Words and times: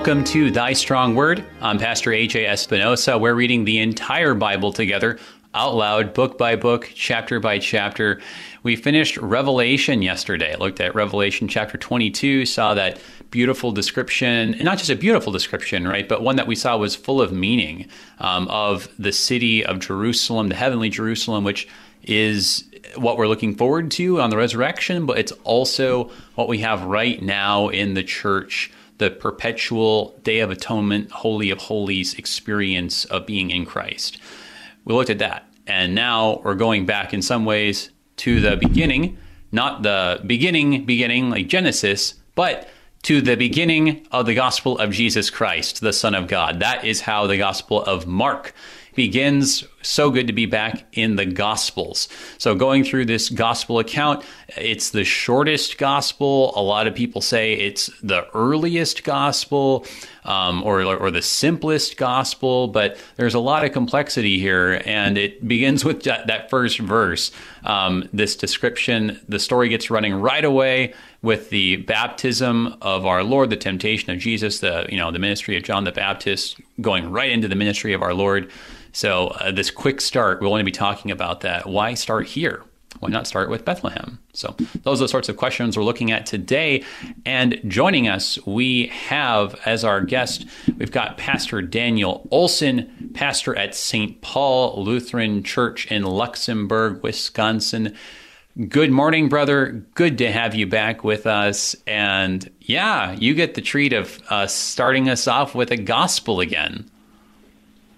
Welcome 0.00 0.24
to 0.24 0.50
Thy 0.50 0.72
Strong 0.72 1.14
Word. 1.14 1.44
I'm 1.60 1.76
Pastor 1.76 2.10
AJ 2.10 2.48
Espinosa. 2.48 3.18
We're 3.18 3.34
reading 3.34 3.66
the 3.66 3.80
entire 3.80 4.32
Bible 4.32 4.72
together 4.72 5.18
out 5.52 5.74
loud, 5.74 6.14
book 6.14 6.38
by 6.38 6.56
book, 6.56 6.90
chapter 6.94 7.38
by 7.38 7.58
chapter. 7.58 8.18
We 8.62 8.76
finished 8.76 9.18
Revelation 9.18 10.00
yesterday. 10.00 10.56
Looked 10.56 10.80
at 10.80 10.94
Revelation 10.94 11.48
chapter 11.48 11.76
22, 11.76 12.46
saw 12.46 12.72
that 12.72 12.98
beautiful 13.30 13.72
description, 13.72 14.54
and 14.54 14.64
not 14.64 14.78
just 14.78 14.88
a 14.88 14.96
beautiful 14.96 15.34
description, 15.34 15.86
right, 15.86 16.08
but 16.08 16.22
one 16.22 16.36
that 16.36 16.46
we 16.46 16.54
saw 16.54 16.78
was 16.78 16.96
full 16.96 17.20
of 17.20 17.30
meaning 17.30 17.86
um, 18.20 18.48
of 18.48 18.88
the 18.98 19.12
city 19.12 19.62
of 19.66 19.80
Jerusalem, 19.80 20.48
the 20.48 20.54
heavenly 20.54 20.88
Jerusalem, 20.88 21.44
which 21.44 21.68
is 22.04 22.64
what 22.96 23.18
we're 23.18 23.28
looking 23.28 23.54
forward 23.54 23.90
to 23.90 24.18
on 24.22 24.30
the 24.30 24.38
resurrection, 24.38 25.04
but 25.04 25.18
it's 25.18 25.32
also 25.44 26.10
what 26.36 26.48
we 26.48 26.60
have 26.60 26.84
right 26.84 27.20
now 27.20 27.68
in 27.68 27.92
the 27.92 28.02
church 28.02 28.72
the 29.00 29.10
perpetual 29.10 30.16
Day 30.22 30.38
of 30.38 30.50
Atonement, 30.50 31.10
Holy 31.10 31.50
of 31.50 31.58
Holies 31.58 32.14
experience 32.14 33.06
of 33.06 33.26
being 33.26 33.50
in 33.50 33.66
Christ. 33.66 34.18
We 34.84 34.94
looked 34.94 35.10
at 35.10 35.18
that. 35.18 35.46
And 35.66 35.94
now 35.94 36.40
we're 36.44 36.54
going 36.54 36.84
back 36.84 37.14
in 37.14 37.22
some 37.22 37.44
ways 37.44 37.90
to 38.18 38.40
the 38.40 38.56
beginning, 38.56 39.16
not 39.50 39.82
the 39.82 40.20
beginning, 40.26 40.84
beginning 40.84 41.30
like 41.30 41.48
Genesis, 41.48 42.14
but 42.34 42.68
to 43.04 43.22
the 43.22 43.36
beginning 43.36 44.06
of 44.12 44.26
the 44.26 44.34
gospel 44.34 44.78
of 44.78 44.90
Jesus 44.90 45.30
Christ, 45.30 45.80
the 45.80 45.92
Son 45.92 46.14
of 46.14 46.28
God. 46.28 46.60
That 46.60 46.84
is 46.84 47.00
how 47.00 47.26
the 47.26 47.38
gospel 47.38 47.82
of 47.82 48.06
Mark 48.06 48.54
begins. 49.00 49.64
So 49.80 50.10
good 50.10 50.26
to 50.26 50.34
be 50.34 50.44
back 50.44 50.84
in 50.92 51.16
the 51.16 51.24
Gospels. 51.24 52.06
So, 52.36 52.54
going 52.54 52.84
through 52.84 53.06
this 53.06 53.30
gospel 53.30 53.78
account, 53.78 54.22
it's 54.58 54.90
the 54.90 55.04
shortest 55.04 55.78
gospel. 55.78 56.52
A 56.54 56.60
lot 56.60 56.86
of 56.86 56.94
people 56.94 57.22
say 57.22 57.54
it's 57.54 57.86
the 58.02 58.28
earliest 58.34 59.02
gospel 59.02 59.86
um, 60.24 60.62
or, 60.64 60.82
or 60.82 61.10
the 61.10 61.22
simplest 61.22 61.96
gospel, 61.96 62.68
but 62.68 62.98
there's 63.16 63.32
a 63.32 63.40
lot 63.40 63.64
of 63.64 63.72
complexity 63.72 64.38
here. 64.38 64.82
And 64.84 65.16
it 65.16 65.48
begins 65.48 65.82
with 65.82 66.02
that, 66.02 66.50
first 66.50 66.78
verse. 66.78 67.30
Um, 67.64 68.06
this 68.12 68.36
description, 68.36 69.18
the 69.30 69.38
story 69.38 69.70
gets 69.70 69.90
running 69.90 70.14
right 70.14 70.44
away 70.44 70.92
with 71.22 71.50
the 71.50 71.76
baptism 71.76 72.76
of 72.80 73.04
our 73.04 73.22
Lord, 73.22 73.50
the 73.50 73.56
temptation 73.56 74.10
of 74.10 74.18
Jesus, 74.18 74.60
the 74.60 74.86
you 74.88 74.96
know 74.96 75.10
the 75.10 75.18
ministry 75.18 75.56
of 75.56 75.62
John 75.62 75.84
the 75.84 75.92
Baptist, 75.92 76.60
going 76.80 77.10
right 77.10 77.30
into 77.30 77.48
the 77.48 77.56
ministry 77.56 77.92
of 77.92 78.02
our 78.02 78.14
Lord. 78.14 78.50
So, 78.92 79.28
uh, 79.28 79.52
this 79.52 79.70
quick 79.70 80.00
start, 80.00 80.40
we'll 80.40 80.50
only 80.50 80.64
be 80.64 80.72
talking 80.72 81.10
about 81.10 81.42
that. 81.42 81.66
Why 81.66 81.94
start 81.94 82.26
here? 82.26 82.64
Why 82.98 83.08
not 83.08 83.26
start 83.26 83.48
with 83.48 83.64
Bethlehem? 83.64 84.18
So, 84.32 84.56
those 84.82 85.00
are 85.00 85.04
the 85.04 85.08
sorts 85.08 85.28
of 85.28 85.36
questions 85.36 85.76
we're 85.76 85.84
looking 85.84 86.10
at 86.10 86.26
today. 86.26 86.82
And 87.24 87.60
joining 87.68 88.08
us, 88.08 88.44
we 88.46 88.88
have 88.88 89.60
as 89.64 89.84
our 89.84 90.00
guest, 90.00 90.44
we've 90.76 90.90
got 90.90 91.18
Pastor 91.18 91.62
Daniel 91.62 92.26
Olson, 92.32 93.10
pastor 93.14 93.54
at 93.54 93.76
St. 93.76 94.20
Paul 94.22 94.82
Lutheran 94.82 95.44
Church 95.44 95.86
in 95.86 96.02
Luxembourg, 96.02 97.00
Wisconsin. 97.02 97.96
Good 98.68 98.90
morning, 98.90 99.28
brother. 99.28 99.84
Good 99.94 100.18
to 100.18 100.30
have 100.30 100.54
you 100.54 100.66
back 100.66 101.02
with 101.02 101.26
us. 101.26 101.74
And 101.86 102.50
yeah, 102.60 103.12
you 103.12 103.32
get 103.32 103.54
the 103.54 103.62
treat 103.62 103.94
of 103.94 104.20
uh, 104.28 104.48
starting 104.48 105.08
us 105.08 105.26
off 105.26 105.54
with 105.54 105.70
a 105.70 105.76
gospel 105.76 106.40
again. 106.40 106.90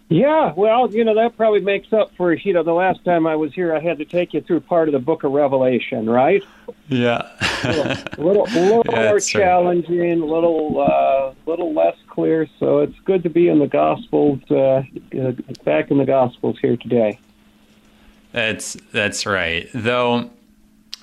Yeah, 0.09 0.53
well, 0.55 0.95
you 0.95 1.05
know 1.05 1.15
that 1.15 1.39
probably 1.39 1.61
makes 1.61 1.91
up 1.93 2.15
for 2.17 2.35
you 2.35 2.53
know 2.53 2.63
the 2.63 2.75
last 2.75 3.03
time 3.03 3.27
I 3.27 3.35
was 3.35 3.55
here, 3.55 3.75
I 3.75 3.81
had 3.81 3.97
to 3.97 4.05
take 4.05 4.35
you 4.35 4.43
through 4.43 4.61
part 4.61 4.89
of 4.89 4.93
the 4.93 4.99
Book 4.99 5.25
of 5.25 5.33
Revelation, 5.33 6.09
right? 6.09 6.45
Yeah, 6.89 7.31
a 7.65 7.69
little, 7.69 7.95
little, 8.19 8.45
little 8.45 8.83
yeah, 8.91 9.09
more 9.09 9.21
challenging, 9.21 10.21
a 10.21 10.27
little, 10.27 10.81
uh, 10.83 11.33
little 11.47 11.73
less 11.73 11.97
clear. 12.09 12.47
So 12.61 12.81
it's 12.81 12.99
good 13.07 13.23
to 13.23 13.31
be 13.31 13.49
in 13.49 13.59
the 13.59 13.67
Gospels, 13.67 14.41
uh, 14.51 14.83
uh, 15.19 15.33
back 15.65 15.91
in 15.91 15.97
the 15.97 16.05
Gospels 16.05 16.59
here 16.61 16.77
today. 16.77 17.19
That's 18.33 18.75
that's 18.93 19.25
right. 19.25 19.69
Though 19.73 20.31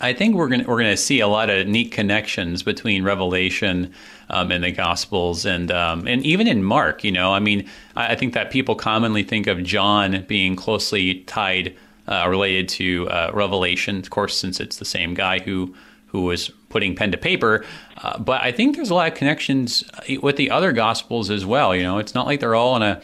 I 0.02 0.14
think 0.14 0.36
we're 0.36 0.48
gonna 0.48 0.64
we're 0.66 0.78
gonna 0.78 0.98
see 0.98 1.20
a 1.20 1.28
lot 1.28 1.50
of 1.50 1.68
neat 1.68 1.92
connections 1.92 2.64
between 2.64 3.04
Revelation 3.04 3.94
um, 4.30 4.52
and 4.52 4.64
the 4.64 4.72
Gospels, 4.72 5.46
and 5.46 5.72
um, 5.72 6.08
and 6.08 6.26
even 6.26 6.48
in 6.48 6.64
Mark. 6.64 7.04
You 7.04 7.12
know, 7.12 7.34
I 7.34 7.40
mean, 7.40 7.68
I, 7.96 8.14
I, 8.14 8.16
think 8.16 8.34
that 8.34 8.50
people 8.50 8.76
commonly 8.76 9.24
think 9.24 9.48
of 9.48 9.62
John 9.64 10.24
being 10.28 10.56
closely 10.56 11.16
tied, 11.22 11.76
uh, 12.08 12.28
related 12.30 12.70
to 12.70 13.10
uh, 13.10 13.32
Revelation, 13.34 13.98
of 13.98 14.10
course, 14.10 14.38
since 14.38 14.60
it's 14.60 14.78
the 14.78 14.86
same 14.86 15.14
guy 15.14 15.40
who 15.40 15.76
who 16.08 16.22
was 16.24 16.50
putting 16.70 16.96
pen 16.96 17.12
to 17.12 17.18
paper. 17.18 17.66
Uh, 18.02 18.18
but 18.20 18.42
I 18.42 18.52
think 18.52 18.76
there's 18.76 18.90
a 18.90 18.96
lot 18.96 19.12
of 19.12 19.18
connections 19.18 19.84
uh, 19.94 20.20
with 20.22 20.38
the 20.38 20.50
other 20.50 20.72
Gospels 20.72 21.30
as 21.30 21.46
well. 21.46 21.76
You 21.76 21.84
know, 21.84 21.98
it's 21.98 22.16
not 22.16 22.26
like 22.26 22.40
they're 22.40 22.56
all 22.56 22.74
on 22.74 22.84
a 22.84 23.02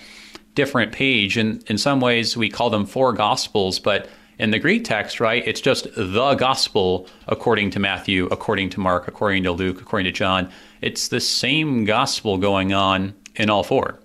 different 0.56 0.94
page, 0.94 1.36
and 1.36 1.62
in 1.70 1.78
some 1.78 2.00
ways 2.00 2.38
we 2.38 2.50
call 2.50 2.70
them 2.70 2.86
four 2.86 3.12
Gospels, 3.12 3.80
but 3.80 4.08
in 4.38 4.52
the 4.52 4.60
Greek 4.60 4.84
text, 4.84 5.20
right, 5.20 5.46
it's 5.46 5.62
just 5.62 5.88
the 5.96 6.36
gospel 6.36 7.08
according 7.28 7.72
to 7.72 7.80
Matthew, 7.80 8.28
according 8.28 8.70
to 8.72 8.80
Mark, 8.80 9.08
according 9.08 9.44
to 9.44 9.52
Luke, 9.52 9.82
according 9.82 10.06
to 10.06 10.12
John. 10.12 10.50
It's 10.82 11.08
the 11.08 11.20
same 11.20 11.86
gospel 11.86 12.38
going 12.38 12.74
on 12.74 13.14
in 13.36 13.50
all 13.50 13.64
four. 13.64 14.00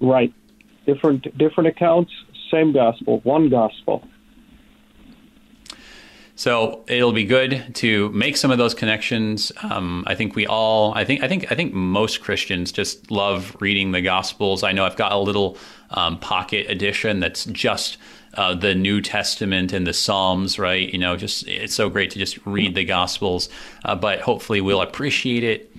Right. 0.00 0.32
Different 0.86 1.36
different 1.36 1.68
accounts, 1.68 2.12
same 2.50 2.72
gospel, 2.72 3.20
one 3.20 3.48
gospel. 3.48 4.06
So 6.38 6.84
it'll 6.86 7.12
be 7.14 7.24
good 7.24 7.74
to 7.76 8.10
make 8.10 8.36
some 8.36 8.50
of 8.50 8.58
those 8.58 8.74
connections. 8.74 9.50
Um, 9.62 10.04
I 10.06 10.14
think 10.14 10.36
we 10.36 10.46
all, 10.46 10.92
I 10.92 11.02
think, 11.02 11.22
I 11.22 11.28
think, 11.28 11.50
I 11.50 11.54
think 11.54 11.72
most 11.72 12.20
Christians 12.20 12.72
just 12.72 13.10
love 13.10 13.56
reading 13.58 13.92
the 13.92 14.02
Gospels. 14.02 14.62
I 14.62 14.72
know 14.72 14.84
I've 14.84 14.96
got 14.96 15.12
a 15.12 15.18
little 15.18 15.56
um, 15.90 16.18
pocket 16.18 16.70
edition 16.70 17.20
that's 17.20 17.46
just 17.46 17.96
uh, 18.36 18.54
the 18.54 18.74
New 18.74 19.00
Testament 19.00 19.72
and 19.72 19.86
the 19.86 19.92
Psalms, 19.92 20.58
right? 20.58 20.92
You 20.92 20.98
know, 20.98 21.16
just 21.16 21.46
it's 21.48 21.74
so 21.74 21.88
great 21.88 22.10
to 22.12 22.18
just 22.18 22.38
read 22.46 22.74
the 22.74 22.84
Gospels, 22.84 23.48
uh, 23.84 23.94
but 23.94 24.20
hopefully 24.20 24.60
we'll 24.60 24.82
appreciate 24.82 25.42
it 25.42 25.72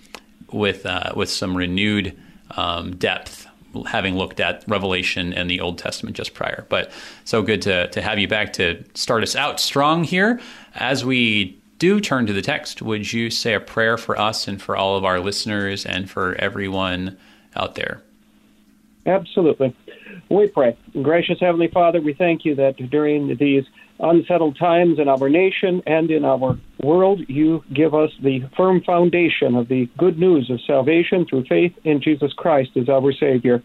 with 0.52 0.86
uh, 0.86 1.12
with 1.16 1.30
some 1.30 1.56
renewed 1.56 2.18
um, 2.52 2.96
depth, 2.96 3.48
having 3.86 4.16
looked 4.16 4.40
at 4.40 4.64
Revelation 4.68 5.34
and 5.34 5.50
the 5.50 5.60
Old 5.60 5.78
Testament 5.78 6.16
just 6.16 6.34
prior. 6.34 6.66
But 6.70 6.92
so 7.26 7.42
good 7.42 7.62
to 7.64 7.88
to 7.90 8.02
have 8.02 8.20
you 8.20 8.28
back 8.28 8.54
to 8.54 8.84
start 8.94 9.24
us 9.24 9.36
out 9.36 9.60
strong 9.60 10.04
here 10.04 10.40
as 10.76 11.06
we 11.06 11.62
do 11.78 12.00
turn 12.00 12.26
to 12.26 12.34
the 12.34 12.42
text. 12.42 12.82
Would 12.82 13.14
you 13.14 13.30
say 13.30 13.54
a 13.54 13.60
prayer 13.60 13.98
for 13.98 14.20
us 14.20 14.48
and 14.48 14.60
for 14.60 14.76
all 14.76 14.98
of 14.98 15.06
our 15.06 15.20
listeners 15.20 15.86
and 15.86 16.10
for 16.10 16.34
everyone 16.36 17.18
out 17.56 17.76
there? 17.76 18.02
Absolutely. 19.08 19.74
We 20.30 20.48
pray. 20.50 20.78
Gracious 21.02 21.40
Heavenly 21.40 21.70
Father, 21.70 22.02
we 22.02 22.14
thank 22.14 22.44
you 22.44 22.56
that 22.56 22.76
during 22.92 23.38
these 23.38 23.64
unsettled 24.00 24.60
times 24.60 25.00
in 25.00 25.08
our 25.08 25.30
nation 25.30 25.82
and 25.88 26.12
in 26.12 26.26
our 26.26 26.60
world, 26.84 27.22
you 27.28 27.64
give 27.74 27.96
us 27.96 28.12
the 28.22 28.42
firm 28.56 28.82
foundation 28.82 29.56
of 29.56 29.70
the 29.70 29.90
good 29.98 30.20
news 30.20 30.50
of 30.52 30.60
salvation 30.68 31.26
through 31.26 31.46
faith 31.46 31.74
in 31.86 32.02
Jesus 32.02 32.34
Christ 32.34 32.72
as 32.76 32.90
our 32.90 33.12
Savior. 33.14 33.64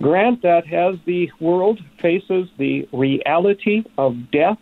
Grant 0.00 0.42
that 0.42 0.70
as 0.72 0.96
the 1.06 1.30
world 1.40 1.80
faces 2.00 2.48
the 2.58 2.86
reality 2.92 3.84
of 3.96 4.30
death 4.32 4.58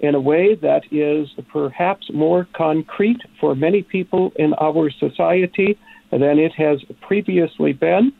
in 0.00 0.14
a 0.14 0.20
way 0.20 0.56
that 0.56 0.82
is 0.90 1.28
perhaps 1.48 2.10
more 2.12 2.48
concrete 2.54 3.20
for 3.38 3.54
many 3.54 3.82
people 3.82 4.32
in 4.36 4.52
our 4.54 4.90
society 4.90 5.78
than 6.10 6.38
it 6.38 6.52
has 6.52 6.82
previously 7.02 7.72
been, 7.72 8.12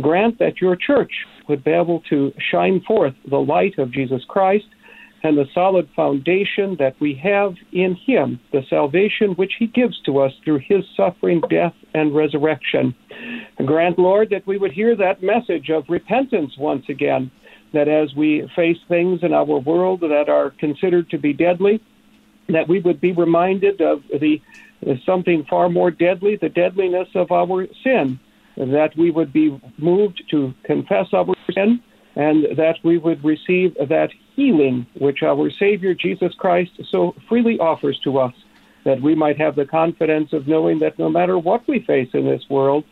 grant 0.00 0.38
that 0.38 0.60
your 0.60 0.76
church 0.76 1.12
would 1.48 1.64
be 1.64 1.72
able 1.72 2.00
to 2.10 2.32
shine 2.50 2.80
forth 2.86 3.14
the 3.28 3.38
light 3.38 3.78
of 3.78 3.92
Jesus 3.92 4.22
Christ 4.28 4.66
and 5.22 5.36
the 5.36 5.46
solid 5.52 5.88
foundation 5.94 6.76
that 6.78 6.98
we 6.98 7.14
have 7.14 7.54
in 7.72 7.94
Him, 7.94 8.40
the 8.52 8.62
salvation 8.70 9.32
which 9.32 9.52
He 9.58 9.66
gives 9.66 10.00
to 10.02 10.20
us 10.20 10.32
through 10.44 10.60
His 10.60 10.84
suffering, 10.96 11.42
death, 11.50 11.74
and 11.92 12.14
resurrection. 12.14 12.94
Grant, 13.64 13.98
Lord, 13.98 14.30
that 14.30 14.46
we 14.46 14.56
would 14.56 14.72
hear 14.72 14.96
that 14.96 15.22
message 15.22 15.68
of 15.68 15.84
repentance 15.88 16.56
once 16.56 16.84
again, 16.88 17.30
that 17.72 17.88
as 17.88 18.14
we 18.14 18.50
face 18.56 18.78
things 18.88 19.20
in 19.22 19.34
our 19.34 19.44
world 19.44 20.00
that 20.00 20.28
are 20.28 20.50
considered 20.50 21.10
to 21.10 21.18
be 21.18 21.32
deadly, 21.32 21.82
that 22.48 22.68
we 22.68 22.80
would 22.80 23.00
be 23.00 23.12
reminded 23.12 23.80
of 23.80 24.02
the 24.20 24.40
something 25.04 25.44
far 25.44 25.68
more 25.68 25.90
deadly, 25.90 26.36
the 26.36 26.48
deadliness 26.48 27.08
of 27.14 27.30
our 27.30 27.66
sin 27.84 28.18
that 28.56 28.90
we 28.96 29.10
would 29.10 29.32
be 29.32 29.60
moved 29.78 30.22
to 30.30 30.52
confess 30.64 31.06
our 31.12 31.34
sin 31.54 31.80
and 32.16 32.44
that 32.56 32.76
we 32.82 32.98
would 32.98 33.24
receive 33.24 33.74
that 33.88 34.10
healing 34.34 34.86
which 34.98 35.22
our 35.22 35.50
Savior 35.50 35.94
Jesus 35.94 36.34
Christ 36.34 36.72
so 36.90 37.14
freely 37.28 37.58
offers 37.58 37.98
to 38.04 38.18
us, 38.18 38.34
that 38.84 39.00
we 39.00 39.14
might 39.14 39.38
have 39.38 39.54
the 39.54 39.64
confidence 39.64 40.32
of 40.32 40.48
knowing 40.48 40.80
that 40.80 40.98
no 40.98 41.08
matter 41.08 41.38
what 41.38 41.66
we 41.68 41.80
face 41.80 42.08
in 42.12 42.24
this 42.24 42.42
world, 42.50 42.84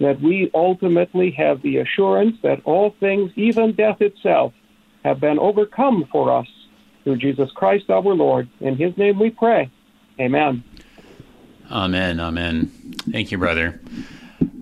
that 0.00 0.20
we 0.20 0.50
ultimately 0.54 1.30
have 1.30 1.62
the 1.62 1.78
assurance 1.78 2.36
that 2.42 2.60
all 2.64 2.94
things, 2.98 3.30
even 3.36 3.74
death 3.74 4.00
itself, 4.00 4.52
have 5.04 5.20
been 5.20 5.38
overcome 5.38 6.08
for 6.10 6.36
us 6.36 6.48
through 7.04 7.16
Jesus 7.16 7.50
Christ 7.54 7.90
our 7.90 8.02
Lord. 8.02 8.48
In 8.60 8.76
his 8.76 8.96
name 8.96 9.18
we 9.20 9.30
pray. 9.30 9.70
Amen. 10.18 10.64
Amen. 11.70 12.20
Amen. 12.20 12.66
Thank 13.10 13.30
you, 13.30 13.38
brother. 13.38 13.80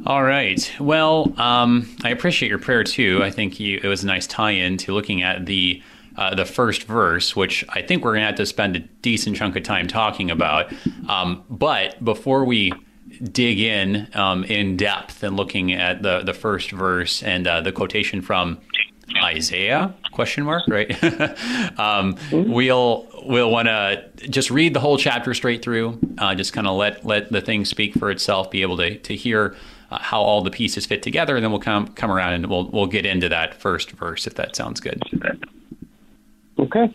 All 0.04 0.24
right. 0.24 0.72
Well, 0.80 1.32
um, 1.36 1.88
I 2.02 2.08
appreciate 2.10 2.48
your 2.48 2.58
prayer 2.58 2.82
too. 2.82 3.20
I 3.22 3.30
think 3.30 3.60
you, 3.60 3.78
it 3.80 3.86
was 3.86 4.02
a 4.02 4.06
nice 4.06 4.26
tie-in 4.26 4.76
to 4.78 4.92
looking 4.92 5.22
at 5.22 5.46
the 5.46 5.80
uh, 6.16 6.34
the 6.34 6.44
first 6.44 6.84
verse, 6.84 7.34
which 7.34 7.64
I 7.68 7.82
think 7.82 8.04
we're 8.04 8.10
going 8.10 8.22
to 8.22 8.26
have 8.26 8.34
to 8.34 8.46
spend 8.46 8.76
a 8.76 8.80
decent 8.80 9.36
chunk 9.36 9.56
of 9.56 9.62
time 9.62 9.86
talking 9.86 10.30
about. 10.30 10.72
Um, 11.08 11.44
but 11.48 12.04
before 12.04 12.44
we 12.44 12.72
dig 13.22 13.60
in 13.60 14.08
um, 14.14 14.44
in 14.44 14.76
depth 14.76 15.22
and 15.22 15.36
looking 15.36 15.72
at 15.72 16.02
the 16.02 16.22
the 16.22 16.34
first 16.34 16.72
verse 16.72 17.22
and 17.22 17.46
uh, 17.46 17.60
the 17.60 17.70
quotation 17.70 18.22
from 18.22 18.58
Isaiah 19.22 19.94
question 20.12 20.44
mark 20.44 20.64
right 20.68 20.90
um, 21.78 22.16
we'll 22.30 23.06
we'll 23.24 23.50
want 23.50 23.68
to 23.68 24.10
just 24.28 24.50
read 24.50 24.74
the 24.74 24.80
whole 24.80 24.96
chapter 24.96 25.34
straight 25.34 25.62
through 25.62 25.98
uh, 26.18 26.34
just 26.34 26.52
kind 26.52 26.66
of 26.66 26.76
let 26.76 27.04
let 27.04 27.30
the 27.30 27.40
thing 27.40 27.64
speak 27.64 27.94
for 27.94 28.10
itself 28.10 28.50
be 28.50 28.62
able 28.62 28.78
to 28.78 28.98
to 28.98 29.14
hear 29.14 29.54
uh, 29.92 29.98
how 29.98 30.20
all 30.20 30.42
the 30.42 30.50
pieces 30.50 30.86
fit 30.86 31.02
together 31.02 31.36
and 31.36 31.44
then 31.44 31.50
we'll 31.50 31.60
come 31.60 31.86
come 31.88 32.10
around 32.10 32.32
and 32.32 32.46
we'll 32.46 32.68
we'll 32.70 32.86
get 32.86 33.04
into 33.06 33.28
that 33.28 33.54
first 33.54 33.90
verse 33.92 34.26
if 34.26 34.34
that 34.34 34.56
sounds 34.56 34.80
good 34.80 35.02
Okay. 36.58 36.94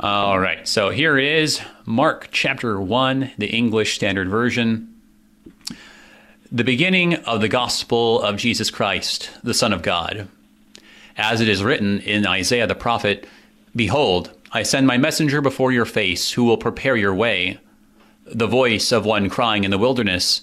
all 0.00 0.38
right 0.38 0.66
so 0.66 0.90
here 0.90 1.18
is 1.18 1.60
mark 1.84 2.28
chapter 2.30 2.80
1 2.80 3.32
the 3.38 3.46
english 3.46 3.94
standard 3.94 4.28
version 4.28 4.94
the 6.52 6.64
beginning 6.64 7.14
of 7.14 7.40
the 7.40 7.48
gospel 7.48 8.20
of 8.22 8.36
jesus 8.36 8.70
christ 8.70 9.30
the 9.42 9.54
son 9.54 9.72
of 9.72 9.82
god 9.82 10.28
as 11.16 11.40
it 11.40 11.48
is 11.48 11.64
written 11.64 12.00
in 12.00 12.26
Isaiah 12.26 12.66
the 12.66 12.74
prophet 12.74 13.26
Behold, 13.74 14.30
I 14.52 14.62
send 14.62 14.86
my 14.86 14.96
messenger 14.96 15.42
before 15.42 15.70
your 15.70 15.84
face, 15.84 16.32
who 16.32 16.44
will 16.44 16.56
prepare 16.56 16.96
your 16.96 17.14
way. 17.14 17.58
The 18.24 18.46
voice 18.46 18.90
of 18.90 19.04
one 19.04 19.28
crying 19.28 19.64
in 19.64 19.70
the 19.70 19.78
wilderness, 19.78 20.42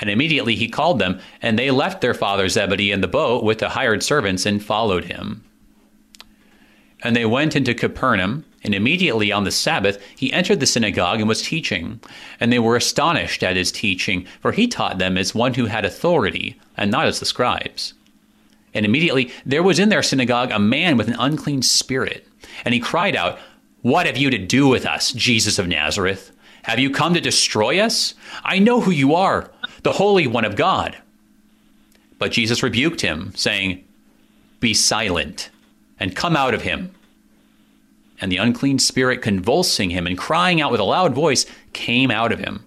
And 0.00 0.10
immediately 0.10 0.56
he 0.56 0.68
called 0.68 0.98
them, 0.98 1.20
and 1.40 1.58
they 1.58 1.70
left 1.70 2.00
their 2.00 2.14
father 2.14 2.48
Zebedee 2.48 2.92
in 2.92 3.00
the 3.00 3.08
boat 3.08 3.44
with 3.44 3.58
the 3.58 3.68
hired 3.70 4.02
servants 4.02 4.44
and 4.44 4.64
followed 4.64 5.04
him. 5.04 5.44
And 7.02 7.14
they 7.14 7.26
went 7.26 7.54
into 7.54 7.74
Capernaum, 7.74 8.44
and 8.64 8.74
immediately 8.74 9.30
on 9.30 9.44
the 9.44 9.50
Sabbath 9.50 10.02
he 10.16 10.32
entered 10.32 10.58
the 10.58 10.66
synagogue 10.66 11.20
and 11.20 11.28
was 11.28 11.42
teaching. 11.42 12.00
And 12.40 12.50
they 12.50 12.58
were 12.58 12.76
astonished 12.76 13.42
at 13.42 13.56
his 13.56 13.70
teaching, 13.70 14.26
for 14.40 14.52
he 14.52 14.66
taught 14.66 14.98
them 14.98 15.18
as 15.18 15.34
one 15.34 15.54
who 15.54 15.66
had 15.66 15.84
authority, 15.84 16.58
and 16.76 16.90
not 16.90 17.06
as 17.06 17.20
the 17.20 17.26
scribes. 17.26 17.94
And 18.72 18.84
immediately 18.84 19.30
there 19.46 19.62
was 19.62 19.78
in 19.78 19.90
their 19.90 20.02
synagogue 20.02 20.50
a 20.50 20.58
man 20.58 20.96
with 20.96 21.08
an 21.08 21.16
unclean 21.18 21.62
spirit. 21.62 22.26
And 22.64 22.74
he 22.74 22.80
cried 22.80 23.14
out, 23.14 23.38
What 23.82 24.06
have 24.06 24.16
you 24.16 24.30
to 24.30 24.38
do 24.38 24.66
with 24.66 24.86
us, 24.86 25.12
Jesus 25.12 25.58
of 25.58 25.68
Nazareth? 25.68 26.32
Have 26.62 26.78
you 26.78 26.90
come 26.90 27.12
to 27.12 27.20
destroy 27.20 27.78
us? 27.78 28.14
I 28.42 28.58
know 28.58 28.80
who 28.80 28.90
you 28.90 29.14
are, 29.14 29.50
the 29.84 29.92
Holy 29.92 30.26
One 30.26 30.44
of 30.44 30.56
God. 30.56 30.98
But 32.18 32.32
Jesus 32.32 32.62
rebuked 32.62 33.00
him, 33.00 33.32
saying, 33.36 33.84
Be 34.60 34.74
silent, 34.74 35.50
and 36.00 36.16
come 36.16 36.36
out 36.36 36.54
of 36.54 36.62
him. 36.62 36.92
And 38.20 38.32
the 38.32 38.38
unclean 38.38 38.78
spirit, 38.78 39.22
convulsing 39.22 39.90
him 39.90 40.06
and 40.06 40.18
crying 40.18 40.60
out 40.60 40.70
with 40.70 40.80
a 40.80 40.84
loud 40.84 41.14
voice, 41.14 41.46
came 41.72 42.10
out 42.10 42.32
of 42.32 42.38
him. 42.38 42.64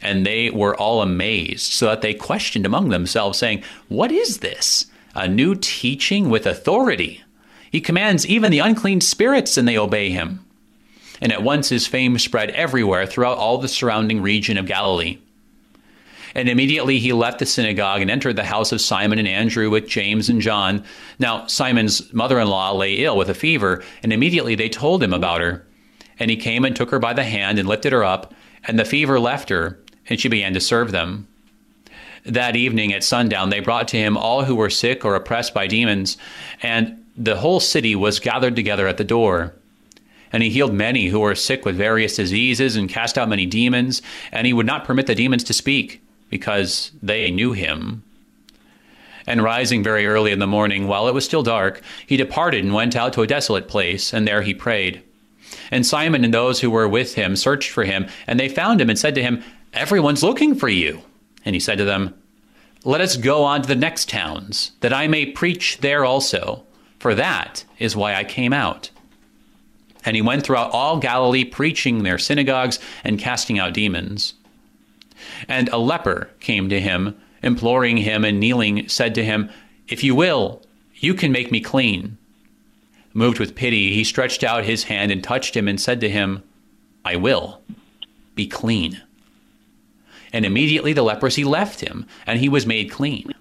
And 0.00 0.24
they 0.24 0.50
were 0.50 0.76
all 0.76 1.02
amazed, 1.02 1.72
so 1.72 1.86
that 1.86 2.02
they 2.02 2.14
questioned 2.14 2.66
among 2.66 2.90
themselves, 2.90 3.38
saying, 3.38 3.64
What 3.88 4.12
is 4.12 4.38
this? 4.38 4.86
a 5.14 5.26
new 5.26 5.54
teaching 5.54 6.30
with 6.30 6.46
authority. 6.46 7.24
He 7.72 7.80
commands 7.80 8.26
even 8.26 8.52
the 8.52 8.60
unclean 8.60 9.00
spirits, 9.00 9.56
and 9.56 9.66
they 9.66 9.76
obey 9.76 10.10
him. 10.10 10.44
And 11.20 11.32
at 11.32 11.42
once 11.42 11.68
his 11.70 11.88
fame 11.88 12.18
spread 12.18 12.50
everywhere 12.50 13.04
throughout 13.04 13.36
all 13.36 13.58
the 13.58 13.66
surrounding 13.66 14.22
region 14.22 14.56
of 14.56 14.66
Galilee. 14.66 15.18
And 16.38 16.48
immediately 16.48 17.00
he 17.00 17.12
left 17.12 17.40
the 17.40 17.46
synagogue 17.46 18.00
and 18.00 18.08
entered 18.08 18.36
the 18.36 18.44
house 18.44 18.70
of 18.70 18.80
Simon 18.80 19.18
and 19.18 19.26
Andrew 19.26 19.70
with 19.70 19.88
James 19.88 20.28
and 20.28 20.40
John. 20.40 20.84
Now, 21.18 21.48
Simon's 21.48 22.12
mother 22.12 22.38
in 22.38 22.46
law 22.46 22.70
lay 22.70 22.94
ill 22.94 23.16
with 23.16 23.28
a 23.28 23.34
fever, 23.34 23.82
and 24.04 24.12
immediately 24.12 24.54
they 24.54 24.68
told 24.68 25.02
him 25.02 25.12
about 25.12 25.40
her. 25.40 25.66
And 26.16 26.30
he 26.30 26.36
came 26.36 26.64
and 26.64 26.76
took 26.76 26.92
her 26.92 27.00
by 27.00 27.12
the 27.12 27.24
hand 27.24 27.58
and 27.58 27.68
lifted 27.68 27.92
her 27.92 28.04
up, 28.04 28.32
and 28.62 28.78
the 28.78 28.84
fever 28.84 29.18
left 29.18 29.48
her, 29.48 29.80
and 30.08 30.20
she 30.20 30.28
began 30.28 30.54
to 30.54 30.60
serve 30.60 30.92
them. 30.92 31.26
That 32.24 32.54
evening 32.54 32.92
at 32.92 33.02
sundown, 33.02 33.50
they 33.50 33.58
brought 33.58 33.88
to 33.88 33.96
him 33.96 34.16
all 34.16 34.44
who 34.44 34.54
were 34.54 34.70
sick 34.70 35.04
or 35.04 35.16
oppressed 35.16 35.52
by 35.52 35.66
demons, 35.66 36.16
and 36.62 37.04
the 37.16 37.38
whole 37.38 37.58
city 37.58 37.96
was 37.96 38.20
gathered 38.20 38.54
together 38.54 38.86
at 38.86 38.96
the 38.96 39.02
door. 39.02 39.54
And 40.32 40.44
he 40.44 40.50
healed 40.50 40.72
many 40.72 41.08
who 41.08 41.18
were 41.18 41.34
sick 41.34 41.64
with 41.64 41.74
various 41.74 42.14
diseases 42.14 42.76
and 42.76 42.88
cast 42.88 43.18
out 43.18 43.28
many 43.28 43.44
demons, 43.44 44.02
and 44.30 44.46
he 44.46 44.52
would 44.52 44.66
not 44.66 44.84
permit 44.84 45.08
the 45.08 45.16
demons 45.16 45.42
to 45.42 45.52
speak, 45.52 46.00
because 46.30 46.92
they 47.02 47.30
knew 47.30 47.52
him. 47.52 48.02
And 49.26 49.42
rising 49.42 49.82
very 49.82 50.06
early 50.06 50.32
in 50.32 50.38
the 50.38 50.46
morning, 50.46 50.86
while 50.86 51.06
it 51.06 51.14
was 51.14 51.24
still 51.24 51.42
dark, 51.42 51.82
he 52.06 52.16
departed 52.16 52.64
and 52.64 52.72
went 52.72 52.96
out 52.96 53.12
to 53.14 53.22
a 53.22 53.26
desolate 53.26 53.68
place, 53.68 54.14
and 54.14 54.26
there 54.26 54.42
he 54.42 54.54
prayed. 54.54 55.02
And 55.70 55.86
Simon 55.86 56.24
and 56.24 56.32
those 56.32 56.60
who 56.60 56.70
were 56.70 56.88
with 56.88 57.14
him 57.14 57.36
searched 57.36 57.70
for 57.70 57.84
him, 57.84 58.06
and 58.26 58.40
they 58.40 58.48
found 58.48 58.80
him 58.80 58.88
and 58.88 58.98
said 58.98 59.14
to 59.16 59.22
him, 59.22 59.42
Everyone's 59.74 60.22
looking 60.22 60.54
for 60.54 60.68
you. 60.68 61.02
And 61.44 61.54
he 61.54 61.60
said 61.60 61.78
to 61.78 61.84
them, 61.84 62.14
Let 62.84 63.00
us 63.00 63.16
go 63.16 63.44
on 63.44 63.62
to 63.62 63.68
the 63.68 63.74
next 63.74 64.08
towns, 64.08 64.72
that 64.80 64.92
I 64.92 65.08
may 65.08 65.26
preach 65.26 65.78
there 65.78 66.04
also, 66.04 66.64
for 66.98 67.14
that 67.14 67.64
is 67.78 67.96
why 67.96 68.14
I 68.14 68.24
came 68.24 68.52
out. 68.52 68.90
And 70.04 70.16
he 70.16 70.22
went 70.22 70.44
throughout 70.44 70.70
all 70.70 70.98
Galilee, 70.98 71.44
preaching 71.44 72.02
their 72.02 72.18
synagogues 72.18 72.78
and 73.04 73.18
casting 73.18 73.58
out 73.58 73.74
demons. 73.74 74.34
And 75.48 75.68
a 75.68 75.78
leper 75.78 76.30
came 76.40 76.68
to 76.68 76.80
him, 76.80 77.16
imploring 77.42 77.98
him, 77.98 78.24
and 78.24 78.40
kneeling, 78.40 78.88
said 78.88 79.14
to 79.16 79.24
him, 79.24 79.50
If 79.88 80.02
you 80.04 80.14
will, 80.14 80.62
you 80.96 81.14
can 81.14 81.32
make 81.32 81.50
me 81.50 81.60
clean. 81.60 82.18
Moved 83.12 83.38
with 83.38 83.54
pity, 83.54 83.94
he 83.94 84.04
stretched 84.04 84.44
out 84.44 84.64
his 84.64 84.84
hand 84.84 85.10
and 85.10 85.22
touched 85.22 85.56
him 85.56 85.68
and 85.68 85.80
said 85.80 86.00
to 86.00 86.10
him, 86.10 86.42
I 87.04 87.16
will. 87.16 87.62
Be 88.34 88.46
clean. 88.46 89.00
And 90.32 90.44
immediately 90.44 90.92
the 90.92 91.02
leprosy 91.02 91.44
left 91.44 91.80
him, 91.80 92.06
and 92.26 92.38
he 92.38 92.48
was 92.48 92.66
made 92.66 92.90
clean. 92.90 93.32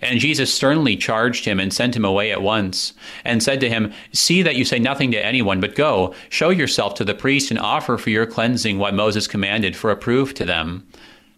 And 0.00 0.20
Jesus 0.20 0.52
sternly 0.52 0.96
charged 0.96 1.44
him 1.44 1.60
and 1.60 1.72
sent 1.72 1.96
him 1.96 2.04
away 2.04 2.32
at 2.32 2.42
once, 2.42 2.94
and 3.24 3.42
said 3.42 3.60
to 3.60 3.68
him, 3.68 3.92
See 4.12 4.42
that 4.42 4.56
you 4.56 4.64
say 4.64 4.78
nothing 4.78 5.10
to 5.12 5.24
anyone, 5.24 5.60
but 5.60 5.74
go, 5.74 6.14
show 6.28 6.50
yourself 6.50 6.94
to 6.94 7.04
the 7.04 7.14
priest, 7.14 7.50
and 7.50 7.58
offer 7.58 7.98
for 7.98 8.10
your 8.10 8.26
cleansing 8.26 8.78
what 8.78 8.94
Moses 8.94 9.26
commanded 9.26 9.76
for 9.76 9.90
a 9.90 9.96
proof 9.96 10.34
to 10.34 10.44
them. 10.44 10.86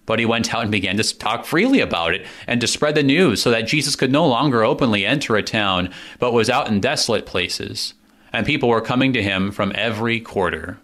But 0.07 0.19
he 0.19 0.27
went 0.27 0.55
out 0.55 0.63
and 0.63 0.71
began 0.71 0.97
to 0.97 1.19
talk 1.19 1.45
freely 1.45 1.81
about 1.81 2.15
it, 2.15 2.27
and 2.47 2.61
to 2.61 2.67
spread 2.67 2.95
the 2.95 3.03
news, 3.03 3.41
so 3.41 3.51
that 3.51 3.67
Jesus 3.67 3.97
could 3.97 4.13
no 4.13 4.27
longer 4.27 4.63
openly 4.63 5.07
enter 5.07 5.37
a 5.37 5.43
town, 5.43 5.91
but 6.19 6.33
was 6.33 6.51
out 6.51 6.69
in 6.69 6.81
desolate 6.81 7.27
places. 7.27 7.95
And 8.33 8.45
people 8.45 8.69
were 8.69 8.81
coming 8.81 9.13
to 9.13 9.23
him 9.23 9.53
from 9.53 9.73
every 9.75 10.21
quarter. 10.21 10.79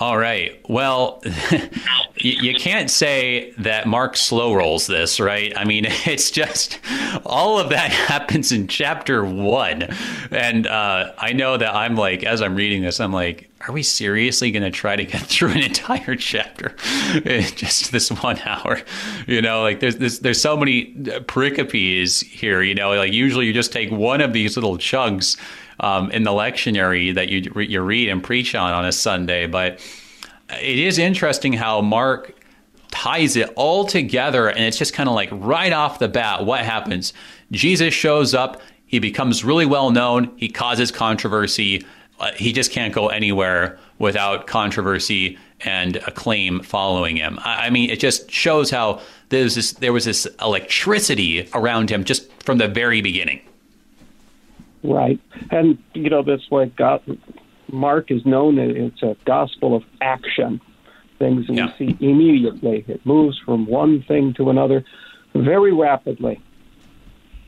All 0.00 0.16
right. 0.16 0.58
Well, 0.66 1.22
you, 2.16 2.54
can't 2.54 2.90
say 2.90 3.52
that 3.58 3.86
Mark 3.86 4.16
slow 4.16 4.54
rolls 4.54 4.86
this, 4.86 5.20
right? 5.20 5.52
I 5.54 5.64
mean, 5.64 5.84
it's 6.06 6.30
just 6.30 6.80
all 7.26 7.58
of 7.58 7.68
that 7.68 7.92
happens 8.08 8.50
in 8.50 8.66
chapter 8.66 9.22
one. 9.22 9.82
And 10.30 10.66
uh, 10.66 11.12
I 11.18 11.34
know 11.34 11.58
that 11.58 11.74
I'm 11.74 11.96
like, 11.96 12.24
as 12.24 12.40
I'm 12.40 12.54
reading 12.54 12.80
this, 12.80 12.98
I'm 12.98 13.12
like, 13.12 13.50
are 13.68 13.72
we 13.72 13.82
seriously 13.82 14.50
going 14.50 14.62
to 14.62 14.70
try 14.70 14.96
to 14.96 15.04
get 15.04 15.20
through 15.20 15.50
an 15.50 15.58
entire 15.58 16.16
chapter 16.16 16.74
in 17.22 17.42
just 17.54 17.92
this 17.92 18.10
one 18.10 18.38
hour? 18.38 18.80
You 19.26 19.42
know, 19.42 19.60
like 19.60 19.80
there's, 19.80 19.98
there's, 19.98 20.20
there's 20.20 20.40
so 20.40 20.56
many 20.56 20.94
pericopes 20.94 22.24
here, 22.24 22.62
you 22.62 22.74
know, 22.74 22.94
like 22.94 23.12
usually 23.12 23.44
you 23.44 23.52
just 23.52 23.70
take 23.70 23.90
one 23.90 24.22
of 24.22 24.32
these 24.32 24.56
little 24.56 24.78
chunks 24.78 25.36
um, 25.80 26.10
in 26.10 26.22
the 26.22 26.30
lectionary 26.30 27.14
that 27.14 27.28
you 27.28 27.52
you 27.60 27.80
read 27.80 28.08
and 28.08 28.22
preach 28.22 28.54
on 28.54 28.72
on 28.72 28.84
a 28.84 28.92
Sunday. 28.92 29.46
But 29.46 29.80
it 30.50 30.78
is 30.78 30.98
interesting 30.98 31.52
how 31.52 31.80
Mark 31.80 32.34
ties 32.90 33.36
it 33.36 33.50
all 33.56 33.86
together, 33.86 34.48
and 34.48 34.60
it's 34.64 34.78
just 34.78 34.94
kind 34.94 35.08
of 35.08 35.14
like 35.14 35.28
right 35.32 35.72
off 35.72 35.98
the 35.98 36.08
bat, 36.08 36.44
what 36.44 36.60
happens? 36.60 37.12
Jesus 37.50 37.94
shows 37.94 38.34
up. 38.34 38.60
He 38.86 38.98
becomes 38.98 39.44
really 39.44 39.66
well 39.66 39.90
known. 39.90 40.32
He 40.36 40.48
causes 40.48 40.90
controversy. 40.90 41.86
Uh, 42.18 42.32
he 42.32 42.52
just 42.52 42.72
can't 42.72 42.92
go 42.92 43.08
anywhere 43.08 43.78
without 43.98 44.46
controversy 44.46 45.38
and 45.60 45.96
acclaim 45.96 46.60
following 46.60 47.16
him. 47.16 47.38
I, 47.42 47.66
I 47.66 47.70
mean, 47.70 47.90
it 47.90 48.00
just 48.00 48.30
shows 48.30 48.70
how 48.70 49.00
this, 49.28 49.72
there 49.74 49.92
was 49.92 50.04
this 50.04 50.26
electricity 50.40 51.48
around 51.54 51.90
him 51.90 52.04
just 52.04 52.30
from 52.42 52.58
the 52.58 52.68
very 52.68 53.00
beginning. 53.00 53.40
Right, 54.82 55.20
and 55.50 55.76
you 55.92 56.08
know 56.08 56.22
that's 56.22 56.48
why 56.48 56.66
God, 56.66 57.02
Mark 57.70 58.10
is 58.10 58.24
known. 58.24 58.58
It's 58.58 59.02
a 59.02 59.14
gospel 59.26 59.76
of 59.76 59.82
action. 60.00 60.60
Things 61.18 61.46
yeah. 61.50 61.72
we 61.78 61.86
see 61.86 61.96
immediately. 62.00 62.84
It 62.88 63.04
moves 63.04 63.38
from 63.44 63.66
one 63.66 64.02
thing 64.02 64.32
to 64.34 64.48
another 64.48 64.82
very 65.34 65.72
rapidly, 65.72 66.42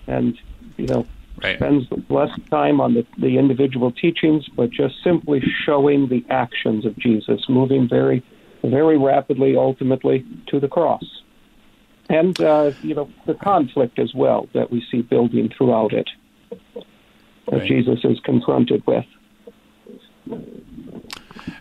and 0.06 0.38
you 0.76 0.86
know 0.88 1.06
right. 1.42 1.56
spends 1.56 1.86
less 2.10 2.30
time 2.50 2.82
on 2.82 2.92
the, 2.92 3.06
the 3.16 3.38
individual 3.38 3.90
teachings, 3.92 4.46
but 4.54 4.68
just 4.68 5.02
simply 5.02 5.42
showing 5.64 6.08
the 6.08 6.22
actions 6.28 6.84
of 6.84 6.98
Jesus, 6.98 7.48
moving 7.48 7.88
very, 7.88 8.22
very 8.62 8.98
rapidly, 8.98 9.56
ultimately 9.56 10.26
to 10.48 10.60
the 10.60 10.68
cross, 10.68 11.22
and 12.10 12.38
uh, 12.42 12.72
you 12.82 12.94
know 12.94 13.10
the 13.26 13.34
conflict 13.34 13.98
as 13.98 14.12
well 14.14 14.50
that 14.52 14.70
we 14.70 14.84
see 14.90 15.00
building 15.00 15.48
throughout 15.56 15.94
it 15.94 16.10
that 17.46 17.58
right. 17.58 17.68
Jesus 17.68 18.00
is 18.04 18.20
confronted 18.20 18.82
with. 18.86 19.04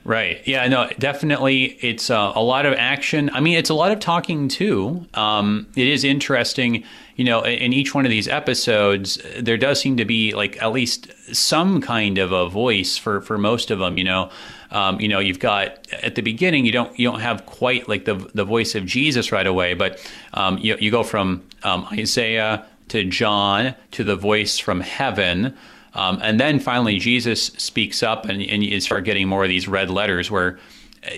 Right. 0.03 0.41
Yeah. 0.45 0.67
No. 0.67 0.89
Definitely. 0.99 1.77
It's 1.81 2.09
uh, 2.09 2.31
a 2.35 2.43
lot 2.43 2.65
of 2.65 2.73
action. 2.73 3.29
I 3.33 3.39
mean, 3.39 3.57
it's 3.57 3.69
a 3.69 3.73
lot 3.73 3.91
of 3.91 3.99
talking 3.99 4.47
too. 4.47 5.05
Um, 5.13 5.67
it 5.75 5.87
is 5.87 6.03
interesting. 6.03 6.83
You 7.15 7.25
know, 7.25 7.41
in 7.41 7.71
each 7.71 7.93
one 7.93 8.05
of 8.05 8.09
these 8.09 8.27
episodes, 8.27 9.19
there 9.39 9.57
does 9.57 9.79
seem 9.79 9.97
to 9.97 10.05
be 10.05 10.33
like 10.33 10.61
at 10.61 10.71
least 10.71 11.11
some 11.33 11.81
kind 11.81 12.17
of 12.17 12.31
a 12.31 12.49
voice 12.49 12.97
for 12.97 13.21
for 13.21 13.37
most 13.37 13.71
of 13.71 13.79
them. 13.79 13.97
You 13.97 14.03
know. 14.03 14.29
Um, 14.71 15.01
you 15.01 15.09
know, 15.09 15.19
you've 15.19 15.39
got 15.39 15.85
at 16.01 16.15
the 16.15 16.21
beginning, 16.21 16.65
you 16.65 16.71
don't 16.71 16.97
you 16.97 17.09
don't 17.11 17.19
have 17.19 17.45
quite 17.45 17.89
like 17.89 18.05
the 18.05 18.15
the 18.33 18.45
voice 18.45 18.73
of 18.73 18.85
Jesus 18.85 19.31
right 19.31 19.45
away, 19.45 19.73
but 19.73 19.99
um, 20.33 20.57
you 20.59 20.77
you 20.79 20.91
go 20.91 21.03
from 21.03 21.45
um, 21.63 21.85
Isaiah 21.91 22.65
to 22.87 23.03
John 23.03 23.75
to 23.91 24.03
the 24.05 24.15
voice 24.15 24.57
from 24.57 24.79
heaven. 24.79 25.57
Um, 25.93 26.19
and 26.21 26.39
then 26.39 26.59
finally, 26.59 26.97
Jesus 26.97 27.47
speaks 27.57 28.01
up, 28.01 28.25
and, 28.25 28.41
and 28.41 28.63
you 28.63 28.79
start 28.79 29.03
getting 29.03 29.27
more 29.27 29.43
of 29.43 29.49
these 29.49 29.67
red 29.67 29.89
letters 29.89 30.31
where 30.31 30.57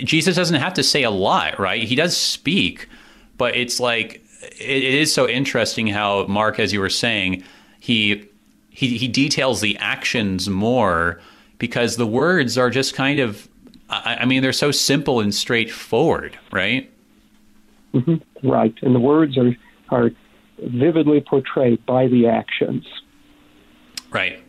Jesus 0.03 0.36
doesn't 0.36 0.60
have 0.60 0.74
to 0.75 0.84
say 0.84 1.03
a 1.03 1.12
lot, 1.12 1.60
right? 1.60 1.84
He 1.84 1.96
does 1.96 2.18
speak, 2.18 2.88
but 3.38 3.56
it's 3.56 3.80
like 3.80 4.24
it, 4.42 4.84
it 4.84 4.94
is 4.94 5.13
so 5.13 5.27
interesting 5.27 5.88
how 5.88 6.25
Mark, 6.27 6.60
as 6.60 6.74
you 6.74 6.80
were 6.80 6.89
saying, 6.89 7.44
he 7.80 8.27
he, 8.70 8.98
he 8.98 9.08
details 9.08 9.62
the 9.62 9.77
actions 9.77 10.50
more 10.50 11.22
because 11.60 11.98
the 11.98 12.08
words 12.08 12.58
are 12.58 12.72
just 12.72 12.96
kind 12.96 13.20
of, 13.20 13.48
I, 13.88 14.18
I 14.22 14.25
mean, 14.25 14.42
they're 14.42 14.51
so 14.51 14.72
simple 14.72 15.20
and 15.20 15.34
straightforward, 15.34 16.39
right? 16.51 16.92
Mm-hmm. 17.94 18.50
Right, 18.50 18.74
and 18.82 18.96
the 18.96 19.00
words 19.00 19.38
are 19.38 19.56
are 19.89 20.10
vividly 20.60 21.22
portrayed 21.22 21.86
by 21.86 22.08
the 22.08 22.27
actions. 22.27 22.86
Right. 24.12 24.43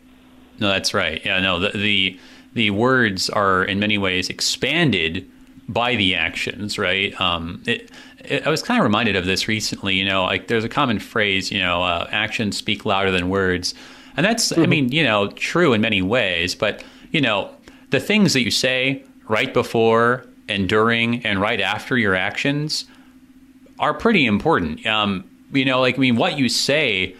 No, 0.59 0.69
that's 0.69 0.93
right. 0.93 1.23
Yeah, 1.25 1.39
no, 1.39 1.59
the, 1.59 1.77
the 1.77 2.19
the, 2.53 2.69
words 2.71 3.29
are 3.29 3.65
in 3.65 3.79
many 3.79 3.97
ways 3.97 4.29
expanded 4.29 5.29
by 5.67 5.95
the 5.95 6.15
actions, 6.15 6.77
right? 6.77 7.19
Um, 7.19 7.61
it, 7.65 7.91
it, 8.19 8.47
I 8.47 8.49
was 8.49 8.63
kind 8.63 8.79
of 8.79 8.83
reminded 8.85 9.17
of 9.17 9.25
this 9.25 9.47
recently. 9.47 9.95
You 9.95 10.05
know, 10.05 10.23
like 10.23 10.47
there's 10.47 10.63
a 10.63 10.69
common 10.69 10.99
phrase, 10.99 11.51
you 11.51 11.59
know, 11.59 11.83
uh, 11.83 12.07
actions 12.11 12.57
speak 12.57 12.85
louder 12.85 13.11
than 13.11 13.29
words, 13.29 13.73
and 14.15 14.25
that's, 14.25 14.51
mm-hmm. 14.51 14.61
I 14.61 14.67
mean, 14.67 14.91
you 14.91 15.03
know, 15.03 15.29
true 15.31 15.73
in 15.73 15.81
many 15.81 16.01
ways. 16.01 16.55
But 16.55 16.83
you 17.11 17.21
know, 17.21 17.53
the 17.89 17.99
things 17.99 18.33
that 18.33 18.41
you 18.41 18.51
say 18.51 19.03
right 19.27 19.53
before 19.53 20.25
and 20.47 20.69
during 20.69 21.25
and 21.25 21.41
right 21.41 21.59
after 21.59 21.97
your 21.97 22.15
actions 22.15 22.85
are 23.79 23.93
pretty 23.93 24.25
important. 24.25 24.85
Um, 24.85 25.29
you 25.51 25.65
know, 25.65 25.79
like 25.79 25.95
I 25.95 25.99
mean, 25.99 26.15
what 26.15 26.37
you 26.37 26.49
say 26.49 27.15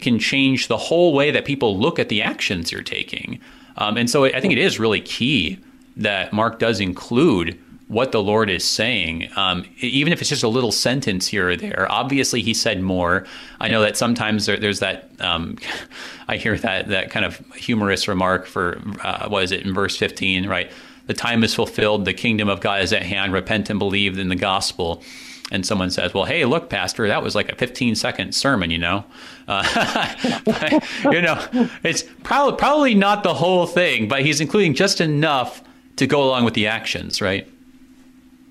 can 0.00 0.18
change 0.18 0.68
the 0.68 0.76
whole 0.76 1.12
way 1.12 1.30
that 1.30 1.44
people 1.44 1.78
look 1.78 1.98
at 1.98 2.08
the 2.08 2.22
actions 2.22 2.72
you're 2.72 2.82
taking. 2.82 3.40
Um, 3.76 3.96
and 3.96 4.10
so 4.10 4.24
I 4.24 4.40
think 4.40 4.52
it 4.52 4.58
is 4.58 4.78
really 4.78 5.00
key 5.00 5.58
that 5.96 6.32
Mark 6.32 6.58
does 6.58 6.80
include 6.80 7.58
what 7.88 8.12
the 8.12 8.22
Lord 8.22 8.50
is 8.50 8.64
saying, 8.64 9.30
um, 9.34 9.64
even 9.80 10.12
if 10.12 10.20
it's 10.20 10.28
just 10.28 10.42
a 10.42 10.48
little 10.48 10.72
sentence 10.72 11.26
here 11.26 11.48
or 11.48 11.56
there. 11.56 11.86
Obviously, 11.90 12.42
He 12.42 12.52
said 12.52 12.82
more. 12.82 13.26
I 13.60 13.68
know 13.68 13.80
that 13.80 13.96
sometimes 13.96 14.46
there, 14.46 14.58
there's 14.58 14.80
that. 14.80 15.10
Um, 15.20 15.56
I 16.28 16.36
hear 16.36 16.58
that 16.58 16.88
that 16.88 17.10
kind 17.10 17.24
of 17.24 17.38
humorous 17.54 18.06
remark 18.06 18.46
for 18.46 18.82
uh, 19.02 19.28
what 19.28 19.42
is 19.44 19.52
it 19.52 19.64
in 19.64 19.72
verse 19.72 19.96
15, 19.96 20.46
right? 20.46 20.70
The 21.06 21.14
time 21.14 21.42
is 21.42 21.54
fulfilled. 21.54 22.04
The 22.04 22.12
kingdom 22.12 22.50
of 22.50 22.60
God 22.60 22.82
is 22.82 22.92
at 22.92 23.02
hand. 23.02 23.32
Repent 23.32 23.70
and 23.70 23.78
believe 23.78 24.18
in 24.18 24.28
the 24.28 24.36
gospel 24.36 25.02
and 25.50 25.64
someone 25.64 25.90
says, 25.90 26.14
"Well, 26.14 26.24
hey, 26.24 26.44
look, 26.44 26.68
Pastor, 26.68 27.06
that 27.08 27.22
was 27.22 27.34
like 27.34 27.50
a 27.50 27.54
15 27.54 27.94
second 27.94 28.34
sermon," 28.34 28.70
you 28.70 28.78
know, 28.78 29.04
uh, 29.46 30.80
you 31.04 31.22
know, 31.22 31.68
it's 31.82 32.04
probably 32.22 32.56
probably 32.56 32.94
not 32.94 33.22
the 33.22 33.34
whole 33.34 33.66
thing, 33.66 34.08
but 34.08 34.22
he's 34.24 34.40
including 34.40 34.74
just 34.74 35.00
enough 35.00 35.62
to 35.96 36.06
go 36.06 36.22
along 36.22 36.44
with 36.44 36.54
the 36.54 36.66
actions, 36.66 37.20
right? 37.20 37.48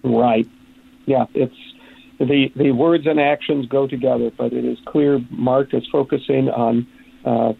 Right. 0.03 0.47
Yeah, 1.05 1.25
it's 1.33 1.55
the 2.19 2.51
the 2.55 2.71
words 2.71 3.05
and 3.05 3.19
actions 3.19 3.67
go 3.67 3.87
together, 3.87 4.31
but 4.35 4.53
it 4.53 4.65
is 4.65 4.79
clear 4.85 5.21
Mark 5.29 5.73
is 5.73 5.87
focusing 5.91 6.49
on. 6.49 6.87
Uh, 7.25 7.53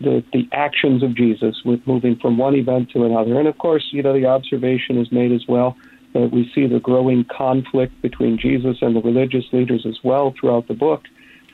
the, 0.00 0.22
the 0.32 0.48
actions 0.52 1.02
of 1.02 1.16
Jesus 1.16 1.62
with 1.64 1.84
moving 1.84 2.14
from 2.16 2.38
one 2.38 2.54
event 2.54 2.88
to 2.90 3.04
another. 3.04 3.36
And 3.36 3.48
of 3.48 3.58
course, 3.58 3.88
you 3.90 4.00
know, 4.00 4.12
the 4.12 4.26
observation 4.26 4.96
is 4.96 5.10
made 5.10 5.32
as 5.32 5.48
well 5.48 5.76
that 6.12 6.30
we 6.32 6.50
see 6.54 6.66
the 6.66 6.80
growing 6.80 7.24
conflict 7.24 8.00
between 8.02 8.38
Jesus 8.38 8.78
and 8.80 8.96
the 8.96 9.00
religious 9.00 9.44
leaders 9.52 9.84
as 9.86 9.98
well 10.02 10.34
throughout 10.38 10.68
the 10.68 10.74
book, 10.74 11.04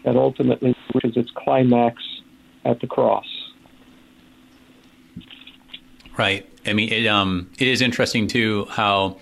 that 0.05 0.17
ultimately 0.17 0.77
reaches 0.95 1.17
its 1.17 1.31
climax 1.33 2.03
at 2.65 2.81
the 2.81 2.87
cross. 2.87 3.27
Right. 6.17 6.49
I 6.67 6.73
mean, 6.73 6.93
it, 6.93 7.07
um, 7.07 7.51
it 7.59 7.69
is 7.69 7.83
interesting 7.83 8.27
too 8.29 8.67
how 8.71 9.19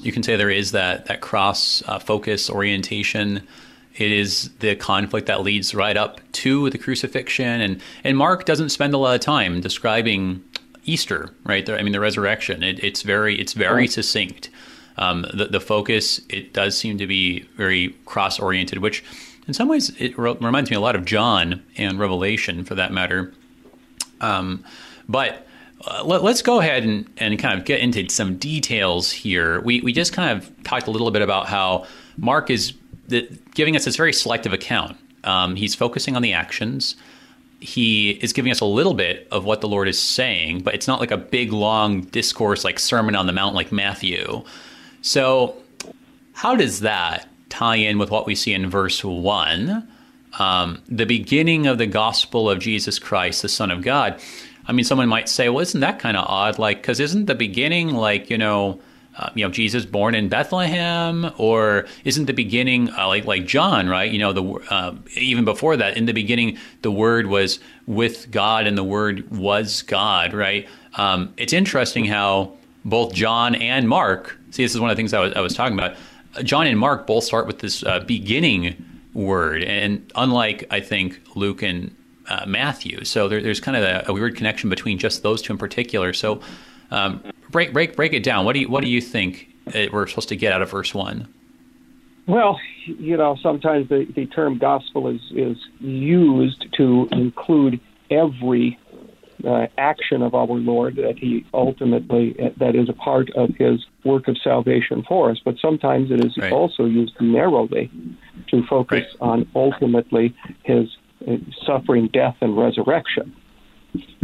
you 0.00 0.12
can 0.12 0.22
say 0.22 0.36
there 0.36 0.50
is 0.50 0.72
that 0.72 1.06
that 1.06 1.20
cross 1.20 1.82
uh, 1.86 1.98
focus 1.98 2.50
orientation. 2.50 3.46
It 3.94 4.10
is 4.10 4.50
the 4.60 4.74
conflict 4.74 5.26
that 5.26 5.42
leads 5.42 5.74
right 5.74 5.96
up 5.96 6.20
to 6.32 6.70
the 6.70 6.78
crucifixion, 6.78 7.60
and 7.60 7.80
and 8.02 8.16
Mark 8.16 8.44
doesn't 8.44 8.70
spend 8.70 8.94
a 8.94 8.98
lot 8.98 9.14
of 9.14 9.20
time 9.20 9.60
describing 9.60 10.42
Easter, 10.84 11.34
right? 11.44 11.68
I 11.68 11.82
mean, 11.82 11.92
the 11.92 12.00
resurrection. 12.00 12.62
It, 12.62 12.82
it's 12.82 13.02
very 13.02 13.38
it's 13.38 13.52
very 13.52 13.82
right. 13.82 13.90
succinct 13.90 14.50
um, 14.98 15.26
the, 15.34 15.46
the 15.46 15.60
focus 15.60 16.20
it 16.28 16.52
does 16.52 16.76
seem 16.76 16.98
to 16.98 17.06
be 17.06 17.40
very 17.56 17.90
cross 18.04 18.38
oriented, 18.38 18.78
which 18.78 19.02
in 19.46 19.54
some 19.54 19.68
ways, 19.68 19.90
it 19.98 20.16
re- 20.18 20.36
reminds 20.40 20.70
me 20.70 20.76
a 20.76 20.80
lot 20.80 20.94
of 20.94 21.04
John 21.04 21.62
and 21.76 21.98
Revelation, 21.98 22.64
for 22.64 22.74
that 22.76 22.92
matter. 22.92 23.32
Um, 24.20 24.64
but 25.08 25.46
uh, 25.84 26.04
let, 26.04 26.22
us 26.22 26.42
go 26.42 26.60
ahead 26.60 26.84
and, 26.84 27.10
and 27.16 27.38
kind 27.38 27.58
of 27.58 27.64
get 27.64 27.80
into 27.80 28.08
some 28.08 28.36
details 28.36 29.10
here. 29.10 29.60
We, 29.62 29.80
we 29.80 29.92
just 29.92 30.12
kind 30.12 30.38
of 30.38 30.62
talked 30.62 30.86
a 30.86 30.92
little 30.92 31.10
bit 31.10 31.22
about 31.22 31.48
how 31.48 31.86
Mark 32.16 32.50
is 32.50 32.74
the, 33.08 33.28
giving 33.54 33.74
us 33.74 33.84
this 33.84 33.96
very 33.96 34.12
selective 34.12 34.52
account. 34.52 34.96
Um, 35.24 35.56
he's 35.56 35.74
focusing 35.74 36.14
on 36.14 36.22
the 36.22 36.32
actions. 36.32 36.94
He 37.58 38.10
is 38.10 38.32
giving 38.32 38.52
us 38.52 38.60
a 38.60 38.64
little 38.64 38.94
bit 38.94 39.26
of 39.30 39.44
what 39.44 39.60
the 39.60 39.68
Lord 39.68 39.88
is 39.88 40.00
saying, 40.00 40.62
but 40.62 40.74
it's 40.74 40.86
not 40.86 41.00
like 41.00 41.10
a 41.10 41.16
big, 41.16 41.52
long 41.52 42.02
discourse 42.02 42.64
like 42.64 42.78
Sermon 42.78 43.16
on 43.16 43.26
the 43.26 43.32
Mount 43.32 43.54
like 43.54 43.72
Matthew. 43.72 44.44
So, 45.02 45.56
how 46.32 46.56
does 46.56 46.80
that 46.80 47.28
tie 47.48 47.76
in 47.76 47.98
with 47.98 48.10
what 48.10 48.26
we 48.26 48.34
see 48.34 48.54
in 48.54 48.70
verse 48.70 49.04
1? 49.04 49.88
Um, 50.38 50.82
the 50.88 51.04
beginning 51.04 51.66
of 51.66 51.76
the 51.76 51.86
gospel 51.86 52.48
of 52.48 52.58
Jesus 52.60 52.98
Christ, 52.98 53.42
the 53.42 53.48
Son 53.48 53.70
of 53.70 53.82
God. 53.82 54.20
I 54.66 54.72
mean, 54.72 54.84
someone 54.84 55.08
might 55.08 55.28
say, 55.28 55.48
well, 55.48 55.60
isn't 55.60 55.80
that 55.80 55.98
kind 55.98 56.16
of 56.16 56.24
odd? 56.26 56.58
Like, 56.58 56.78
because 56.78 57.00
isn't 57.00 57.26
the 57.26 57.34
beginning 57.34 57.94
like, 57.94 58.30
you 58.30 58.38
know, 58.38 58.80
uh, 59.16 59.28
you 59.34 59.44
know, 59.44 59.50
Jesus 59.50 59.84
born 59.84 60.14
in 60.14 60.28
Bethlehem, 60.28 61.30
or 61.36 61.86
isn't 62.04 62.24
the 62.24 62.32
beginning 62.32 62.88
uh, 62.90 63.06
like 63.08 63.26
like 63.26 63.44
John, 63.44 63.88
right? 63.88 64.10
You 64.10 64.18
know, 64.18 64.32
the 64.32 64.42
uh, 64.70 64.94
even 65.16 65.44
before 65.44 65.76
that, 65.76 65.98
in 65.98 66.06
the 66.06 66.14
beginning, 66.14 66.56
the 66.80 66.90
Word 66.90 67.26
was 67.26 67.58
with 67.86 68.30
God, 68.30 68.66
and 68.66 68.78
the 68.78 68.84
Word 68.84 69.30
was 69.30 69.82
God, 69.82 70.32
right? 70.32 70.66
Um, 70.94 71.34
it's 71.36 71.52
interesting 71.52 72.06
how 72.06 72.54
both 72.86 73.12
John 73.12 73.54
and 73.54 73.86
Mark. 73.86 74.38
See, 74.52 74.62
this 74.62 74.74
is 74.74 74.80
one 74.80 74.90
of 74.90 74.96
the 74.96 75.00
things 75.00 75.14
I 75.14 75.20
was, 75.20 75.32
I 75.32 75.40
was 75.40 75.54
talking 75.54 75.78
about. 75.78 75.96
John 76.44 76.66
and 76.66 76.78
Mark 76.78 77.06
both 77.06 77.24
start 77.24 77.46
with 77.46 77.58
this 77.58 77.82
uh, 77.82 78.00
beginning 78.00 78.76
word, 79.14 79.64
and 79.64 80.10
unlike 80.14 80.66
I 80.70 80.80
think 80.80 81.20
Luke 81.34 81.62
and 81.62 81.94
uh, 82.28 82.44
Matthew, 82.46 83.04
so 83.04 83.28
there, 83.28 83.42
there's 83.42 83.60
kind 83.60 83.76
of 83.76 83.82
a, 83.82 84.04
a, 84.10 84.12
weird 84.12 84.36
connection 84.36 84.70
between 84.70 84.98
just 84.98 85.22
those 85.22 85.42
two 85.42 85.52
in 85.52 85.58
particular. 85.58 86.12
So 86.12 86.40
um, 86.90 87.22
break 87.50 87.72
break 87.72 87.96
break 87.96 88.12
it 88.12 88.22
down. 88.22 88.44
What 88.44 88.52
do 88.52 88.60
you 88.60 88.68
what 88.68 88.82
do 88.82 88.88
you 88.88 89.00
think 89.00 89.48
we're 89.74 90.06
supposed 90.06 90.28
to 90.28 90.36
get 90.36 90.52
out 90.52 90.62
of 90.62 90.70
verse 90.70 90.94
one? 90.94 91.28
Well, 92.26 92.60
you 92.86 93.16
know, 93.16 93.36
sometimes 93.42 93.88
the, 93.88 94.06
the 94.14 94.26
term 94.26 94.58
gospel 94.58 95.08
is 95.08 95.20
is 95.34 95.56
used 95.80 96.66
to 96.76 97.08
include 97.10 97.80
every 98.10 98.78
uh, 99.46 99.66
action 99.78 100.22
of 100.22 100.34
our 100.34 100.46
Lord 100.46 100.96
that 100.96 101.18
He 101.18 101.44
ultimately 101.52 102.36
that 102.58 102.74
is 102.74 102.88
a 102.88 102.92
part 102.92 103.30
of 103.34 103.50
His 103.56 103.84
work 104.04 104.28
of 104.28 104.36
salvation 104.42 105.04
for 105.08 105.30
us. 105.30 105.38
But 105.44 105.56
sometimes 105.60 106.10
it 106.10 106.24
is 106.24 106.36
right. 106.38 106.52
also 106.52 106.84
used 106.84 107.14
narrowly 107.20 107.90
to 108.48 108.62
focus 108.66 109.04
right. 109.04 109.16
on 109.20 109.50
ultimately 109.54 110.34
His 110.64 110.88
uh, 111.26 111.36
suffering, 111.66 112.08
death, 112.12 112.36
and 112.40 112.56
resurrection. 112.56 113.34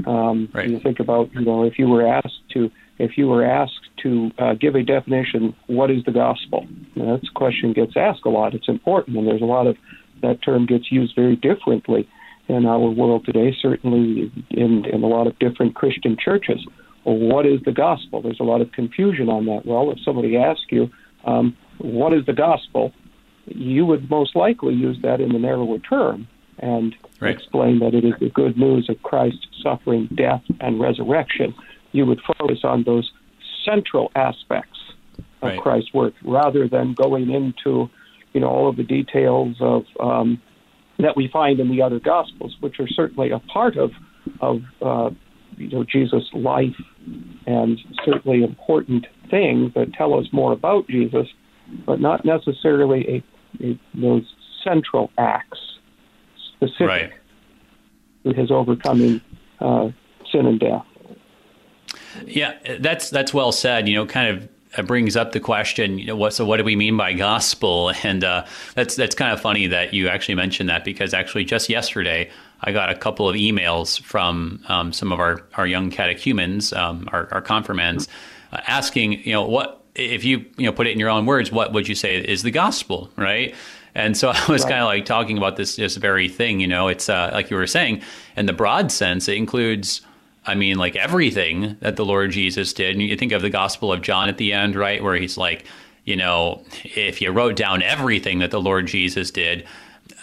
Um, 0.06 0.48
right. 0.52 0.68
You 0.68 0.80
think 0.80 0.98
about, 1.00 1.32
you 1.34 1.42
know, 1.42 1.64
if 1.64 1.78
you 1.78 1.88
were 1.88 2.06
asked 2.06 2.40
to, 2.54 2.70
if 2.98 3.18
you 3.18 3.28
were 3.28 3.44
asked 3.44 3.88
to 4.02 4.30
uh, 4.38 4.54
give 4.54 4.74
a 4.74 4.82
definition, 4.82 5.54
what 5.66 5.90
is 5.90 6.04
the 6.04 6.12
gospel? 6.12 6.66
Now, 6.94 7.14
a 7.14 7.20
question 7.34 7.72
gets 7.72 7.92
asked 7.96 8.22
a 8.24 8.30
lot. 8.30 8.54
It's 8.54 8.68
important, 8.68 9.16
and 9.18 9.26
there's 9.26 9.42
a 9.42 9.46
lot 9.46 9.66
of 9.66 9.76
that 10.22 10.42
term 10.42 10.66
gets 10.66 10.90
used 10.90 11.14
very 11.14 11.36
differently 11.36 12.08
in 12.48 12.66
our 12.66 12.78
world 12.78 13.24
today. 13.24 13.56
Certainly, 13.60 14.32
in 14.50 14.84
in 14.84 15.02
a 15.02 15.06
lot 15.06 15.26
of 15.26 15.38
different 15.38 15.74
Christian 15.74 16.16
churches. 16.16 16.64
Well, 17.04 17.16
what 17.16 17.46
is 17.46 17.60
the 17.64 17.72
gospel? 17.72 18.20
There's 18.20 18.40
a 18.40 18.44
lot 18.44 18.60
of 18.60 18.72
confusion 18.72 19.28
on 19.28 19.46
that. 19.46 19.64
Well, 19.64 19.90
if 19.90 19.98
somebody 20.04 20.36
asks 20.36 20.66
you, 20.70 20.90
um, 21.24 21.56
what 21.78 22.12
is 22.12 22.26
the 22.26 22.32
gospel? 22.32 22.92
You 23.46 23.86
would 23.86 24.10
most 24.10 24.36
likely 24.36 24.74
use 24.74 24.98
that 25.02 25.20
in 25.20 25.32
the 25.32 25.38
narrower 25.38 25.78
term 25.78 26.28
and 26.58 26.94
right. 27.20 27.34
explain 27.34 27.78
that 27.80 27.94
it 27.94 28.04
is 28.04 28.14
the 28.20 28.30
good 28.30 28.56
news 28.56 28.88
of 28.88 29.02
Christ's 29.02 29.46
suffering, 29.62 30.08
death, 30.14 30.42
and 30.60 30.80
resurrection, 30.80 31.54
you 31.92 32.06
would 32.06 32.20
focus 32.20 32.60
on 32.64 32.84
those 32.84 33.10
central 33.64 34.10
aspects 34.14 34.78
of 35.42 35.50
right. 35.50 35.60
Christ's 35.60 35.94
work 35.94 36.14
rather 36.24 36.68
than 36.68 36.94
going 36.94 37.30
into, 37.30 37.88
you 38.32 38.40
know, 38.40 38.48
all 38.48 38.68
of 38.68 38.76
the 38.76 38.82
details 38.82 39.56
of 39.60 39.84
um, 40.00 40.40
that 40.98 41.16
we 41.16 41.28
find 41.28 41.60
in 41.60 41.70
the 41.70 41.82
other 41.82 42.00
Gospels, 42.00 42.56
which 42.60 42.80
are 42.80 42.88
certainly 42.88 43.30
a 43.30 43.38
part 43.38 43.76
of 43.76 43.92
of 44.40 44.62
uh, 44.82 45.10
you 45.56 45.68
know 45.68 45.84
Jesus' 45.84 46.28
life 46.32 46.76
and 47.46 47.78
certainly 48.04 48.42
important 48.42 49.06
things 49.30 49.72
that 49.74 49.92
tell 49.94 50.14
us 50.14 50.26
more 50.32 50.52
about 50.52 50.86
Jesus, 50.88 51.26
but 51.86 52.00
not 52.00 52.24
necessarily 52.24 53.22
a, 53.60 53.64
a 53.64 53.80
those 53.94 54.34
central 54.64 55.10
acts 55.18 55.58
specific 56.56 56.86
right. 56.86 57.12
to 58.24 58.32
his 58.32 58.50
overcoming 58.50 59.20
uh, 59.60 59.88
sin 60.32 60.46
and 60.46 60.60
death. 60.60 60.84
Yeah, 62.26 62.54
that's 62.80 63.10
that's 63.10 63.32
well 63.32 63.52
said. 63.52 63.88
You 63.88 63.94
know, 63.94 64.06
kind 64.06 64.36
of 64.36 64.48
brings 64.86 65.16
up 65.16 65.32
the 65.32 65.40
question, 65.40 65.98
you 65.98 66.06
know, 66.06 66.16
what 66.16 66.34
so 66.34 66.44
what 66.44 66.58
do 66.58 66.64
we 66.64 66.76
mean 66.76 66.96
by 66.96 67.12
gospel? 67.12 67.92
And 68.02 68.24
uh, 68.24 68.46
that's 68.74 68.96
that's 68.96 69.14
kind 69.14 69.32
of 69.32 69.40
funny 69.40 69.66
that 69.66 69.92
you 69.92 70.08
actually 70.08 70.34
mentioned 70.34 70.68
that 70.68 70.84
because 70.84 71.12
actually 71.12 71.44
just 71.44 71.68
yesterday 71.68 72.30
I 72.62 72.72
got 72.72 72.90
a 72.90 72.94
couple 72.94 73.28
of 73.28 73.36
emails 73.36 74.00
from 74.00 74.62
um, 74.68 74.92
some 74.92 75.12
of 75.12 75.20
our, 75.20 75.42
our 75.54 75.66
young 75.66 75.90
catechumens, 75.90 76.72
um, 76.72 77.08
our, 77.12 77.28
our 77.32 77.40
confirmands, 77.40 78.08
uh, 78.52 78.60
asking, 78.66 79.24
you 79.24 79.32
know, 79.32 79.44
what 79.44 79.78
if 79.94 80.24
you 80.24 80.44
you 80.56 80.66
know 80.66 80.72
put 80.72 80.86
it 80.86 80.92
in 80.92 80.98
your 80.98 81.10
own 81.10 81.26
words, 81.26 81.52
what 81.52 81.72
would 81.72 81.88
you 81.88 81.94
say 81.94 82.16
is 82.16 82.42
the 82.42 82.50
gospel, 82.50 83.10
right? 83.16 83.54
And 83.94 84.16
so 84.16 84.28
I 84.34 84.46
was 84.50 84.62
right. 84.62 84.70
kind 84.70 84.82
of 84.82 84.86
like 84.86 85.04
talking 85.04 85.38
about 85.38 85.56
this 85.56 85.76
this 85.76 85.96
very 85.96 86.28
thing. 86.28 86.60
You 86.60 86.68
know, 86.68 86.88
it's 86.88 87.08
uh, 87.08 87.30
like 87.32 87.50
you 87.50 87.56
were 87.56 87.66
saying, 87.66 88.02
in 88.36 88.46
the 88.46 88.52
broad 88.52 88.90
sense, 88.92 89.28
it 89.28 89.36
includes. 89.36 90.02
I 90.48 90.54
mean, 90.54 90.78
like 90.78 90.96
everything 90.96 91.76
that 91.80 91.96
the 91.96 92.04
Lord 92.04 92.30
Jesus 92.30 92.72
did. 92.72 92.92
And 92.92 93.02
you 93.02 93.16
think 93.16 93.32
of 93.32 93.42
the 93.42 93.50
Gospel 93.50 93.92
of 93.92 94.02
John 94.02 94.28
at 94.28 94.38
the 94.38 94.52
end, 94.52 94.74
right, 94.74 95.02
where 95.02 95.14
he's 95.14 95.36
like, 95.36 95.66
you 96.04 96.16
know, 96.16 96.64
if 96.84 97.20
you 97.20 97.30
wrote 97.30 97.54
down 97.54 97.82
everything 97.82 98.38
that 98.38 98.50
the 98.50 98.60
Lord 98.60 98.86
Jesus 98.86 99.30
did, 99.30 99.66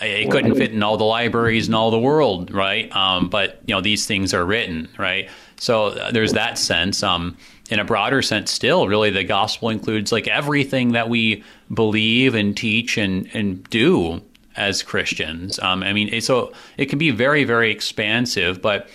it 0.02 0.32
couldn't 0.32 0.56
fit 0.56 0.72
in 0.72 0.84
all 0.84 0.98
the 0.98 1.06
libraries 1.06 1.68
in 1.68 1.74
all 1.74 1.92
the 1.92 2.00
world, 2.00 2.52
right? 2.52 2.94
Um, 2.96 3.30
but 3.30 3.60
you 3.68 3.76
know, 3.76 3.82
these 3.82 4.06
things 4.06 4.34
are 4.34 4.44
written, 4.44 4.90
right? 4.98 5.30
So 5.58 5.88
uh, 5.88 6.12
there's 6.12 6.34
that 6.34 6.58
sense. 6.58 7.04
Um, 7.04 7.38
in 7.70 7.80
a 7.80 7.86
broader 7.86 8.22
sense, 8.22 8.52
still, 8.52 8.88
really, 8.88 9.10
the 9.10 9.24
gospel 9.24 9.70
includes 9.70 10.12
like 10.12 10.28
everything 10.28 10.92
that 10.92 11.10
we 11.10 11.44
believe 11.74 12.36
and 12.36 12.56
teach 12.56 12.98
and, 12.98 13.30
and 13.34 13.64
do 13.70 14.22
as 14.56 14.84
Christians. 14.84 15.60
Um, 15.60 15.84
I 15.84 15.94
mean, 15.94 16.22
so 16.22 16.54
it 16.78 16.86
can 16.86 17.00
be 17.00 17.12
very, 17.12 17.44
very 17.44 17.72
expansive, 17.72 18.62
but 18.62 18.88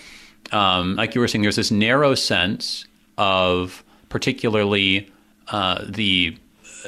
um, 0.53 0.97
like 0.97 1.15
you 1.15 1.21
were 1.21 1.29
saying, 1.29 1.43
there's 1.43 1.57
this 1.57 1.71
narrow 1.71 2.15
sense 2.15 2.85
of 3.19 3.85
particularly 4.09 5.11
uh, 5.49 5.85
the, 5.89 6.37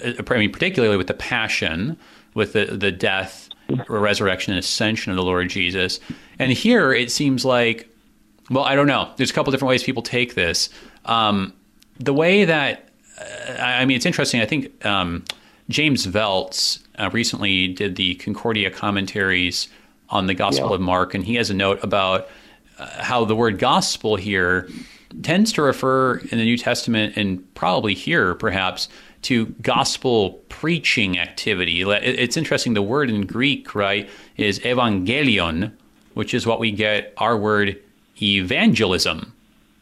uh, 0.04 0.12
I 0.28 0.38
mean, 0.38 0.52
particularly 0.52 0.96
with 0.96 1.06
the 1.06 1.14
passion, 1.14 1.96
with 2.34 2.52
the, 2.52 2.66
the 2.66 2.90
death, 2.90 3.48
resurrection, 3.88 4.52
and 4.52 4.58
ascension 4.58 5.12
of 5.12 5.16
the 5.16 5.22
Lord 5.22 5.48
Jesus. 5.48 6.00
And 6.38 6.52
here 6.52 6.92
it 6.92 7.10
seems 7.10 7.44
like, 7.44 7.88
well, 8.50 8.64
I 8.64 8.74
don't 8.74 8.86
know. 8.86 9.10
There's 9.16 9.30
a 9.30 9.34
couple 9.34 9.50
different 9.50 9.68
ways 9.70 9.82
people 9.82 10.02
take 10.02 10.34
this. 10.34 10.68
Um, 11.04 11.52
the 11.98 12.12
way 12.12 12.44
that 12.44 12.88
uh, 13.20 13.52
I 13.60 13.84
mean, 13.84 13.96
it's 13.96 14.06
interesting. 14.06 14.40
I 14.40 14.46
think 14.46 14.84
um, 14.84 15.24
James 15.68 16.06
Voelz 16.06 16.82
uh, 16.98 17.10
recently 17.12 17.68
did 17.68 17.96
the 17.96 18.14
Concordia 18.16 18.70
commentaries 18.70 19.68
on 20.10 20.26
the 20.26 20.34
Gospel 20.34 20.70
yeah. 20.70 20.74
of 20.74 20.80
Mark, 20.80 21.14
and 21.14 21.24
he 21.24 21.36
has 21.36 21.50
a 21.50 21.54
note 21.54 21.82
about 21.82 22.28
how 22.98 23.24
the 23.24 23.36
word 23.36 23.58
gospel 23.58 24.16
here 24.16 24.68
tends 25.22 25.52
to 25.52 25.62
refer 25.62 26.16
in 26.16 26.38
the 26.38 26.44
New 26.44 26.56
Testament 26.56 27.16
and 27.16 27.54
probably 27.54 27.94
here 27.94 28.34
perhaps 28.34 28.88
to 29.22 29.46
gospel 29.62 30.40
preaching 30.48 31.18
activity. 31.18 31.82
It's 31.82 32.36
interesting. 32.36 32.74
The 32.74 32.82
word 32.82 33.08
in 33.08 33.26
Greek, 33.26 33.74
right, 33.74 34.08
is 34.36 34.58
evangelion, 34.60 35.72
which 36.14 36.34
is 36.34 36.46
what 36.46 36.58
we 36.58 36.72
get 36.72 37.12
our 37.18 37.36
word 37.36 37.78
evangelism 38.20 39.32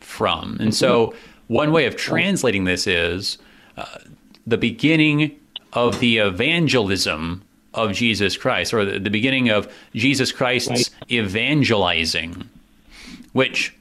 from. 0.00 0.56
And 0.60 0.74
so 0.74 1.14
one 1.46 1.72
way 1.72 1.86
of 1.86 1.96
translating 1.96 2.64
this 2.64 2.86
is 2.86 3.38
uh, 3.76 3.86
the 4.46 4.58
beginning 4.58 5.38
of 5.72 6.00
the 6.00 6.18
evangelism 6.18 7.42
of 7.72 7.92
Jesus 7.92 8.36
Christ, 8.36 8.74
or 8.74 8.84
the, 8.84 8.98
the 8.98 9.10
beginning 9.10 9.48
of 9.48 9.72
Jesus 9.94 10.32
Christ's 10.32 10.90
evangelizing, 11.10 12.48
which 13.32 13.74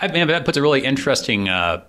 I 0.00 0.08
mean, 0.08 0.26
that 0.28 0.44
puts 0.44 0.56
a 0.56 0.62
really 0.62 0.84
interesting. 0.84 1.48
Uh, 1.48 1.82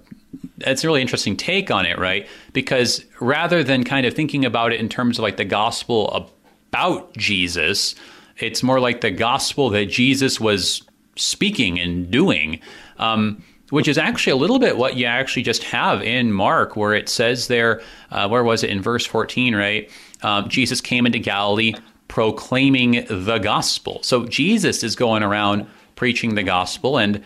that's 0.57 0.83
a 0.83 0.87
really 0.87 1.01
interesting 1.01 1.35
take 1.35 1.71
on 1.71 1.85
it, 1.85 1.97
right? 1.97 2.27
Because 2.53 3.03
rather 3.19 3.63
than 3.63 3.83
kind 3.83 4.05
of 4.05 4.13
thinking 4.13 4.45
about 4.45 4.71
it 4.71 4.79
in 4.79 4.89
terms 4.89 5.17
of 5.17 5.23
like 5.23 5.37
the 5.37 5.45
gospel 5.45 6.31
about 6.71 7.15
Jesus, 7.17 7.95
it's 8.37 8.61
more 8.61 8.79
like 8.79 9.01
the 9.01 9.11
gospel 9.11 9.69
that 9.71 9.85
Jesus 9.85 10.39
was 10.39 10.83
speaking 11.15 11.79
and 11.79 12.09
doing. 12.09 12.59
Um, 12.97 13.43
which 13.69 13.87
is 13.87 13.99
actually 13.99 14.31
a 14.31 14.35
little 14.35 14.57
bit 14.57 14.77
what 14.77 14.97
you 14.97 15.05
actually 15.05 15.43
just 15.43 15.63
have 15.63 16.01
in 16.01 16.31
Mark, 16.31 16.75
where 16.75 16.95
it 16.95 17.07
says 17.07 17.47
there, 17.47 17.83
uh, 18.09 18.27
where 18.27 18.43
was 18.43 18.63
it 18.63 18.71
in 18.71 18.81
verse 18.81 19.05
14, 19.05 19.55
right? 19.55 19.91
Um, 20.23 20.49
Jesus 20.49 20.81
came 20.81 21.05
into 21.05 21.19
Galilee 21.19 21.75
proclaiming 22.07 23.05
the 23.07 23.37
gospel. 23.37 24.01
So 24.01 24.25
Jesus 24.25 24.83
is 24.83 24.95
going 24.95 25.21
around 25.21 25.67
preaching 25.99 26.35
the 26.35 26.43
gospel, 26.43 26.97
and 26.97 27.21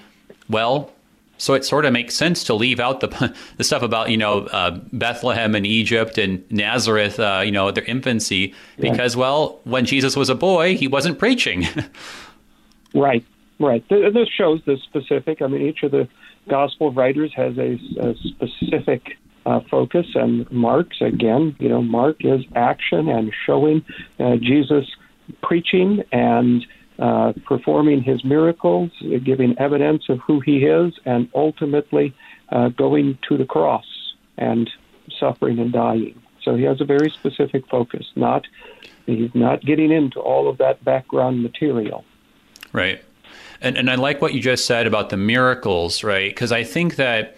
well, 0.49 0.91
so 1.37 1.53
it 1.53 1.63
sort 1.63 1.85
of 1.85 1.93
makes 1.93 2.15
sense 2.15 2.43
to 2.45 2.55
leave 2.55 2.79
out 2.79 3.01
the 3.01 3.35
the 3.57 3.63
stuff 3.63 3.83
about 3.83 4.09
you 4.09 4.17
know 4.17 4.47
uh, 4.47 4.71
Bethlehem 4.91 5.55
and 5.55 5.65
Egypt 5.65 6.17
and 6.17 6.43
Nazareth, 6.51 7.19
uh, 7.19 7.43
you 7.45 7.51
know 7.51 7.69
their 7.71 7.85
infancy, 7.85 8.53
because 8.79 9.15
well, 9.15 9.59
when 9.63 9.85
Jesus 9.85 10.17
was 10.17 10.29
a 10.29 10.35
boy, 10.35 10.75
he 10.75 10.87
wasn't 10.87 11.19
preaching. 11.19 11.67
right, 12.95 13.23
right. 13.59 13.87
This 13.89 14.27
shows 14.27 14.61
the 14.65 14.77
specific. 14.77 15.41
I 15.41 15.47
mean, 15.47 15.61
each 15.61 15.83
of 15.83 15.91
the 15.91 16.09
gospel 16.49 16.91
writers 16.91 17.31
has 17.35 17.55
a, 17.59 17.79
a 17.99 18.15
specific 18.15 19.17
uh, 19.45 19.59
focus, 19.69 20.07
and 20.15 20.51
Mark's 20.51 20.99
again, 20.99 21.55
you 21.59 21.69
know, 21.69 21.83
Mark 21.83 22.25
is 22.25 22.43
action 22.55 23.07
and 23.07 23.31
showing 23.45 23.85
uh, 24.19 24.37
Jesus 24.37 24.89
preaching 25.41 26.03
and 26.11 26.65
uh, 26.99 27.33
performing 27.45 28.01
his 28.03 28.23
miracles, 28.23 28.91
giving 29.23 29.57
evidence 29.57 30.03
of 30.09 30.19
who 30.19 30.39
he 30.39 30.65
is, 30.65 30.93
and 31.05 31.29
ultimately 31.33 32.13
uh, 32.49 32.69
going 32.69 33.17
to 33.27 33.37
the 33.37 33.45
cross 33.45 33.85
and 34.37 34.69
suffering 35.19 35.59
and 35.59 35.71
dying. 35.71 36.19
So 36.43 36.55
he 36.55 36.63
has 36.63 36.81
a 36.81 36.85
very 36.85 37.09
specific 37.09 37.67
focus. 37.67 38.05
Not 38.15 38.45
he's 39.05 39.33
not 39.33 39.61
getting 39.61 39.91
into 39.91 40.19
all 40.19 40.49
of 40.49 40.57
that 40.57 40.83
background 40.83 41.41
material. 41.41 42.03
Right. 42.71 43.03
And 43.61 43.77
and 43.77 43.89
I 43.89 43.95
like 43.95 44.21
what 44.21 44.33
you 44.33 44.41
just 44.41 44.65
said 44.65 44.87
about 44.87 45.09
the 45.09 45.17
miracles, 45.17 46.03
right? 46.03 46.29
Because 46.29 46.51
I 46.51 46.63
think 46.63 46.97
that 46.97 47.37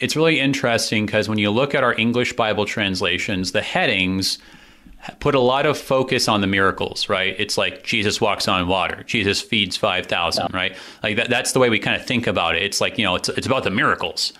it's 0.00 0.16
really 0.16 0.40
interesting 0.40 1.06
because 1.06 1.28
when 1.28 1.38
you 1.38 1.50
look 1.50 1.74
at 1.74 1.84
our 1.84 1.94
English 1.94 2.32
Bible 2.34 2.64
translations, 2.64 3.52
the 3.52 3.62
headings 3.62 4.38
put 5.20 5.34
a 5.34 5.40
lot 5.40 5.66
of 5.66 5.76
focus 5.76 6.28
on 6.28 6.40
the 6.40 6.46
miracles, 6.46 7.08
right? 7.08 7.34
It's 7.38 7.58
like 7.58 7.82
Jesus 7.82 8.20
walks 8.20 8.46
on 8.48 8.68
water, 8.68 9.02
Jesus 9.04 9.40
feeds 9.40 9.76
5,000, 9.76 10.48
yeah. 10.50 10.56
right? 10.56 10.76
Like 11.02 11.16
that, 11.16 11.28
that's 11.28 11.52
the 11.52 11.58
way 11.58 11.70
we 11.70 11.78
kind 11.78 12.00
of 12.00 12.06
think 12.06 12.26
about 12.26 12.56
it. 12.56 12.62
It's 12.62 12.80
like, 12.80 12.98
you 12.98 13.04
know, 13.04 13.16
it's, 13.16 13.28
it's 13.30 13.46
about 13.46 13.64
the 13.64 13.70
miracles. 13.70 14.32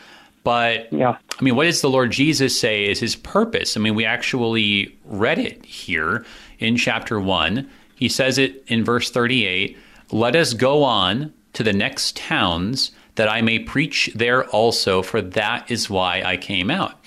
But 0.44 0.92
yeah. 0.92 1.16
I 1.38 1.42
mean, 1.42 1.56
what 1.56 1.64
does 1.64 1.80
the 1.80 1.90
Lord 1.90 2.10
Jesus 2.10 2.58
say 2.58 2.86
is 2.86 3.00
his 3.00 3.16
purpose? 3.16 3.76
I 3.76 3.80
mean, 3.80 3.94
we 3.94 4.04
actually 4.04 4.96
read 5.04 5.38
it 5.38 5.64
here 5.64 6.24
in 6.58 6.76
chapter 6.76 7.20
1. 7.20 7.68
He 7.94 8.08
says 8.08 8.38
it 8.38 8.64
in 8.66 8.84
verse 8.84 9.10
38 9.10 9.76
Let 10.10 10.36
us 10.36 10.54
go 10.54 10.82
on 10.82 11.32
to 11.52 11.62
the 11.62 11.72
next 11.72 12.16
towns 12.16 12.92
that 13.14 13.28
I 13.28 13.42
may 13.42 13.58
preach 13.58 14.10
there 14.14 14.44
also, 14.46 15.02
for 15.02 15.20
that 15.20 15.70
is 15.70 15.90
why 15.90 16.22
I 16.22 16.36
came 16.36 16.70
out. 16.70 16.98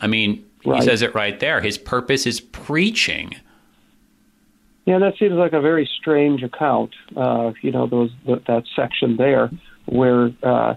I 0.00 0.06
mean, 0.06 0.44
Right. 0.66 0.82
He 0.82 0.86
says 0.86 1.02
it 1.02 1.14
right 1.14 1.38
there. 1.38 1.60
His 1.60 1.78
purpose 1.78 2.26
is 2.26 2.40
preaching. 2.40 3.36
Yeah, 4.84 4.98
that 4.98 5.14
seems 5.18 5.34
like 5.34 5.52
a 5.52 5.60
very 5.60 5.88
strange 5.98 6.42
account. 6.42 6.94
Uh, 7.16 7.52
you 7.62 7.72
know, 7.72 7.86
those 7.86 8.10
that 8.26 8.64
section 8.74 9.16
there 9.16 9.50
where 9.86 10.30
uh, 10.42 10.74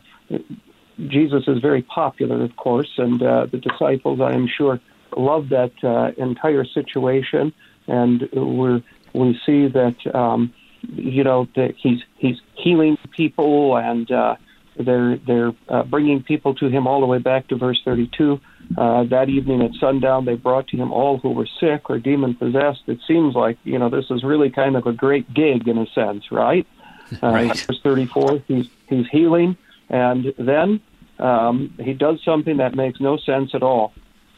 Jesus 1.08 1.44
is 1.48 1.60
very 1.60 1.82
popular, 1.84 2.44
of 2.44 2.56
course, 2.56 2.90
and 2.98 3.22
uh, 3.22 3.48
the 3.52 3.58
disciples, 3.58 4.20
I 4.22 4.34
am 4.34 4.48
sure, 4.48 4.80
love 5.16 5.50
that 5.50 5.72
uh, 5.84 6.12
entire 6.22 6.66
situation, 6.66 7.54
and 7.88 8.30
we 8.34 8.84
we 9.14 9.40
see 9.46 9.68
that 9.68 9.96
um, 10.14 10.54
you 10.82 11.24
know 11.24 11.48
that 11.56 11.76
he's 11.78 12.00
he's 12.18 12.38
healing 12.56 12.98
people 13.16 13.78
and 13.78 14.12
uh, 14.12 14.36
they're 14.80 15.18
they're 15.18 15.52
uh, 15.68 15.84
bringing 15.84 16.24
people 16.24 16.56
to 16.56 16.70
him 16.70 16.88
all 16.88 17.00
the 17.00 17.06
way 17.06 17.20
back 17.20 17.48
to 17.50 17.58
verse 17.58 17.80
32. 17.84 18.40
Uh, 18.78 19.04
that 19.06 19.30
evening 19.30 19.62
at 19.62 19.72
sundown, 19.80 20.26
they 20.26 20.36
brought 20.36 20.68
to 20.68 20.78
him 20.78 20.92
all 20.92 21.18
who 21.18 21.32
were 21.32 21.48
sick 21.60 21.90
or 21.90 22.00
demon 22.00 22.36
possessed. 22.36 22.82
It 22.88 23.00
seems 23.08 23.36
like 23.36 23.58
you 23.64 23.78
know 23.78 23.90
this 23.90 24.06
is 24.10 24.24
really 24.24 24.50
kind 24.50 24.76
of 24.76 24.86
a 24.86 24.94
great 24.94 25.34
gig 25.34 25.68
in 25.68 25.78
a 25.78 25.86
sense, 25.88 26.32
right? 26.32 26.66
Uh, 27.24 27.30
right. 27.30 27.58
Verse 27.62 27.80
34, 27.82 28.44
he's 28.48 28.68
he's 28.88 29.08
healing, 29.12 29.58
and 29.90 30.32
then 30.38 30.80
um, 31.18 31.74
he 31.80 31.94
does 31.94 32.20
something 32.24 32.58
that 32.58 32.76
makes 32.76 33.00
no 33.00 33.18
sense 33.18 33.56
at 33.56 33.64
all. 33.64 33.94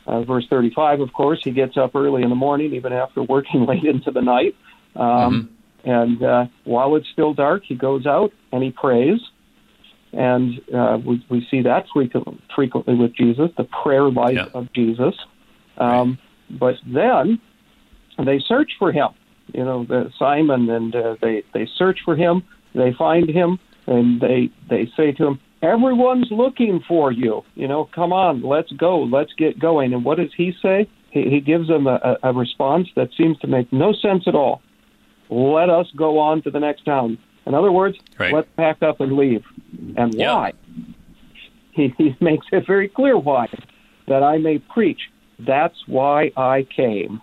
Uh, 0.08 0.21
verse 0.21 0.47
35, 0.49 1.01
of 1.01 1.12
course, 1.12 1.43
he 1.43 1.51
gets 1.51 1.75
up 1.75 1.95
early 1.95 2.23
in 2.23 2.30
the 2.30 2.36
morning, 2.36 2.73
even 2.73 2.93
after 2.93 3.21
working 3.21 3.65
late 3.67 3.84
into 3.84 4.10
the 4.10 4.21
night. 4.21 4.56
Um, 4.95 5.04
mm-hmm. 5.04 5.89
And 5.89 6.23
uh, 6.23 6.45
while 6.63 6.95
it's 6.95 7.10
still 7.10 7.34
dark, 7.34 7.63
he 7.65 7.75
goes 7.75 8.06
out 8.06 8.32
and 8.51 8.63
he 8.63 8.71
prays 8.71 9.19
and 10.13 10.62
uh, 10.74 11.00
we, 11.04 11.26
we 11.30 11.47
see 11.50 11.62
that 11.62 11.86
frequently, 11.93 12.39
frequently 12.54 12.95
with 12.95 13.15
Jesus, 13.15 13.50
the 13.58 13.63
prayer 13.63 14.10
life 14.10 14.36
yeah. 14.36 14.47
of 14.54 14.71
Jesus. 14.74 15.15
Um, 15.78 16.19
right. 16.50 16.60
But 16.60 16.76
then 16.86 17.39
they 18.26 18.39
search 18.39 18.74
for 18.78 18.91
him. 18.91 19.10
You 19.54 19.63
know, 19.63 19.86
the, 19.86 20.12
Simon 20.17 20.69
and 20.69 20.95
uh, 20.95 21.15
they 21.21 21.43
they 21.54 21.67
search 21.78 22.00
for 22.04 22.15
him. 22.15 22.43
They 22.74 22.93
find 22.93 23.30
him, 23.30 23.60
and 23.88 24.19
they 24.21 24.50
they 24.69 24.91
say 24.97 25.12
to 25.13 25.28
him, 25.28 25.39
"Everyone's 25.62 26.28
looking 26.32 26.82
for 26.88 27.12
you. 27.12 27.43
You 27.56 27.67
know, 27.67 27.86
come 27.86 28.13
on, 28.13 28.41
let's 28.41 28.71
go, 28.74 29.02
let's 29.02 29.34
get 29.34 29.60
going." 29.60 29.93
And 29.93 30.06
what 30.06 30.17
does 30.17 30.34
he 30.36 30.54
say? 30.62 30.89
He, 31.10 31.30
he 31.30 31.41
gives 31.41 31.67
them 31.67 31.88
a, 31.88 32.17
a 32.24 32.34
response 32.34 32.88
that 32.95 33.10
seems 33.17 33.38
to 33.39 33.47
make 33.47 33.71
no 33.74 33.93
sense 33.93 34.24
at 34.28 34.36
all. 34.36 34.62
Let 35.30 35.69
us 35.69 35.88
go 35.95 36.19
on 36.19 36.41
to 36.43 36.52
the 36.52 36.60
next 36.60 36.84
town. 36.84 37.17
In 37.45 37.54
other 37.54 37.71
words, 37.71 37.97
right. 38.19 38.34
let's 38.34 38.47
pack 38.56 38.84
up 38.84 39.02
and 39.02 39.13
leave. 39.13 39.43
And 39.98 40.14
yep. 40.14 40.36
why? 40.36 40.54
He, 41.74 41.94
he 41.98 42.14
makes 42.20 42.46
it 42.52 42.68
very 42.68 42.90
clear 42.90 43.18
why. 43.18 43.48
That 44.10 44.24
I 44.24 44.40
may 44.40 44.60
preach. 44.60 45.00
That's 45.40 45.78
why 45.88 46.34
I 46.36 46.64
came. 46.64 47.22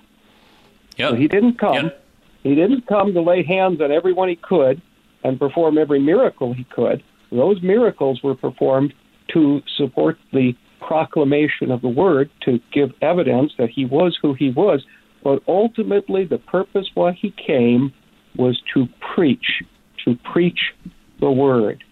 Yep. 0.96 1.10
So 1.10 1.16
he 1.16 1.28
didn't 1.28 1.58
come. 1.58 1.74
Yep. 1.74 2.04
He 2.44 2.54
didn't 2.54 2.86
come 2.86 3.12
to 3.12 3.20
lay 3.20 3.42
hands 3.42 3.82
on 3.82 3.92
everyone 3.92 4.30
he 4.30 4.36
could 4.36 4.80
and 5.22 5.38
perform 5.38 5.76
every 5.76 6.00
miracle 6.00 6.54
he 6.54 6.64
could. 6.64 7.02
Those 7.30 7.60
miracles 7.62 8.22
were 8.22 8.34
performed 8.34 8.94
to 9.34 9.60
support 9.76 10.16
the 10.32 10.56
proclamation 10.80 11.70
of 11.70 11.82
the 11.82 11.88
word, 11.88 12.30
to 12.46 12.60
give 12.72 12.92
evidence 13.02 13.52
that 13.58 13.68
he 13.68 13.84
was 13.84 14.18
who 14.22 14.32
he 14.32 14.50
was. 14.50 14.82
But 15.22 15.42
ultimately, 15.46 16.24
the 16.24 16.38
purpose 16.38 16.88
why 16.94 17.12
he 17.12 17.32
came 17.32 17.92
was 18.36 18.60
to 18.72 18.88
preach 19.14 19.62
to 20.04 20.16
preach 20.32 20.72
the 21.20 21.30
word. 21.30 21.82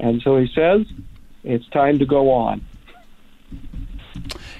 And 0.00 0.20
so 0.22 0.38
he 0.38 0.50
says, 0.54 0.86
it's 1.44 1.66
time 1.68 1.98
to 1.98 2.06
go 2.06 2.30
on. 2.30 2.64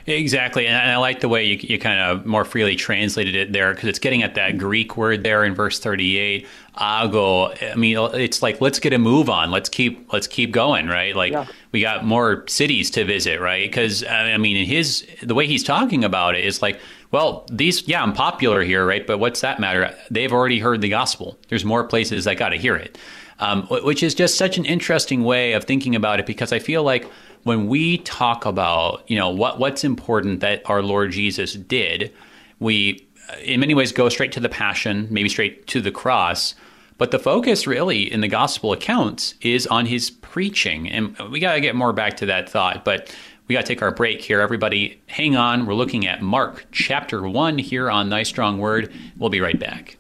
Exactly, 0.07 0.67
and 0.67 0.77
I 0.77 0.97
like 0.99 1.21
the 1.21 1.29
way 1.31 1.45
you, 1.45 1.57
you 1.57 1.79
kind 1.79 1.99
of 1.99 2.27
more 2.27 2.45
freely 2.45 2.77
translated 2.77 3.35
it 3.35 3.53
there 3.53 3.73
because 3.73 3.89
it's 3.89 3.99
getting 3.99 4.23
at 4.23 4.35
that 4.35 4.59
Greek 4.59 4.99
word 4.99 5.23
there 5.23 5.45
in 5.45 5.55
verse 5.55 5.79
thirty-eight, 5.79 6.47
ago. 6.75 7.55
I 7.63 7.75
mean, 7.75 7.97
uh, 7.97 8.09
it's 8.09 8.43
like 8.43 8.61
let's 8.61 8.79
get 8.79 8.93
a 8.93 8.99
move 8.99 9.31
on. 9.31 9.51
Let's 9.51 9.71
keep 9.71 10.13
let's 10.13 10.27
keep 10.27 10.51
going, 10.51 10.89
right? 10.89 11.17
Like 11.17 11.33
yeah. 11.33 11.47
we 11.73 11.81
got 11.81 12.05
more 12.05 12.45
cities 12.49 12.91
to 12.91 13.05
visit, 13.05 13.41
right? 13.41 13.67
Because 13.67 14.05
I 14.05 14.37
mean, 14.37 14.59
in 14.59 14.67
his 14.67 15.07
the 15.23 15.35
way 15.35 15.47
he's 15.47 15.65
talking 15.65 16.05
about 16.05 16.35
it 16.35 16.45
is 16.45 16.61
like, 16.61 16.79
well, 17.15 17.47
these 17.49 17.87
yeah, 17.87 18.03
I'm 18.03 18.13
popular 18.13 18.65
here, 18.65 18.85
right? 18.85 19.07
But 19.07 19.19
what's 19.19 19.41
that 19.43 19.61
matter? 19.61 19.95
They've 20.11 20.33
already 20.33 20.59
heard 20.59 20.81
the 20.81 20.89
gospel. 20.89 21.39
There's 21.49 21.65
more 21.65 21.85
places 21.85 22.25
that 22.25 22.39
got 22.39 22.49
to 22.49 22.57
hear 22.57 22.75
it, 22.75 22.99
um, 23.39 23.69
which 23.69 24.03
is 24.03 24.17
just 24.17 24.37
such 24.37 24.59
an 24.59 24.65
interesting 24.65 25.23
way 25.23 25.53
of 25.53 25.63
thinking 25.63 25.95
about 25.95 26.19
it 26.19 26.27
because 26.27 26.53
I 26.53 26.59
feel 26.59 26.83
like 26.83 27.09
when 27.45 27.69
we 27.69 27.99
talk 27.99 28.45
about 28.45 29.09
you 29.09 29.17
know 29.17 29.31
what 29.31 29.61
what's 29.61 29.85
important 29.85 30.41
that 30.41 30.69
our 30.69 30.83
Lord 30.83 31.13
Jesus 31.13 31.55
did, 31.55 32.13
we 32.59 33.07
in 33.45 33.61
many 33.61 33.75
ways 33.75 33.93
go 33.93 34.09
straight 34.09 34.33
to 34.33 34.41
the 34.41 34.49
passion, 34.49 35.07
maybe 35.09 35.29
straight 35.29 35.69
to 35.69 35.81
the 35.81 35.93
cross. 35.93 36.57
But 36.99 37.13
the 37.13 37.19
focus 37.21 37.67
really 37.67 38.13
in 38.13 38.23
the 38.23 38.29
gospel 38.29 38.73
accounts 38.73 39.35
is 39.41 39.67
on 39.69 39.87
his 39.87 40.11
preaching. 40.11 40.89
And 40.89 41.17
we 41.31 41.41
got 41.41 41.55
to 41.55 41.61
get 41.61 41.75
more 41.75 41.93
back 41.93 42.17
to 42.19 42.27
that 42.27 42.49
thought. 42.49 42.85
But 42.85 43.13
we 43.47 43.55
got 43.55 43.63
to 43.63 43.67
take 43.67 43.83
our 43.83 43.91
break 43.91 44.23
here. 44.23 44.41
Everybody, 44.41 45.03
hang 45.07 45.37
on. 45.37 45.67
We're 45.67 45.75
looking 45.75 46.07
at 46.07 46.23
Mark 46.23 46.67
chapter 46.73 47.29
1 47.29 47.59
here 47.59 47.91
on 47.91 48.09
Thy 48.09 48.23
Strong 48.23 48.59
Word. 48.59 48.93
We'll 49.17 49.31
be 49.31 49.41
right 49.41 49.59
back. 49.59 49.97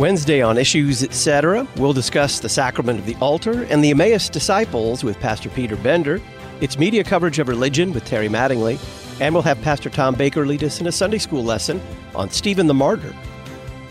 Wednesday 0.00 0.40
on 0.40 0.56
Issues 0.56 1.02
Etc., 1.02 1.68
we'll 1.76 1.92
discuss 1.92 2.40
the 2.40 2.48
sacrament 2.48 2.98
of 2.98 3.04
the 3.04 3.14
altar 3.16 3.64
and 3.64 3.84
the 3.84 3.90
Emmaus 3.90 4.30
disciples 4.30 5.04
with 5.04 5.20
Pastor 5.20 5.50
Peter 5.50 5.76
Bender. 5.76 6.22
It's 6.62 6.78
media 6.78 7.04
coverage 7.04 7.38
of 7.38 7.48
religion 7.48 7.92
with 7.92 8.06
Terry 8.06 8.26
Mattingly. 8.26 8.78
And 9.20 9.34
we'll 9.34 9.42
have 9.42 9.60
Pastor 9.60 9.90
Tom 9.90 10.14
Baker 10.14 10.46
lead 10.46 10.64
us 10.64 10.80
in 10.80 10.86
a 10.86 10.92
Sunday 10.92 11.18
school 11.18 11.44
lesson 11.44 11.82
on 12.14 12.30
Stephen 12.30 12.66
the 12.66 12.72
Martyr. 12.72 13.14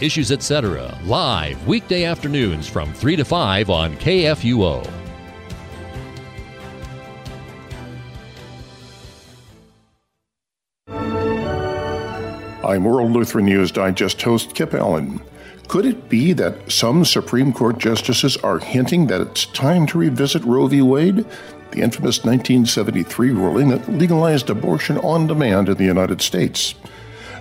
Issues 0.01 0.31
Etc. 0.31 0.99
live 1.05 1.67
weekday 1.67 2.05
afternoons 2.05 2.67
from 2.67 2.91
3 2.91 3.15
to 3.17 3.23
5 3.23 3.69
on 3.69 3.95
KFUO. 3.97 4.91
I'm 12.65 12.83
World 12.83 13.11
Lutheran 13.11 13.45
News 13.45 13.71
Digest 13.71 14.19
host 14.19 14.55
Kip 14.55 14.73
Allen. 14.73 15.21
Could 15.69 15.86
it 15.86 16.10
be 16.10 16.34
that 16.34 16.71
some 16.71 17.05
Supreme 17.05 17.53
Court 17.53 17.77
justices 17.77 18.36
are 18.38 18.58
hinting 18.58 19.05
that 19.05 19.21
it's 19.21 19.45
time 19.45 19.86
to 19.88 19.99
revisit 19.99 20.43
Roe 20.43 20.65
v. 20.65 20.82
Wade, 20.82 21.17
the 21.69 21.82
infamous 21.82 22.25
1973 22.25 23.29
ruling 23.29 23.69
that 23.69 23.88
legalized 23.88 24.49
abortion 24.49 24.97
on 24.97 25.27
demand 25.27 25.69
in 25.69 25.77
the 25.77 25.86
United 25.86 26.23
States? 26.23 26.73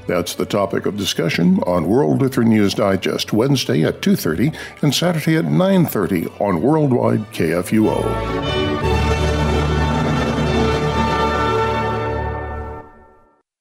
That's 0.07 0.35
the 0.35 0.45
topic 0.45 0.85
of 0.85 0.99
discussion 0.99 1.61
on 1.67 1.89
World 1.89 2.21
Lutheran 2.21 2.51
News 2.51 2.75
Digest 2.75 3.33
Wednesday 3.33 3.83
at 3.83 4.03
2:30 4.03 4.53
and 4.83 4.95
Saturday 4.95 5.37
at 5.37 5.47
9:30 5.47 6.27
on 6.39 6.61
Worldwide 6.61 7.33
KFUO. 7.33 8.78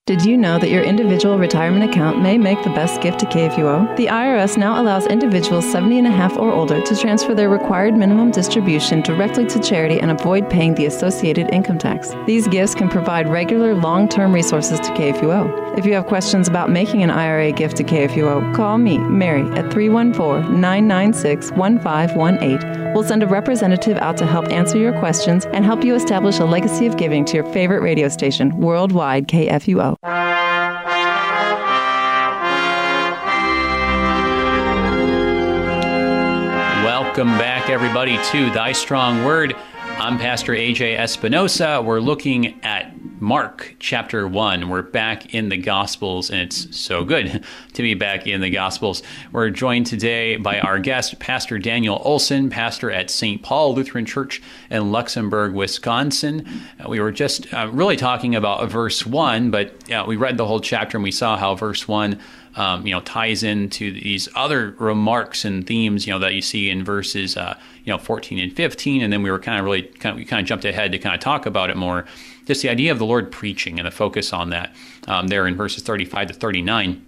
Did 0.08 0.24
you 0.24 0.38
know 0.38 0.58
that 0.58 0.70
your 0.70 0.84
individual 0.84 1.38
retirement 1.38 1.84
account 1.84 2.22
may 2.22 2.38
make 2.38 2.64
the 2.64 2.70
best 2.70 3.02
gift 3.02 3.20
to 3.20 3.26
KFUO? 3.26 3.98
The 3.98 4.06
IRS 4.06 4.58
now 4.58 4.82
allows 4.82 5.06
individuals 5.06 5.70
70 5.70 5.98
and 5.98 6.08
a 6.08 6.12
half 6.12 6.38
or 6.38 6.50
older 6.50 6.82
to 6.82 6.96
transfer 6.96 7.36
their 7.36 7.50
required 7.50 7.94
minimum 7.94 8.32
distribution 8.32 9.02
directly 9.02 9.46
to 9.48 9.60
charity 9.60 10.00
and 10.00 10.10
avoid 10.10 10.50
paying 10.50 10.76
the 10.76 10.86
associated 10.86 11.54
income 11.54 11.78
tax. 11.78 12.14
These 12.26 12.48
gifts 12.48 12.74
can 12.74 12.88
provide 12.88 13.28
regular 13.28 13.76
long 13.76 14.08
term 14.08 14.32
resources 14.32 14.80
to 14.80 14.94
KFUO. 14.94 15.78
If 15.78 15.86
you 15.86 15.94
have 15.96 16.06
questions 16.06 16.48
about 16.48 16.70
making 16.70 17.04
an 17.04 17.12
IRA 17.12 17.52
gift 17.52 17.76
to 17.76 17.84
KFUO, 17.84 18.56
call 18.56 18.78
me, 18.78 19.00
Mary, 19.00 19.42
at 19.60 19.74
314 19.74 20.62
996 20.62 21.52
1518. 21.52 22.94
We'll 22.94 23.04
send 23.04 23.24
a 23.24 23.28
representative 23.28 23.98
out 23.98 24.16
to 24.18 24.26
help 24.26 24.48
answer 24.48 24.78
your 24.78 24.98
questions 25.00 25.46
and 25.48 25.66
help 25.66 25.84
you 25.84 25.96
establish 25.96 26.40
a 26.40 26.46
legacy 26.46 26.86
of 26.86 26.96
giving 26.96 27.26
to 27.26 27.36
your 27.36 27.46
favorite 27.52 27.82
radio 27.82 28.08
station, 28.08 28.56
Worldwide 28.58 29.28
KFUO. 29.28 29.97
Welcome 36.84 37.30
back, 37.40 37.72
everybody, 37.72 38.18
to 38.32 38.52
Thy 38.52 38.74
Strong 38.74 39.24
Word. 39.24 39.56
I'm 40.00 40.20
Pastor 40.20 40.54
AJ 40.54 40.96
Espinosa. 41.00 41.82
We're 41.84 42.00
looking 42.00 42.64
at 42.64 42.94
Mark 43.20 43.76
chapter 43.80 44.28
1. 44.28 44.70
We're 44.70 44.84
back 44.84 45.34
in 45.34 45.50
the 45.50 45.58
Gospels, 45.58 46.30
and 46.30 46.40
it's 46.40 46.78
so 46.78 47.04
good 47.04 47.44
to 47.74 47.82
be 47.82 47.96
back 47.96 48.28
in 48.28 48.40
the 48.40 48.52
Gospels. 48.52 49.02
We're 49.32 49.50
joined 49.50 49.88
today 49.88 50.36
by 50.38 50.60
our 50.60 50.78
guest, 50.78 51.18
Pastor 51.18 51.58
Daniel 51.58 52.00
Olson, 52.06 52.52
pastor 52.52 52.92
at 52.92 53.10
St. 53.10 53.42
Paul 53.42 53.74
Lutheran 53.74 54.06
Church 54.06 54.40
in 54.70 54.92
Luxembourg, 54.92 55.56
Wisconsin. 55.56 56.48
Uh, 56.80 56.88
we 56.88 57.00
were 57.00 57.12
just 57.12 57.52
uh, 57.52 57.68
really 57.74 57.98
talking 57.98 58.36
about 58.36 58.70
verse 58.70 59.04
1, 59.04 59.50
but 59.50 59.92
uh, 59.92 60.06
we 60.08 60.16
read 60.16 60.38
the 60.38 60.46
whole 60.46 60.62
chapter 60.62 60.98
and 60.98 61.04
we 61.04 61.12
saw 61.12 61.38
how 61.38 61.56
verse 61.56 61.88
1 61.88 62.20
um, 62.58 62.88
you 62.88 62.94
know, 62.94 63.02
ties 63.02 63.44
into 63.44 63.94
these 63.94 64.28
other 64.36 64.72
remarks 64.80 65.46
and 65.46 65.66
themes, 65.66 66.08
you 66.08 66.14
know, 66.14 66.20
that 66.20 66.34
you 66.34 66.42
see 66.42 66.70
in 66.72 66.84
verses, 66.84 67.38
uh, 67.38 67.58
you 67.88 67.94
know, 67.94 67.98
14 67.98 68.38
and 68.38 68.54
15. 68.54 69.02
And 69.02 69.14
then 69.14 69.24
we 69.24 69.32
were 69.32 69.40
kind 69.40 69.58
of 69.58 69.64
really, 69.64 69.84
kind 69.84 70.12
of, 70.12 70.18
we 70.18 70.26
kind 70.26 70.42
of 70.42 70.46
jumped 70.46 70.66
ahead 70.66 70.92
to 70.92 71.00
kind 71.00 71.16
of 71.16 71.22
talk 71.22 71.46
about 71.46 71.70
it 71.70 71.78
more. 71.78 72.06
Just 72.46 72.62
the 72.62 72.68
idea 72.68 72.92
of 72.92 73.00
the 73.00 73.06
Lord 73.06 73.32
preaching 73.32 73.80
and 73.80 73.88
the 73.88 73.92
focus 73.92 74.34
on 74.34 74.50
that 74.50 74.76
um, 75.08 75.30
there 75.30 75.48
in 75.48 75.56
verses 75.56 75.84
35 75.84 76.28
to 76.28 76.34
39. 76.34 77.02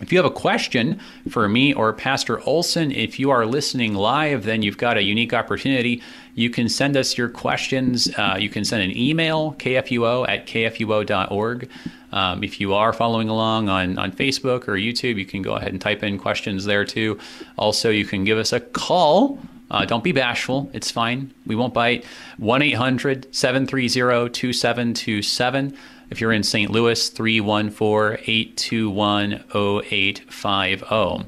If 0.00 0.10
you 0.10 0.18
have 0.18 0.26
a 0.26 0.30
question 0.30 1.00
for 1.30 1.48
me 1.48 1.72
or 1.72 1.92
Pastor 1.92 2.40
Olson, 2.40 2.90
if 2.90 3.20
you 3.20 3.30
are 3.30 3.46
listening 3.46 3.94
live, 3.94 4.42
then 4.42 4.62
you've 4.62 4.78
got 4.78 4.96
a 4.96 5.02
unique 5.02 5.32
opportunity. 5.32 6.02
You 6.34 6.50
can 6.50 6.68
send 6.68 6.96
us 6.96 7.16
your 7.16 7.28
questions. 7.28 8.10
Uh, 8.18 8.36
you 8.38 8.48
can 8.48 8.64
send 8.64 8.82
an 8.82 8.96
email, 8.96 9.52
kfuo 9.58 10.28
at 10.28 10.46
kfuo.org. 10.48 11.70
Um, 12.10 12.42
if 12.42 12.60
you 12.60 12.74
are 12.74 12.92
following 12.92 13.28
along 13.28 13.68
on, 13.68 13.96
on 13.96 14.10
Facebook 14.10 14.66
or 14.66 14.74
YouTube, 14.74 15.18
you 15.18 15.26
can 15.26 15.42
go 15.42 15.54
ahead 15.54 15.70
and 15.70 15.80
type 15.80 16.02
in 16.02 16.18
questions 16.18 16.64
there 16.64 16.84
too. 16.84 17.16
Also, 17.56 17.90
you 17.90 18.04
can 18.04 18.24
give 18.24 18.38
us 18.38 18.52
a 18.52 18.58
call. 18.58 19.38
Uh, 19.70 19.84
don't 19.84 20.04
be 20.04 20.12
bashful. 20.12 20.70
It's 20.72 20.90
fine. 20.90 21.34
We 21.44 21.56
won't 21.56 21.74
bite. 21.74 22.04
1 22.38 22.62
800 22.62 23.34
730 23.34 24.30
2727. 24.30 25.76
If 26.08 26.20
you're 26.20 26.32
in 26.32 26.44
St. 26.44 26.70
Louis, 26.70 27.08
314 27.08 28.24
821 28.26 29.44
0850. 29.52 31.26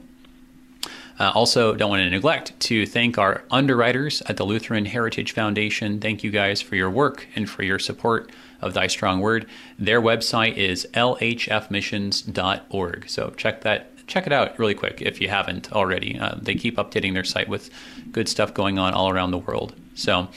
Uh, 1.19 1.33
also, 1.35 1.75
don't 1.75 1.91
want 1.91 2.01
to 2.01 2.11
neglect 2.11 2.59
to 2.61 2.87
thank 2.87 3.19
our 3.19 3.43
underwriters 3.51 4.23
at 4.27 4.37
the 4.37 4.45
Lutheran 4.45 4.85
Heritage 4.85 5.33
Foundation. 5.33 5.99
Thank 5.99 6.23
you 6.23 6.31
guys 6.31 6.63
for 6.63 6.77
your 6.77 6.91
work 6.91 7.27
and 7.35 7.51
for 7.51 7.65
your 7.65 7.81
support 7.81 8.31
of 8.61 8.75
Thy 8.75 8.87
Strong 8.87 9.21
Word. 9.21 9.47
Their 9.79 10.01
website 10.01 10.57
is 10.57 10.87
lhfmissions.org. 10.95 13.09
So 13.09 13.31
check 13.37 13.63
that 13.63 13.91
check 14.07 14.27
it 14.27 14.33
out 14.33 14.59
really 14.59 14.75
quick 14.75 15.03
if 15.03 15.21
you 15.21 15.29
haven't 15.29 15.71
already. 15.73 16.19
Uh, 16.19 16.37
they 16.41 16.55
keep 16.55 16.77
updating 16.77 17.13
their 17.13 17.25
site 17.25 17.49
with 17.49 17.69
good 18.13 18.29
stuff 18.29 18.55
going 18.55 18.79
on 18.79 18.95
all 18.95 19.11
around 19.11 19.31
the 19.31 19.39
world. 19.39 19.75
So, 19.95 20.29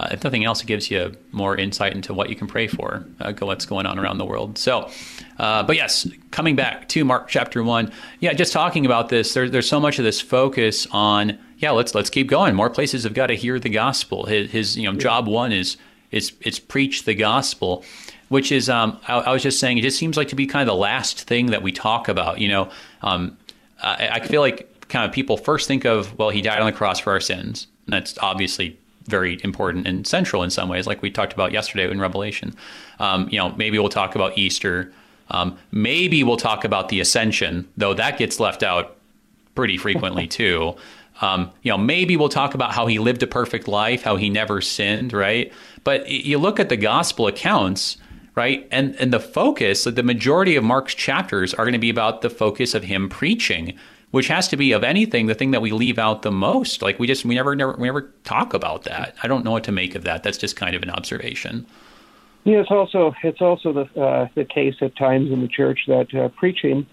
uh, 0.00 0.08
if 0.12 0.24
nothing 0.24 0.46
else, 0.46 0.62
it 0.62 0.66
gives 0.66 0.90
you 0.90 1.14
more 1.30 1.54
insight 1.54 1.92
into 1.92 2.14
what 2.14 2.30
you 2.30 2.36
can 2.36 2.46
pray 2.46 2.66
for, 2.66 3.04
uh, 3.20 3.34
what's 3.40 3.66
going 3.66 3.84
on 3.84 3.98
around 3.98 4.16
the 4.16 4.24
world. 4.24 4.56
So, 4.56 4.90
uh, 5.38 5.62
but 5.62 5.76
yes, 5.76 6.08
coming 6.30 6.56
back 6.56 6.88
to 6.88 7.04
Mark 7.04 7.28
chapter 7.28 7.62
one, 7.62 7.92
yeah, 8.18 8.32
just 8.32 8.52
talking 8.52 8.86
about 8.86 9.10
this. 9.10 9.34
There, 9.34 9.48
there's 9.50 9.68
so 9.68 9.78
much 9.78 9.98
of 9.98 10.06
this 10.06 10.18
focus 10.18 10.86
on, 10.90 11.38
yeah, 11.58 11.72
let's 11.72 11.94
let's 11.94 12.08
keep 12.08 12.28
going. 12.28 12.54
More 12.54 12.70
places 12.70 13.04
have 13.04 13.12
got 13.12 13.26
to 13.26 13.36
hear 13.36 13.58
the 13.58 13.68
gospel. 13.68 14.24
His, 14.24 14.50
his 14.50 14.78
you 14.78 14.90
know, 14.90 14.98
job 14.98 15.28
one 15.28 15.52
is 15.52 15.76
it's 16.10 16.32
it's 16.40 16.58
preach 16.58 17.04
the 17.04 17.14
gospel, 17.14 17.84
which 18.28 18.50
is 18.50 18.70
um, 18.70 18.98
I, 19.06 19.18
I, 19.18 19.32
was 19.32 19.42
just 19.42 19.60
saying 19.60 19.76
it 19.76 19.82
just 19.82 19.98
seems 19.98 20.16
like 20.16 20.28
to 20.28 20.36
be 20.36 20.46
kind 20.46 20.62
of 20.62 20.72
the 20.72 20.80
last 20.80 21.22
thing 21.24 21.46
that 21.46 21.62
we 21.62 21.72
talk 21.72 22.08
about. 22.08 22.38
You 22.38 22.48
know, 22.48 22.70
um, 23.02 23.36
I, 23.82 24.08
I 24.12 24.26
feel 24.26 24.40
like 24.40 24.69
kind 24.90 25.06
of 25.06 25.12
people 25.12 25.36
first 25.36 25.66
think 25.66 25.84
of 25.84 26.16
well, 26.18 26.30
he 26.30 26.42
died 26.42 26.60
on 26.60 26.66
the 26.66 26.72
cross 26.72 26.98
for 26.98 27.12
our 27.12 27.20
sins. 27.20 27.66
And 27.86 27.94
That's 27.94 28.18
obviously 28.18 28.78
very 29.06 29.40
important 29.42 29.86
and 29.86 30.06
central 30.06 30.42
in 30.42 30.50
some 30.50 30.68
ways, 30.68 30.86
like 30.86 31.02
we 31.02 31.10
talked 31.10 31.32
about 31.32 31.52
yesterday 31.52 31.90
in 31.90 32.00
Revelation. 32.00 32.54
Um, 32.98 33.28
you 33.30 33.38
know, 33.38 33.50
maybe 33.56 33.78
we'll 33.78 33.88
talk 33.88 34.14
about 34.14 34.36
Easter. 34.36 34.92
Um, 35.30 35.56
maybe 35.72 36.22
we'll 36.22 36.36
talk 36.36 36.64
about 36.64 36.88
the 36.88 37.00
ascension, 37.00 37.68
though 37.76 37.94
that 37.94 38.18
gets 38.18 38.40
left 38.40 38.62
out 38.62 38.96
pretty 39.54 39.76
frequently 39.78 40.26
too. 40.40 40.74
Um, 41.20 41.50
you 41.62 41.70
know, 41.70 41.78
maybe 41.78 42.16
we'll 42.16 42.30
talk 42.30 42.54
about 42.54 42.72
how 42.72 42.86
he 42.86 42.98
lived 42.98 43.22
a 43.22 43.26
perfect 43.26 43.68
life, 43.68 44.02
how 44.02 44.16
he 44.16 44.30
never 44.30 44.60
sinned, 44.60 45.12
right? 45.12 45.52
But 45.84 46.08
you 46.08 46.38
look 46.38 46.58
at 46.58 46.70
the 46.70 46.78
gospel 46.78 47.26
accounts, 47.26 47.98
right? 48.34 48.66
And 48.70 48.94
and 48.96 49.12
the 49.12 49.20
focus, 49.20 49.84
the 49.84 50.02
majority 50.02 50.56
of 50.56 50.64
Mark's 50.64 50.94
chapters 50.94 51.52
are 51.52 51.64
going 51.64 51.72
to 51.74 51.78
be 51.78 51.90
about 51.90 52.22
the 52.22 52.30
focus 52.30 52.74
of 52.74 52.84
him 52.84 53.08
preaching, 53.08 53.76
which 54.10 54.28
has 54.28 54.48
to 54.48 54.56
be 54.56 54.72
of 54.72 54.82
anything 54.82 55.26
the 55.26 55.34
thing 55.34 55.52
that 55.52 55.62
we 55.62 55.70
leave 55.72 55.98
out 55.98 56.22
the 56.22 56.32
most. 56.32 56.82
Like 56.82 56.98
we 56.98 57.06
just 57.06 57.24
we 57.24 57.34
never 57.34 57.54
never 57.54 57.74
we 57.78 57.86
never 57.86 58.12
talk 58.24 58.54
about 58.54 58.84
that. 58.84 59.14
I 59.22 59.28
don't 59.28 59.44
know 59.44 59.52
what 59.52 59.64
to 59.64 59.72
make 59.72 59.94
of 59.94 60.04
that. 60.04 60.22
That's 60.22 60.38
just 60.38 60.56
kind 60.56 60.74
of 60.74 60.82
an 60.82 60.90
observation. 60.90 61.66
Yeah, 62.44 62.60
it's 62.60 62.70
also 62.70 63.14
it's 63.22 63.40
also 63.40 63.72
the 63.72 64.00
uh, 64.00 64.28
the 64.34 64.44
case 64.44 64.76
at 64.80 64.96
times 64.96 65.30
in 65.30 65.40
the 65.40 65.48
church 65.48 65.80
that 65.86 66.14
uh, 66.14 66.28
preaching 66.28 66.86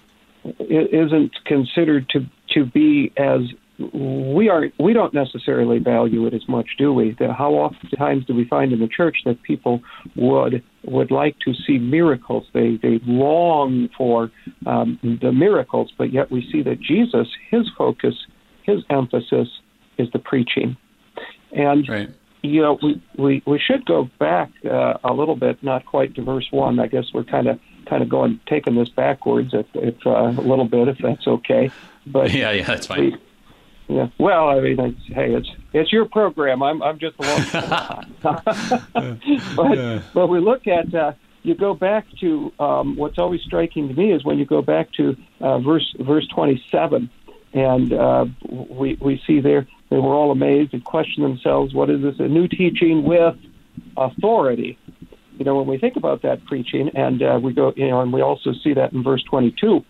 isn't 0.60 1.32
considered 1.46 2.10
to 2.10 2.26
to 2.54 2.66
be 2.66 3.12
as 3.18 3.42
we 3.80 4.50
are 4.50 4.70
we 4.80 4.94
don't 4.94 5.14
necessarily 5.14 5.80
value 5.80 6.26
it 6.26 6.34
as 6.34 6.48
much, 6.48 6.70
do 6.78 6.94
we? 6.94 7.16
How 7.20 7.54
often 7.54 7.90
times 7.92 8.26
do 8.26 8.34
we 8.34 8.46
find 8.46 8.74
in 8.74 8.80
the 8.80 8.88
church 8.88 9.18
that 9.26 9.42
people 9.44 9.82
would 10.16 10.64
would 10.84 11.12
like 11.12 11.38
to 11.40 11.54
see 11.54 11.78
miracles? 11.78 12.48
They 12.54 12.78
they 12.78 13.00
long 13.06 13.90
for 13.96 14.32
um, 14.66 15.00
the 15.22 15.32
miracles, 15.32 15.92
but 15.98 16.12
yet 16.12 16.32
we 16.32 16.50
see 16.52 16.64
that 16.64 16.80
Jesus, 16.80 17.28
his 17.52 17.70
focus, 17.78 18.16
his 18.64 18.84
emphasis 18.90 19.50
is 19.98 20.10
the 20.12 20.20
preaching, 20.20 20.78
and. 21.52 21.88
Right. 21.88 22.10
You 22.44 22.62
know, 22.62 22.78
we, 22.82 23.02
we, 23.18 23.44
we 23.48 23.60
should 23.60 23.84
go 23.86 24.10
back 24.20 24.52
uh, 24.64 24.94
a 25.04 25.12
little 25.12 25.36
bit, 25.36 25.62
not 25.64 25.86
quite 25.86 26.16
to 26.16 26.22
verse 26.22 26.48
one. 26.52 26.80
I 26.80 26.86
guess 26.88 27.06
we're 27.12 27.24
kind 27.24 27.48
of 27.48 27.60
kind 27.90 28.04
of 28.04 28.10
going 28.10 28.40
taking 28.46 28.76
this 28.76 28.90
backwards, 28.90 29.54
if, 29.54 29.66
if 29.74 29.96
uh, 30.06 30.12
a 30.12 30.42
little 30.42 30.66
bit, 30.66 30.88
if 30.88 31.00
that's 31.00 31.28
okay. 31.28 31.72
But 32.06 32.32
yeah, 32.34 32.52
yeah, 32.52 32.64
that's 32.64 32.88
fine. 32.88 33.00
We, 33.00 33.18
yeah. 33.88 34.08
Well, 34.20 34.50
I 34.50 34.60
mean, 34.60 34.80
it's, 34.80 35.08
hey, 35.08 35.34
it's 35.34 35.50
it's 35.74 35.92
your 35.94 36.06
program. 36.06 36.62
I'm 36.62 36.82
I'm 36.82 37.00
just 37.00 37.16
along. 37.20 38.06
but 39.56 39.78
yeah. 39.78 40.02
but 40.14 40.28
we 40.28 40.40
look 40.40 40.68
at 40.68 40.94
uh, 40.94 41.14
you 41.44 41.56
go 41.56 41.74
back 41.74 42.06
to 42.20 42.52
um, 42.60 42.98
what's 42.98 43.18
always 43.18 43.42
striking 43.42 43.88
to 43.88 43.94
me 43.94 44.12
is 44.12 44.26
when 44.26 44.38
you 44.38 44.46
go 44.46 44.62
back 44.62 44.92
to 44.94 45.16
uh, 45.40 45.60
verse 45.60 45.96
verse 46.00 46.28
27, 46.28 47.10
and 47.54 47.94
uh, 47.94 48.26
we 48.50 48.98
we 49.00 49.22
see 49.26 49.40
there 49.40 49.68
they 49.90 49.98
were 49.98 50.14
all 50.14 50.32
amazed 50.32 50.74
and 50.74 50.84
questioned 50.84 51.24
themselves, 51.24 51.74
what 51.74 51.90
is 51.90 52.02
this? 52.02 52.20
A 52.20 52.28
new 52.28 52.48
teaching 52.48 53.04
with 53.04 53.36
authority. 53.96 54.78
you 55.38 55.46
know, 55.46 55.56
when 55.56 55.68
we 55.68 55.78
think 55.78 55.96
about 55.96 56.24
that 56.24 56.44
preaching, 56.46 56.90
and 56.94 57.22
uh, 57.22 57.40
we 57.42 57.54
go, 57.54 57.74
you 57.76 57.88
know, 57.88 58.02
and 58.02 58.12
we 58.12 58.22
also 58.22 58.52
see 58.64 58.74
that 58.74 58.92
in 58.92 59.04
verse 59.04 59.24
22, 59.24 59.84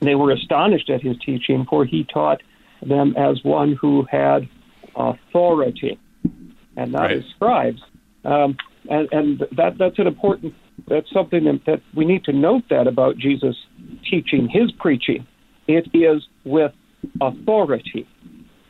they 0.00 0.14
were 0.14 0.30
astonished 0.30 0.88
at 0.88 1.02
his 1.02 1.18
teaching, 1.18 1.66
for 1.68 1.84
he 1.84 2.04
taught 2.04 2.42
them 2.82 3.14
as 3.16 3.42
one 3.44 3.76
who 3.80 4.06
had 4.10 4.48
authority, 4.94 5.98
and 6.76 6.92
not 6.92 7.02
Right. 7.02 7.18
as 7.18 7.24
scribes. 7.34 7.82
Um, 8.24 8.56
and, 8.88 9.08
and 9.12 9.44
that 9.56 9.78
that's 9.78 9.98
an 9.98 10.06
important. 10.06 10.54
That's 10.88 11.10
something 11.12 11.44
that, 11.44 11.64
that 11.66 11.80
we 11.94 12.04
need 12.04 12.24
to 12.24 12.32
note 12.32 12.64
that 12.70 12.86
about 12.86 13.16
Jesus 13.16 13.56
teaching 14.08 14.48
his 14.48 14.70
preaching. 14.72 15.26
It 15.66 15.88
is 15.94 16.26
with 16.44 16.72
authority. 17.20 18.06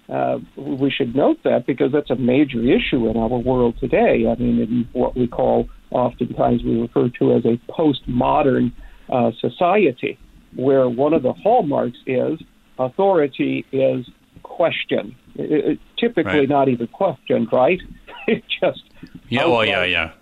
Uh, 0.08 0.38
we 0.56 0.90
should 0.90 1.16
note 1.16 1.38
that 1.42 1.66
because 1.66 1.90
that's 1.92 2.10
a 2.10 2.16
major 2.16 2.60
issue 2.62 3.08
in 3.08 3.16
our 3.16 3.28
world 3.28 3.74
today. 3.80 4.26
I 4.28 4.40
mean, 4.40 4.60
in 4.60 4.88
what 4.92 5.16
we 5.16 5.26
call 5.26 5.68
oftentimes 5.90 6.62
we 6.62 6.80
refer 6.80 7.08
to 7.18 7.32
as 7.34 7.44
a 7.44 7.58
postmodern 7.70 8.72
uh, 9.12 9.32
society, 9.40 10.18
where 10.54 10.88
one 10.88 11.12
of 11.12 11.22
the 11.22 11.32
hallmarks 11.32 11.98
is 12.06 12.38
authority 12.78 13.64
is 13.72 14.06
questioned. 14.42 15.14
It, 15.34 15.52
it, 15.52 15.78
typically, 15.98 16.40
Right. 16.40 16.48
not 16.48 16.68
even 16.68 16.86
questioned, 16.88 17.48
right? 17.52 17.80
it 18.26 18.44
just 18.60 18.82
Yeah, 19.28 19.46
well, 19.46 19.64
yeah, 19.64 19.84
yeah. 19.84 20.12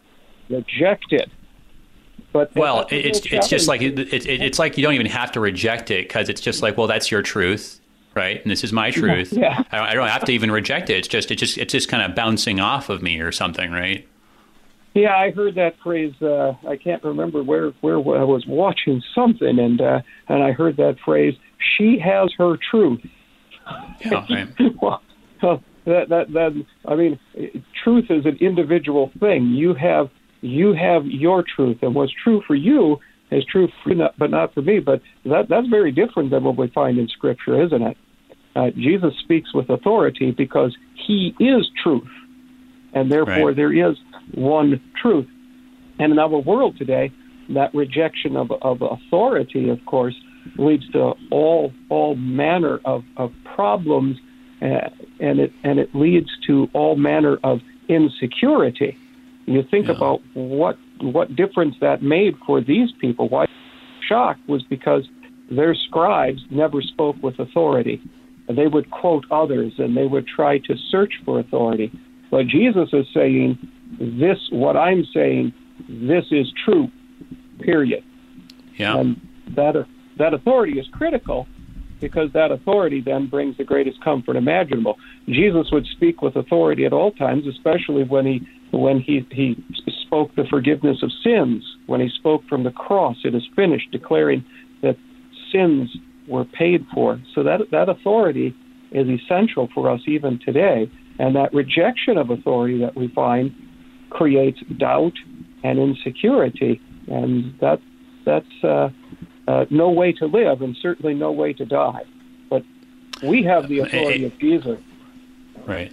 rejected. 0.48 1.30
But 2.32 2.54
Well, 2.56 2.86
it's 2.90 3.20
it's 3.26 3.48
just 3.48 3.68
like 3.68 3.80
it, 3.80 3.96
it, 3.96 4.26
it's 4.26 4.58
like 4.58 4.76
you 4.76 4.82
don't 4.82 4.94
even 4.94 5.06
have 5.06 5.30
to 5.32 5.40
reject 5.40 5.90
it 5.92 6.08
because 6.08 6.28
it's 6.28 6.40
just 6.40 6.62
like, 6.62 6.76
well, 6.76 6.88
that's 6.88 7.08
your 7.10 7.22
truth, 7.22 7.80
right? 8.14 8.42
And 8.42 8.50
this 8.50 8.64
is 8.64 8.72
my 8.72 8.90
truth. 8.90 9.32
Yeah. 9.32 9.62
I, 9.70 9.76
don't, 9.78 9.86
I 9.86 9.94
don't 9.94 10.08
have 10.08 10.24
to 10.24 10.32
even 10.32 10.50
reject 10.50 10.90
it. 10.90 10.94
It's 10.98 11.08
just 11.08 11.30
it 11.30 11.36
just 11.36 11.58
it's 11.58 11.70
just 11.72 11.88
kind 11.88 12.02
of 12.02 12.16
bouncing 12.16 12.58
off 12.58 12.88
of 12.88 13.02
me 13.02 13.20
or 13.20 13.30
something, 13.30 13.70
right? 13.70 14.06
Yeah, 14.94 15.16
I 15.16 15.30
heard 15.30 15.54
that 15.56 15.74
phrase. 15.82 16.14
Uh, 16.20 16.54
I 16.68 16.76
can't 16.76 17.02
remember 17.04 17.42
where 17.44 17.70
where 17.80 17.96
I 17.96 18.24
was 18.24 18.46
watching 18.46 19.00
something, 19.14 19.58
and 19.58 19.80
uh, 19.80 20.00
and 20.28 20.42
I 20.42 20.52
heard 20.52 20.76
that 20.78 20.96
phrase. 21.04 21.34
She 21.76 21.98
has 21.98 22.32
her 22.38 22.56
truth. 22.70 23.00
Yeah, 24.04 24.24
right. 24.30 24.48
well, 24.82 25.02
uh, 25.42 25.56
that 25.86 26.08
that 26.08 26.32
that. 26.32 26.64
I 26.86 26.94
mean, 26.94 27.18
truth 27.82 28.06
is 28.10 28.26
an 28.26 28.38
individual 28.40 29.10
thing. 29.20 29.48
You 29.48 29.74
have 29.74 30.10
you 30.40 30.74
have 30.74 31.06
your 31.06 31.42
truth, 31.56 31.78
and 31.82 31.94
what's 31.94 32.12
true 32.22 32.42
for 32.46 32.54
you 32.54 32.98
is 33.30 33.44
true 33.46 33.68
for 33.82 33.90
you, 33.90 33.96
not, 33.96 34.18
but 34.18 34.30
not 34.30 34.52
for 34.54 34.62
me. 34.62 34.78
But 34.80 35.00
that 35.24 35.48
that's 35.48 35.68
very 35.68 35.92
different 35.92 36.30
than 36.30 36.44
what 36.44 36.56
we 36.56 36.68
find 36.68 36.98
in 36.98 37.08
Scripture, 37.08 37.62
isn't 37.62 37.82
it? 37.82 37.96
Uh, 38.56 38.70
Jesus 38.76 39.14
speaks 39.22 39.52
with 39.52 39.68
authority 39.70 40.30
because 40.30 40.76
he 41.06 41.34
is 41.40 41.68
truth, 41.82 42.08
and 42.92 43.10
therefore 43.10 43.48
Right. 43.48 43.56
there 43.56 43.72
is 43.72 43.96
one 44.34 44.80
truth. 45.00 45.26
And 45.98 46.12
in 46.12 46.18
our 46.18 46.28
world 46.28 46.76
today, 46.76 47.12
that 47.50 47.74
rejection 47.74 48.36
of, 48.36 48.50
of 48.62 48.82
authority, 48.82 49.68
of 49.68 49.84
course, 49.86 50.14
leads 50.56 50.88
to 50.90 51.12
all 51.30 51.72
all 51.88 52.14
manner 52.16 52.80
of, 52.84 53.02
of 53.16 53.32
problems, 53.54 54.16
uh, 54.62 54.88
and 55.20 55.40
it 55.40 55.52
and 55.62 55.78
it 55.78 55.94
leads 55.94 56.28
to 56.46 56.68
all 56.72 56.96
manner 56.96 57.38
of 57.42 57.60
insecurity. 57.88 58.96
You 59.46 59.62
think 59.70 59.86
Yeah. 59.86 59.92
about 59.92 60.20
what 60.34 60.78
what 61.00 61.34
difference 61.36 61.76
that 61.80 62.02
made 62.02 62.36
for 62.46 62.60
these 62.60 62.90
people. 63.00 63.28
Why 63.28 63.46
shock 64.08 64.36
was 64.46 64.62
because 64.62 65.08
their 65.50 65.74
scribes 65.74 66.42
never 66.50 66.80
spoke 66.82 67.16
with 67.22 67.38
authority. 67.38 68.00
They 68.48 68.66
would 68.66 68.90
quote 68.90 69.24
others 69.30 69.72
and 69.78 69.96
they 69.96 70.06
would 70.06 70.26
try 70.26 70.58
to 70.58 70.76
search 70.90 71.14
for 71.24 71.38
authority. 71.38 71.90
But 72.30 72.46
Jesus 72.46 72.88
is 72.92 73.06
saying, 73.14 73.58
this, 73.98 74.38
what 74.50 74.76
I'm 74.76 75.04
saying, 75.14 75.52
this 75.88 76.24
is 76.30 76.52
true, 76.64 76.88
period. 77.60 78.02
Yeah. 78.76 78.98
And 78.98 79.20
that, 79.54 79.86
that 80.18 80.34
authority 80.34 80.78
is 80.78 80.86
critical 80.92 81.46
because 82.00 82.28
that 82.34 82.50
authority 82.50 83.00
then 83.00 83.28
brings 83.28 83.56
the 83.56 83.64
greatest 83.64 84.02
comfort 84.04 84.36
imaginable. 84.36 84.96
Jesus 85.26 85.68
would 85.72 85.86
speak 85.96 86.22
with 86.22 86.36
authority 86.36 86.84
at 86.84 86.92
all 86.92 87.12
times, 87.12 87.44
especially 87.46 88.04
when 88.04 88.26
he 88.26 88.40
when 88.72 88.98
he, 88.98 89.24
he 89.30 89.56
spoke 90.04 90.34
the 90.34 90.44
forgiveness 90.50 90.98
of 91.02 91.10
sins, 91.22 91.62
when 91.86 92.00
he 92.00 92.08
spoke 92.08 92.42
from 92.48 92.64
the 92.64 92.72
cross, 92.72 93.16
it 93.24 93.34
is 93.34 93.42
finished, 93.54 93.90
declaring 93.92 94.44
that 94.82 94.96
sins 95.52 95.88
were 96.28 96.44
paid 96.44 96.84
for. 96.92 97.20
So 97.34 97.42
that 97.44 97.60
that 97.70 97.88
authority 97.88 98.54
is 98.92 99.06
essential 99.08 99.68
for 99.74 99.90
us 99.90 100.00
even 100.06 100.40
today. 100.44 100.90
And 101.18 101.36
that 101.36 101.54
rejection 101.54 102.18
of 102.18 102.30
authority 102.30 102.78
that 102.80 102.96
we 102.96 103.08
find 103.14 103.52
creates 104.10 104.58
doubt 104.78 105.12
and 105.62 105.78
insecurity, 105.78 106.80
and 107.08 107.54
that 107.60 107.80
that's 108.26 108.64
uh, 108.64 108.88
uh, 109.46 109.66
no 109.70 109.90
way 109.90 110.12
to 110.12 110.26
live, 110.26 110.62
and 110.62 110.76
certainly 110.76 111.14
no 111.14 111.32
way 111.32 111.52
to 111.52 111.64
die. 111.64 112.04
But 112.48 112.64
we 113.22 113.42
have 113.44 113.68
the 113.68 113.80
authority 113.80 114.24
of 114.24 114.38
Jesus. 114.38 114.78
Right. 115.66 115.92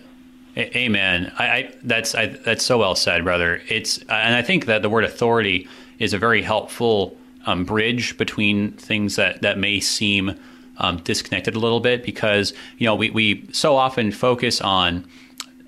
A- 0.55 0.77
Amen. 0.77 1.31
I, 1.37 1.45
I 1.45 1.73
that's 1.83 2.15
I, 2.15 2.27
that's 2.27 2.65
so 2.65 2.77
well 2.79 2.95
said, 2.95 3.23
brother. 3.23 3.61
It's 3.67 3.97
and 3.99 4.35
I 4.35 4.41
think 4.41 4.65
that 4.65 4.81
the 4.81 4.89
word 4.89 5.03
authority 5.03 5.67
is 5.99 6.13
a 6.13 6.17
very 6.17 6.41
helpful 6.41 7.17
um, 7.45 7.65
bridge 7.65 8.17
between 8.17 8.71
things 8.73 9.15
that 9.15 9.41
that 9.41 9.57
may 9.57 9.79
seem 9.79 10.35
um, 10.77 10.97
disconnected 10.97 11.55
a 11.55 11.59
little 11.59 11.79
bit 11.79 12.03
because 12.03 12.53
you 12.77 12.85
know 12.85 12.95
we 12.95 13.09
we 13.09 13.47
so 13.51 13.75
often 13.75 14.11
focus 14.11 14.61
on 14.61 15.05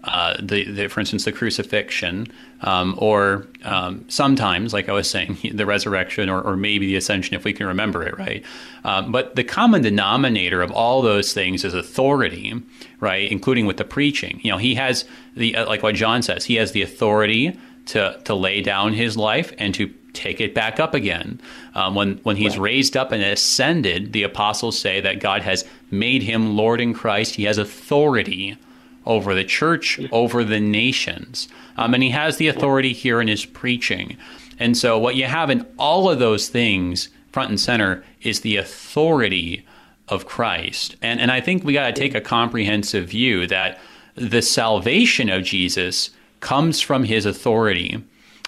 uh, 0.04 0.36
the, 0.42 0.70
the, 0.70 0.88
for 0.90 1.00
instance, 1.00 1.24
the 1.24 1.32
crucifixion, 1.32 2.28
um, 2.64 2.96
or 2.98 3.48
um, 3.64 4.06
sometimes, 4.08 4.74
like 4.74 4.90
I 4.90 4.94
was 4.94 5.10
saying, 5.10 5.38
the 5.54 5.66
resurrection, 5.66 6.30
or, 6.30 6.42
or 6.42 6.56
maybe 6.56 6.88
the 6.88 6.96
ascension, 6.96 7.36
if 7.36 7.44
we 7.44 7.54
can 7.54 7.68
remember 7.68 8.04
it, 8.04 8.18
right? 8.18 8.44
Um, 8.84 9.12
but 9.12 9.36
the 9.36 9.44
common 9.44 9.82
denominator 9.82 10.62
of 10.62 10.72
all 10.72 11.02
those 11.02 11.34
things 11.34 11.64
is 11.64 11.74
authority, 11.74 12.54
right? 13.00 13.32
Including 13.32 13.66
with 13.66 13.78
the 13.78 13.86
preaching. 13.86 14.40
You 14.44 14.52
know, 14.52 14.58
he 14.58 14.76
has 14.76 15.06
the 15.36 15.56
uh, 15.56 15.68
like 15.68 15.84
what 15.84 15.96
John 15.96 16.22
says, 16.22 16.46
he 16.46 16.56
has 16.56 16.72
the 16.72 16.82
authority 16.82 17.58
to 17.88 18.20
to 18.24 18.34
lay 18.34 18.62
down 18.62 18.94
his 18.94 19.18
life 19.18 19.54
and 19.58 19.76
to 19.76 19.94
take 20.14 20.40
it 20.40 20.54
back 20.54 20.80
up 20.80 20.94
again. 20.94 21.42
Um, 21.76 21.96
when 21.96 22.18
when 22.20 22.38
he's 22.38 22.58
raised 22.58 22.96
up 22.96 23.12
and 23.12 23.24
ascended, 23.24 24.14
the 24.14 24.24
apostles 24.24 24.80
say 24.80 25.02
that 25.02 25.20
God 25.20 25.42
has 25.42 25.66
made 25.92 26.24
him 26.24 26.56
Lord 26.56 26.80
in 26.80 26.94
Christ. 26.94 27.36
He 27.36 27.44
has 27.44 27.58
authority 27.58 28.58
over 29.06 29.34
the 29.34 29.44
church, 29.44 30.00
over 30.12 30.44
the 30.44 30.60
nations. 30.60 31.48
Um, 31.78 31.94
and 31.94 32.04
he 32.04 32.10
has 32.10 32.38
the 32.38 32.48
authority 32.48 32.94
here 32.94 33.20
in 33.22 33.28
his 33.28 33.46
preaching. 33.46 34.18
And 34.60 34.78
so, 34.78 34.98
what 34.98 35.16
you 35.16 35.26
have 35.26 35.50
in 35.50 35.66
all 35.78 36.10
of 36.10 36.20
those 36.20 36.50
things, 36.50 37.10
front 37.32 37.50
and 37.50 37.60
center, 37.60 38.04
is 38.22 38.42
the 38.42 38.58
authority 38.58 39.66
of 40.08 40.26
Christ. 40.26 40.96
And, 41.02 41.20
and 41.20 41.32
I 41.32 41.42
think 41.42 41.64
we 41.64 41.74
got 41.74 41.88
to 41.88 42.00
take 42.00 42.16
a 42.16 42.22
comprehensive 42.22 43.10
view 43.10 43.48
that 43.48 43.80
the 44.16 44.42
salvation 44.42 45.30
of 45.30 45.44
Jesus 45.44 46.12
comes 46.40 46.82
from 46.82 47.06
his 47.06 47.26
authority. 47.26 48.04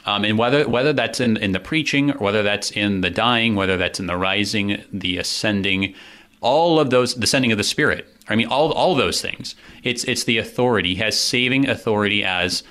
Um, 0.05 0.23
and 0.23 0.37
whether 0.37 0.69
whether 0.69 0.93
that's 0.93 1.19
in, 1.19 1.37
in 1.37 1.51
the 1.51 1.59
preaching, 1.59 2.11
or 2.11 2.25
whether 2.25 2.43
that's 2.43 2.69
in 2.71 3.01
the 3.01 3.09
dying, 3.09 3.55
whether 3.55 3.75
that's 3.75 3.99
in 3.99 4.05
the 4.05 4.17
rising, 4.17 4.83
the 4.93 5.17
ascending, 5.17 5.95
all 6.41 6.79
of 6.79 6.91
those, 6.91 7.15
the 7.15 7.25
sending 7.25 7.51
of 7.51 7.57
the 7.57 7.63
Spirit. 7.63 8.07
I 8.27 8.35
mean, 8.35 8.47
all 8.47 8.71
all 8.71 8.95
those 8.95 9.21
things. 9.21 9.55
It's 9.83 10.03
it's 10.05 10.23
the 10.23 10.37
authority. 10.37 10.95
He 10.95 11.01
has 11.01 11.19
saving 11.19 11.67
authority 11.67 12.23
as 12.23 12.63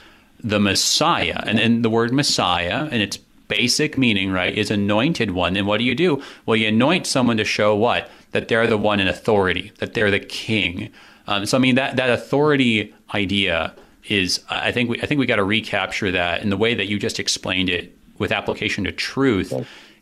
the 0.43 0.61
Messiah, 0.61 1.43
and 1.47 1.59
and 1.59 1.85
the 1.85 1.91
word 1.91 2.13
Messiah 2.13 2.89
and 2.91 3.03
its 3.03 3.19
basic 3.49 3.99
meaning, 3.99 4.31
right, 4.31 4.57
is 4.57 4.71
anointed 4.71 5.31
one. 5.31 5.57
And 5.57 5.67
what 5.67 5.79
do 5.79 5.85
you 5.85 5.95
do? 5.95 6.23
Well, 6.47 6.57
you 6.57 6.69
anoint 6.69 7.07
someone 7.07 7.37
to 7.37 7.45
show 7.45 7.77
what 7.77 8.11
that 8.33 8.49
they're 8.49 8.67
the 8.67 8.79
one 8.79 9.01
in 9.01 9.09
authority, 9.09 9.73
that 9.79 9.95
they're 9.95 10.11
the 10.11 10.21
king. 10.21 10.91
Um, 11.27 11.47
so 11.47 11.57
I 11.57 11.61
mean 11.61 11.77
that 11.77 11.97
that 11.97 12.11
authority 12.11 12.95
idea 13.15 13.75
is 14.09 14.43
I 14.51 14.73
think 14.73 14.91
we 14.91 15.01
I 15.01 15.07
think 15.07 15.19
we 15.19 15.27
got 15.27 15.37
to 15.37 15.45
recapture 15.45 16.11
that 16.11 16.43
in 16.43 16.51
the 16.51 16.57
way 16.57 16.75
that 16.75 16.87
you 16.87 16.99
just 16.99 17.19
explained 17.19 17.69
it 17.69 17.97
with 18.19 18.33
application 18.33 18.85
to 18.85 18.93
truth 18.93 19.53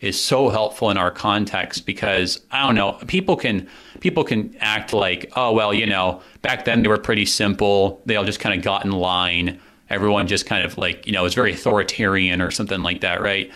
is 0.03 0.21
so 0.21 0.49
helpful 0.49 0.91
in 0.91 0.99
our 0.99 1.11
context 1.11 1.87
because 1.87 2.41
I 2.51 2.67
don't 2.67 2.75
know 2.75 2.99
people 3.07 3.37
can 3.37 3.69
people 4.01 4.25
can 4.25 4.55
act 4.61 4.93
like 4.93 5.33
oh 5.37 5.53
well 5.53 5.73
you 5.73 5.87
know 5.87 6.21
back 6.43 6.67
then 6.67 6.83
they 6.83 6.89
were 6.89 6.99
pretty 6.99 7.25
simple. 7.25 8.03
They 8.05 8.17
all 8.17 8.25
just 8.25 8.41
kind 8.41 8.59
of 8.59 8.63
got 8.63 8.85
in 8.85 8.91
line. 8.91 9.61
Everyone 9.89 10.27
just 10.27 10.45
kind 10.45 10.65
of 10.65 10.77
like 10.77 11.07
you 11.07 11.13
know 11.13 11.23
was 11.23 11.35
very 11.35 11.53
authoritarian 11.53 12.43
or 12.43 12.51
something 12.51 12.83
like 12.83 13.01
that 13.01 13.23
right? 13.23 13.51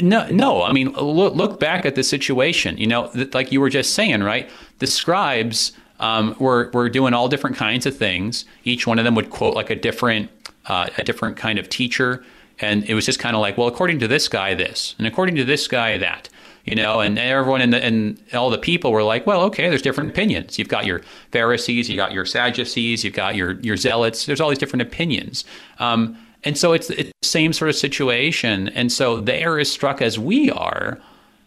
No 0.00 0.28
no 0.30 0.62
I 0.62 0.72
mean 0.72 0.92
look 0.92 1.34
look 1.34 1.60
back 1.60 1.84
at 1.84 1.96
the 1.96 2.04
situation 2.04 2.78
you 2.78 2.86
know 2.86 3.08
th- 3.08 3.34
like 3.34 3.50
you 3.50 3.60
were 3.60 3.70
just 3.70 3.94
saying 3.94 4.22
right? 4.22 4.48
The 4.78 4.86
scribes 4.86 5.72
um, 5.98 6.36
were 6.38 6.70
were 6.72 6.88
doing 6.88 7.14
all 7.14 7.28
different 7.28 7.56
kinds 7.56 7.84
of 7.84 7.96
things. 7.96 8.44
Each 8.62 8.86
one 8.86 8.98
of 8.98 9.04
them 9.04 9.16
would 9.16 9.30
quote 9.30 9.54
like 9.54 9.70
a 9.70 9.76
different 9.76 10.30
uh, 10.66 10.88
a 10.98 11.02
different 11.02 11.36
kind 11.36 11.58
of 11.58 11.68
teacher 11.68 12.24
and 12.60 12.84
it 12.84 12.94
was 12.94 13.04
just 13.06 13.18
kind 13.18 13.34
of 13.34 13.42
like, 13.42 13.58
well, 13.58 13.68
according 13.68 13.98
to 14.00 14.08
this 14.08 14.28
guy, 14.28 14.54
this, 14.54 14.94
and 14.98 15.06
according 15.06 15.34
to 15.36 15.44
this 15.44 15.66
guy, 15.68 15.98
that, 15.98 16.28
you 16.64 16.74
know, 16.74 17.00
and 17.00 17.18
everyone 17.18 17.60
in 17.60 17.70
the, 17.70 17.84
and 17.84 18.18
all 18.32 18.48
the 18.48 18.58
people 18.58 18.92
were 18.92 19.02
like, 19.02 19.26
well, 19.26 19.42
okay, 19.42 19.68
there's 19.68 19.82
different 19.82 20.10
opinions. 20.10 20.58
You've 20.58 20.68
got 20.68 20.86
your 20.86 21.00
Pharisees, 21.32 21.90
you 21.90 21.96
got 21.96 22.12
your 22.12 22.24
Sadducees, 22.24 23.04
you've 23.04 23.14
got 23.14 23.34
your 23.34 23.60
your 23.60 23.76
Zealots. 23.76 24.24
There's 24.26 24.40
all 24.40 24.48
these 24.48 24.58
different 24.58 24.82
opinions, 24.82 25.44
um, 25.78 26.16
And 26.44 26.56
so 26.58 26.72
it's, 26.72 26.90
it's 26.90 27.10
the 27.22 27.28
same 27.28 27.52
sort 27.52 27.70
of 27.70 27.76
situation. 27.76 28.68
And 28.68 28.92
so 28.92 29.20
they 29.20 29.44
are 29.44 29.58
as 29.58 29.70
struck 29.70 30.02
as 30.02 30.18
we 30.18 30.50
are 30.50 30.98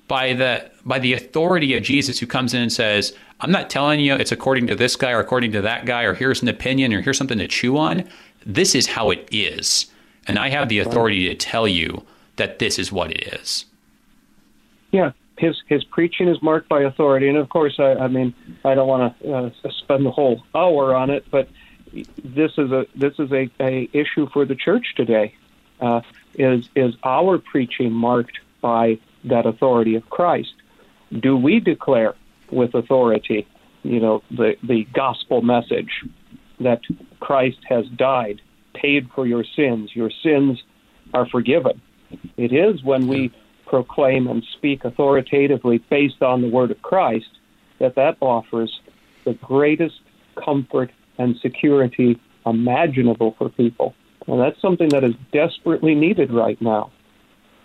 by 0.07 0.33
the 0.33 0.69
by 0.85 0.99
the 0.99 1.13
authority 1.13 1.75
of 1.75 1.83
Jesus 1.83 2.19
who 2.19 2.25
comes 2.25 2.53
in 2.53 2.61
and 2.61 2.73
says, 2.73 3.13
I'm 3.41 3.51
not 3.51 3.69
telling 3.69 3.99
you 3.99 4.15
it's 4.15 4.31
according 4.31 4.67
to 4.67 4.75
this 4.75 4.95
guy 4.95 5.11
or 5.11 5.19
according 5.19 5.51
to 5.51 5.61
that 5.61 5.85
guy 5.85 6.03
or 6.03 6.13
here's 6.13 6.41
an 6.41 6.47
opinion 6.47 6.93
or 6.93 7.01
here's 7.01 7.17
something 7.17 7.37
to 7.37 7.47
chew 7.47 7.77
on. 7.77 8.07
This 8.45 8.73
is 8.73 8.87
how 8.87 9.11
it 9.11 9.27
is. 9.31 9.87
And 10.27 10.37
I 10.37 10.49
have 10.49 10.69
the 10.69 10.79
authority 10.79 11.27
to 11.29 11.35
tell 11.35 11.67
you 11.67 12.03
that 12.35 12.59
this 12.59 12.77
is 12.77 12.91
what 12.91 13.11
it 13.11 13.33
is. 13.33 13.65
Yeah, 14.91 15.11
his 15.37 15.61
his 15.67 15.83
preaching 15.83 16.27
is 16.27 16.41
marked 16.41 16.69
by 16.69 16.81
authority, 16.81 17.27
and 17.27 17.37
of 17.37 17.49
course, 17.49 17.75
I, 17.79 17.93
I 17.93 18.07
mean, 18.07 18.33
I 18.63 18.75
don't 18.75 18.87
want 18.87 19.19
to 19.19 19.33
uh, 19.33 19.49
spend 19.69 20.05
the 20.05 20.11
whole 20.11 20.43
hour 20.55 20.95
on 20.95 21.09
it, 21.09 21.25
but 21.29 21.49
this 22.23 22.51
is 22.57 22.71
a 22.71 22.85
this 22.95 23.13
is 23.19 23.31
a, 23.31 23.49
a 23.59 23.89
issue 23.93 24.27
for 24.31 24.45
the 24.45 24.55
church 24.55 24.95
today. 24.95 25.35
Uh, 25.79 26.01
is 26.35 26.69
is 26.75 26.95
our 27.03 27.37
preaching 27.37 27.91
marked 27.91 28.39
by 28.61 28.99
that 29.25 29.45
authority 29.45 29.95
of 29.95 30.09
Christ? 30.09 30.53
Do 31.19 31.37
we 31.37 31.59
declare 31.59 32.15
with 32.51 32.73
authority, 32.73 33.47
you 33.83 33.99
know, 33.99 34.23
the 34.31 34.55
the 34.63 34.85
gospel 34.93 35.41
message 35.41 36.03
that 36.59 36.81
Christ 37.19 37.59
has 37.69 37.87
died, 37.89 38.41
paid 38.81 39.09
for 39.13 39.25
your 39.25 39.43
sins, 39.55 39.91
your 39.93 40.11
sins 40.23 40.61
are 41.13 41.27
forgiven? 41.27 41.81
It 42.37 42.53
is 42.53 42.83
when 42.83 43.07
we 43.07 43.31
proclaim 43.65 44.27
and 44.27 44.43
speak 44.57 44.85
authoritatively 44.85 45.79
based 45.89 46.21
on 46.21 46.41
the 46.41 46.49
word 46.49 46.71
of 46.71 46.81
Christ 46.81 47.29
that 47.79 47.95
that 47.95 48.17
offers 48.21 48.79
the 49.25 49.33
greatest 49.33 49.99
comfort 50.43 50.91
and 51.17 51.35
security 51.37 52.19
imaginable 52.45 53.35
for 53.37 53.49
people. 53.49 53.93
And 54.27 54.39
that's 54.39 54.59
something 54.61 54.89
that 54.89 55.03
is 55.03 55.15
desperately 55.31 55.95
needed 55.95 56.31
right 56.31 56.59
now. 56.61 56.91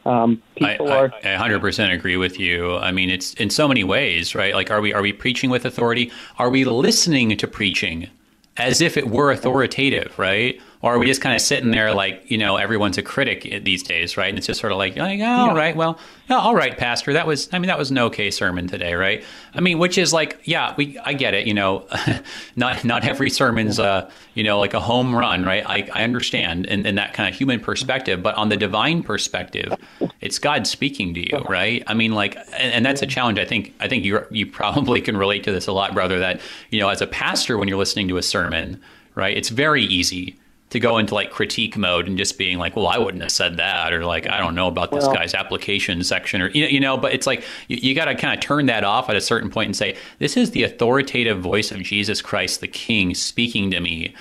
Um, 0.04 0.42
people 0.56 0.90
I, 0.90 0.96
are. 0.96 1.12
I, 1.24 1.34
I 1.34 1.48
100% 1.48 1.92
agree 1.92 2.16
with 2.16 2.38
you. 2.38 2.76
I 2.76 2.90
mean, 2.90 3.08
it's 3.08 3.34
in 3.34 3.50
so 3.50 3.68
many 3.68 3.84
ways, 3.84 4.34
right? 4.34 4.54
Like, 4.54 4.70
are 4.70 4.80
we 4.80 4.92
are 4.92 5.02
we 5.02 5.12
preaching 5.12 5.48
with 5.48 5.64
authority? 5.64 6.10
Are 6.38 6.50
we 6.50 6.64
listening 6.64 7.36
to 7.36 7.46
preaching 7.46 8.08
as 8.56 8.80
if 8.80 8.96
it 8.96 9.08
were 9.08 9.30
authoritative, 9.30 10.18
right? 10.18 10.60
Or 10.82 10.94
are 10.94 10.98
we 10.98 11.06
just 11.06 11.20
kind 11.20 11.34
of 11.34 11.40
sitting 11.40 11.70
there 11.70 11.94
like, 11.94 12.28
you 12.28 12.36
know, 12.36 12.56
everyone's 12.56 12.98
a 12.98 13.02
critic 13.02 13.64
these 13.64 13.84
days, 13.84 14.16
right? 14.16 14.28
And 14.28 14.36
it's 14.36 14.48
just 14.48 14.60
sort 14.60 14.72
of 14.72 14.78
like, 14.78 14.98
oh, 14.98 15.06
yeah, 15.06 15.42
all 15.42 15.54
right, 15.54 15.76
well, 15.76 15.96
yeah, 16.28 16.38
all 16.38 16.56
right, 16.56 16.76
Pastor, 16.76 17.12
that 17.12 17.24
was, 17.24 17.48
I 17.52 17.60
mean, 17.60 17.68
that 17.68 17.78
was 17.78 17.92
an 17.92 17.98
okay 17.98 18.32
sermon 18.32 18.66
today, 18.66 18.94
right? 18.94 19.22
I 19.54 19.60
mean, 19.60 19.78
which 19.78 19.96
is 19.96 20.12
like, 20.12 20.40
yeah, 20.42 20.74
we, 20.76 20.98
I 20.98 21.12
get 21.12 21.34
it, 21.34 21.46
you 21.46 21.54
know, 21.54 21.86
not 22.56 22.84
not 22.84 23.04
every 23.04 23.30
sermon's, 23.30 23.78
uh, 23.78 24.10
you 24.34 24.42
know, 24.42 24.58
like 24.58 24.74
a 24.74 24.80
home 24.80 25.14
run, 25.14 25.44
right? 25.44 25.64
I, 25.64 25.88
I 25.94 26.02
understand 26.02 26.66
in, 26.66 26.84
in 26.84 26.96
that 26.96 27.14
kind 27.14 27.32
of 27.32 27.38
human 27.38 27.60
perspective, 27.60 28.20
but 28.20 28.34
on 28.34 28.48
the 28.48 28.56
divine 28.56 29.04
perspective, 29.04 29.72
it's 30.20 30.40
God 30.40 30.66
speaking 30.66 31.14
to 31.14 31.20
you, 31.20 31.44
right? 31.48 31.84
I 31.86 31.94
mean, 31.94 32.10
like, 32.10 32.34
and, 32.34 32.72
and 32.72 32.84
that's 32.84 33.02
a 33.02 33.06
challenge. 33.06 33.38
I 33.38 33.44
think, 33.44 33.72
I 33.78 33.86
think 33.86 34.04
you 34.04 34.26
you 34.32 34.46
probably 34.46 35.00
can 35.00 35.16
relate 35.16 35.44
to 35.44 35.52
this 35.52 35.68
a 35.68 35.72
lot, 35.72 35.94
brother. 35.94 36.18
That 36.18 36.40
you 36.70 36.80
know, 36.80 36.88
as 36.88 37.00
a 37.00 37.06
pastor, 37.06 37.56
when 37.56 37.68
you're 37.68 37.78
listening 37.78 38.08
to 38.08 38.16
a 38.16 38.22
sermon, 38.22 38.80
right, 39.14 39.36
it's 39.36 39.48
very 39.48 39.84
easy 39.84 40.40
to 40.72 40.80
go 40.80 40.98
into 40.98 41.14
like 41.14 41.30
critique 41.30 41.76
mode 41.76 42.08
and 42.08 42.16
just 42.16 42.38
being 42.38 42.58
like, 42.58 42.74
well, 42.76 42.86
I 42.86 42.98
wouldn't 42.98 43.22
have 43.22 43.32
said 43.32 43.58
that, 43.58 43.92
or 43.92 44.04
like, 44.04 44.26
I 44.26 44.38
don't 44.38 44.54
know 44.54 44.68
about 44.68 44.90
this 44.90 45.04
well, 45.04 45.14
guy's 45.14 45.34
application 45.34 46.02
section, 46.02 46.40
or 46.40 46.48
you 46.48 46.62
know, 46.62 46.68
you 46.68 46.80
know. 46.80 46.96
But 46.96 47.12
it's 47.12 47.26
like 47.26 47.44
you, 47.68 47.76
you 47.76 47.94
got 47.94 48.06
to 48.06 48.14
kind 48.14 48.34
of 48.34 48.40
turn 48.40 48.66
that 48.66 48.82
off 48.82 49.08
at 49.08 49.16
a 49.16 49.20
certain 49.20 49.50
point 49.50 49.66
and 49.66 49.76
say, 49.76 49.96
this 50.18 50.36
is 50.36 50.50
the 50.52 50.62
authoritative 50.64 51.40
voice 51.40 51.70
of 51.70 51.80
Jesus 51.82 52.20
Christ, 52.20 52.60
the 52.60 52.68
King, 52.68 53.14
speaking 53.14 53.70
to 53.70 53.80
me. 53.80 54.14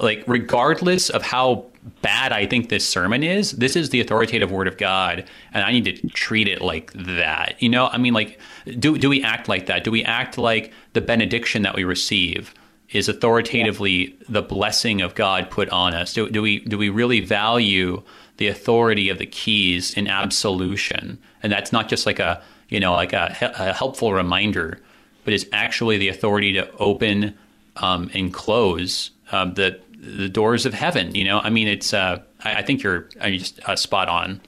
Like, 0.00 0.22
regardless 0.28 1.10
of 1.10 1.22
how 1.22 1.66
bad 2.02 2.32
I 2.32 2.46
think 2.46 2.68
this 2.68 2.86
sermon 2.86 3.24
is, 3.24 3.52
this 3.52 3.74
is 3.74 3.90
the 3.90 4.00
authoritative 4.00 4.50
word 4.50 4.68
of 4.68 4.78
God, 4.78 5.24
and 5.52 5.64
I 5.64 5.72
need 5.72 5.84
to 5.86 6.08
treat 6.08 6.46
it 6.46 6.62
like 6.62 6.92
that. 6.92 7.56
You 7.58 7.68
know, 7.68 7.88
I 7.88 7.98
mean, 7.98 8.14
like, 8.14 8.38
do 8.78 8.96
do 8.96 9.08
we 9.08 9.22
act 9.22 9.48
like 9.48 9.66
that? 9.66 9.84
Do 9.84 9.90
we 9.90 10.04
act 10.04 10.38
like 10.38 10.72
the 10.92 11.00
benediction 11.00 11.62
that 11.62 11.74
we 11.74 11.84
receive? 11.84 12.54
Is 12.90 13.08
authoritatively 13.08 13.92
yeah. 13.92 14.24
the 14.28 14.42
blessing 14.42 15.00
of 15.00 15.14
God 15.14 15.50
put 15.50 15.68
on 15.70 15.94
us? 15.94 16.14
Do, 16.14 16.28
do 16.30 16.42
we 16.42 16.60
do 16.60 16.78
we 16.78 16.88
really 16.88 17.20
value 17.20 18.02
the 18.38 18.48
authority 18.48 19.08
of 19.08 19.18
the 19.18 19.26
keys 19.26 19.94
in 19.94 20.08
absolution? 20.08 21.18
And 21.42 21.52
that's 21.52 21.72
not 21.72 21.88
just 21.88 22.06
like 22.06 22.18
a 22.18 22.42
you 22.68 22.80
know 22.80 22.92
like 22.92 23.12
a, 23.12 23.34
a 23.58 23.72
helpful 23.72 24.12
reminder, 24.12 24.80
but 25.24 25.34
is 25.34 25.48
actually 25.52 25.98
the 25.98 26.08
authority 26.08 26.52
to 26.54 26.70
open 26.76 27.36
um, 27.76 28.10
and 28.14 28.32
close 28.32 29.10
um, 29.32 29.54
the 29.54 29.80
the 30.00 30.28
doors 30.28 30.64
of 30.64 30.74
heaven. 30.74 31.14
You 31.14 31.24
know, 31.24 31.40
I 31.40 31.50
mean, 31.50 31.68
it's 31.68 31.92
uh, 31.92 32.22
I, 32.44 32.56
I, 32.56 32.62
think 32.62 32.82
you're 32.82 33.08
I 33.20 33.30
mean, 33.30 33.38
just 33.40 33.60
uh, 33.68 33.76
spot 33.76 34.08
on. 34.08 34.40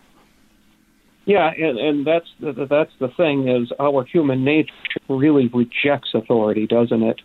Yeah, 1.26 1.50
and, 1.50 1.78
and 1.78 2.06
that's 2.06 2.26
the, 2.40 2.66
that's 2.66 2.92
the 2.98 3.08
thing 3.08 3.48
is 3.48 3.70
our 3.78 4.04
human 4.04 4.42
nature 4.42 4.72
really 5.08 5.48
rejects 5.48 6.10
authority, 6.14 6.66
doesn't 6.66 7.02
it? 7.02 7.20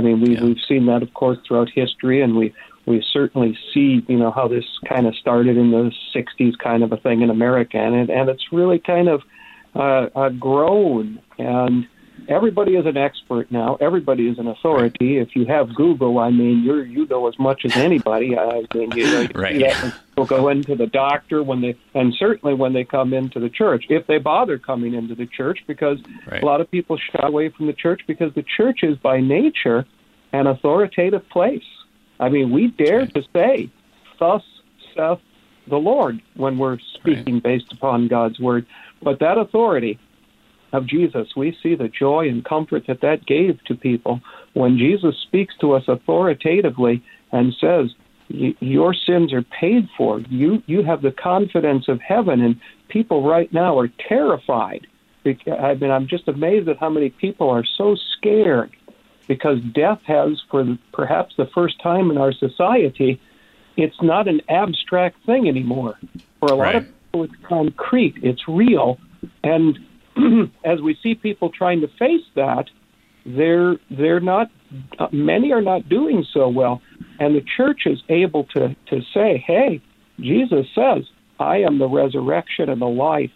I 0.00 0.02
mean, 0.02 0.20
we, 0.20 0.34
yeah. 0.34 0.44
we've 0.44 0.60
seen 0.66 0.86
that, 0.86 1.02
of 1.02 1.12
course, 1.12 1.38
throughout 1.46 1.68
history, 1.68 2.22
and 2.22 2.36
we 2.36 2.54
we 2.86 3.04
certainly 3.12 3.56
see, 3.72 4.04
you 4.08 4.18
know, 4.18 4.30
how 4.30 4.48
this 4.48 4.64
kind 4.88 5.06
of 5.06 5.14
started 5.14 5.56
in 5.58 5.70
the 5.70 5.92
'60s, 6.14 6.56
kind 6.58 6.82
of 6.82 6.92
a 6.92 6.96
thing 6.96 7.20
in 7.20 7.30
America, 7.30 7.76
and 7.76 7.94
it, 7.94 8.10
and 8.10 8.28
it's 8.30 8.46
really 8.50 8.78
kind 8.78 9.08
of 9.08 9.22
uh, 9.74 10.08
uh, 10.16 10.28
grown. 10.30 11.20
And 11.38 11.86
everybody 12.28 12.76
is 12.76 12.86
an 12.86 12.96
expert 12.96 13.50
now. 13.50 13.76
Everybody 13.80 14.28
is 14.28 14.38
an 14.38 14.46
authority. 14.46 15.18
If 15.18 15.34
you 15.34 15.46
have 15.46 15.74
Google, 15.74 16.18
I 16.18 16.30
mean, 16.30 16.62
you 16.62 16.76
you 16.82 17.06
know 17.06 17.28
as 17.28 17.38
much 17.38 17.64
as 17.64 17.76
anybody. 17.76 18.36
I 18.38 18.64
mean, 18.74 18.90
you, 18.92 19.04
know, 19.04 19.26
right. 19.34 19.60
when 19.60 19.92
people 19.92 20.26
go 20.26 20.48
into 20.48 20.74
the 20.74 20.86
doctor 20.86 21.42
when 21.42 21.60
they, 21.60 21.76
and 21.94 22.14
certainly 22.14 22.54
when 22.54 22.72
they 22.72 22.84
come 22.84 23.12
into 23.12 23.40
the 23.40 23.48
church, 23.48 23.86
if 23.88 24.06
they 24.06 24.18
bother 24.18 24.58
coming 24.58 24.94
into 24.94 25.14
the 25.14 25.26
church, 25.26 25.60
because 25.66 25.98
right. 26.30 26.42
a 26.42 26.46
lot 26.46 26.60
of 26.60 26.70
people 26.70 26.96
shy 26.96 27.26
away 27.26 27.48
from 27.48 27.66
the 27.66 27.72
church 27.72 28.02
because 28.06 28.32
the 28.34 28.44
church 28.44 28.80
is 28.82 28.96
by 28.98 29.20
nature 29.20 29.86
an 30.32 30.46
authoritative 30.46 31.28
place. 31.28 31.64
I 32.18 32.28
mean, 32.28 32.50
we 32.50 32.68
dare 32.68 33.00
right. 33.00 33.14
to 33.14 33.22
say, 33.32 33.70
"Thus 34.18 34.42
saith 34.94 35.20
the 35.66 35.78
Lord," 35.78 36.20
when 36.34 36.58
we're 36.58 36.78
speaking 36.94 37.34
right. 37.34 37.42
based 37.42 37.72
upon 37.72 38.08
God's 38.08 38.38
word. 38.38 38.66
But 39.02 39.20
that 39.20 39.38
authority 39.38 39.98
of 40.72 40.86
Jesus, 40.86 41.28
we 41.36 41.56
see 41.62 41.74
the 41.74 41.88
joy 41.88 42.28
and 42.28 42.44
comfort 42.44 42.86
that 42.86 43.00
that 43.00 43.26
gave 43.26 43.62
to 43.64 43.74
people 43.74 44.20
when 44.54 44.78
Jesus 44.78 45.16
speaks 45.22 45.54
to 45.60 45.72
us 45.72 45.84
authoritatively 45.88 47.02
and 47.32 47.54
says, 47.60 47.94
"Your 48.28 48.94
sins 48.94 49.32
are 49.32 49.42
paid 49.42 49.88
for. 49.96 50.20
You 50.28 50.62
you 50.66 50.82
have 50.82 51.02
the 51.02 51.12
confidence 51.12 51.88
of 51.88 52.00
heaven." 52.00 52.40
And 52.40 52.56
people 52.88 53.22
right 53.22 53.52
now 53.52 53.78
are 53.78 53.88
terrified. 54.08 54.86
I 55.24 55.74
mean, 55.74 55.90
I'm 55.90 56.06
just 56.06 56.28
amazed 56.28 56.68
at 56.68 56.78
how 56.78 56.88
many 56.88 57.10
people 57.10 57.50
are 57.50 57.64
so 57.64 57.94
scared 58.16 58.70
because 59.28 59.60
death 59.60 60.00
has, 60.04 60.40
for 60.50 60.78
perhaps 60.92 61.34
the 61.36 61.46
first 61.46 61.80
time 61.80 62.10
in 62.10 62.18
our 62.18 62.32
society, 62.32 63.20
it's 63.76 64.00
not 64.02 64.28
an 64.28 64.40
abstract 64.48 65.24
thing 65.26 65.46
anymore. 65.46 65.98
For 66.40 66.48
a 66.50 66.54
lot 66.54 66.74
of 66.74 66.84
people, 66.84 67.24
it's 67.24 67.36
concrete, 67.44 68.14
it's 68.22 68.48
real, 68.48 68.98
and 69.44 69.78
as 70.64 70.80
we 70.80 70.98
see 71.02 71.14
people 71.14 71.50
trying 71.50 71.80
to 71.80 71.88
face 71.98 72.24
that, 72.34 72.66
they're 73.26 73.76
they're 73.90 74.20
not 74.20 74.50
uh, 74.98 75.08
many 75.12 75.52
are 75.52 75.60
not 75.60 75.88
doing 75.88 76.24
so 76.32 76.48
well, 76.48 76.80
and 77.18 77.34
the 77.34 77.44
church 77.56 77.82
is 77.86 78.02
able 78.08 78.44
to 78.44 78.74
to 78.88 79.02
say, 79.12 79.42
"Hey, 79.46 79.80
Jesus 80.18 80.66
says, 80.74 81.04
I 81.38 81.58
am 81.58 81.78
the 81.78 81.88
resurrection 81.88 82.68
and 82.68 82.80
the 82.80 82.88
life." 82.88 83.32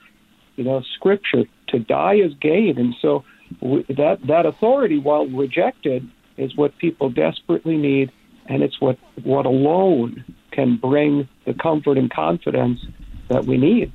You 0.56 0.64
know, 0.64 0.82
Scripture 0.94 1.44
to 1.68 1.78
die 1.78 2.14
is 2.14 2.32
gain, 2.40 2.78
and 2.78 2.94
so 3.02 3.24
we, 3.60 3.82
that 3.88 4.20
that 4.26 4.46
authority, 4.46 4.98
while 4.98 5.26
rejected, 5.26 6.08
is 6.36 6.56
what 6.56 6.76
people 6.78 7.10
desperately 7.10 7.76
need, 7.76 8.10
and 8.46 8.62
it's 8.62 8.80
what 8.80 8.98
what 9.22 9.46
alone 9.46 10.24
can 10.50 10.76
bring 10.76 11.28
the 11.44 11.54
comfort 11.54 11.98
and 11.98 12.10
confidence 12.10 12.80
that 13.28 13.44
we 13.44 13.58
need. 13.58 13.92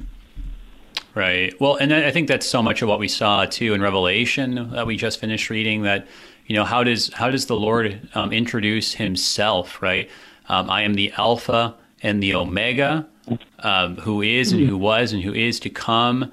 Right. 1.20 1.54
Well, 1.60 1.76
and 1.76 1.94
I 1.94 2.12
think 2.12 2.30
that's 2.30 2.48
so 2.48 2.64
much 2.64 2.82
of 2.82 2.88
what 2.88 2.98
we 2.98 3.10
saw 3.10 3.44
too 3.44 3.74
in 3.74 3.82
Revelation 3.82 4.72
that 4.72 4.88
we 4.88 4.96
just 4.96 5.20
finished 5.20 5.50
reading. 5.50 5.82
That 5.82 6.08
you 6.48 6.56
know 6.56 6.64
how 6.64 6.82
does 6.82 7.12
how 7.12 7.30
does 7.30 7.48
the 7.48 7.58
Lord 7.58 8.08
um, 8.14 8.32
introduce 8.32 8.94
Himself? 8.94 9.82
Right. 9.82 10.10
Um, 10.48 10.70
I 10.70 10.84
am 10.84 10.94
the 10.94 11.12
Alpha 11.18 11.76
and 12.02 12.24
the 12.24 12.36
Omega, 12.36 13.06
um, 13.60 13.98
who 13.98 14.22
is 14.22 14.54
and 14.54 14.66
who 14.66 14.78
was 14.78 15.12
and 15.12 15.22
who 15.22 15.34
is 15.34 15.60
to 15.60 15.70
come, 15.70 16.32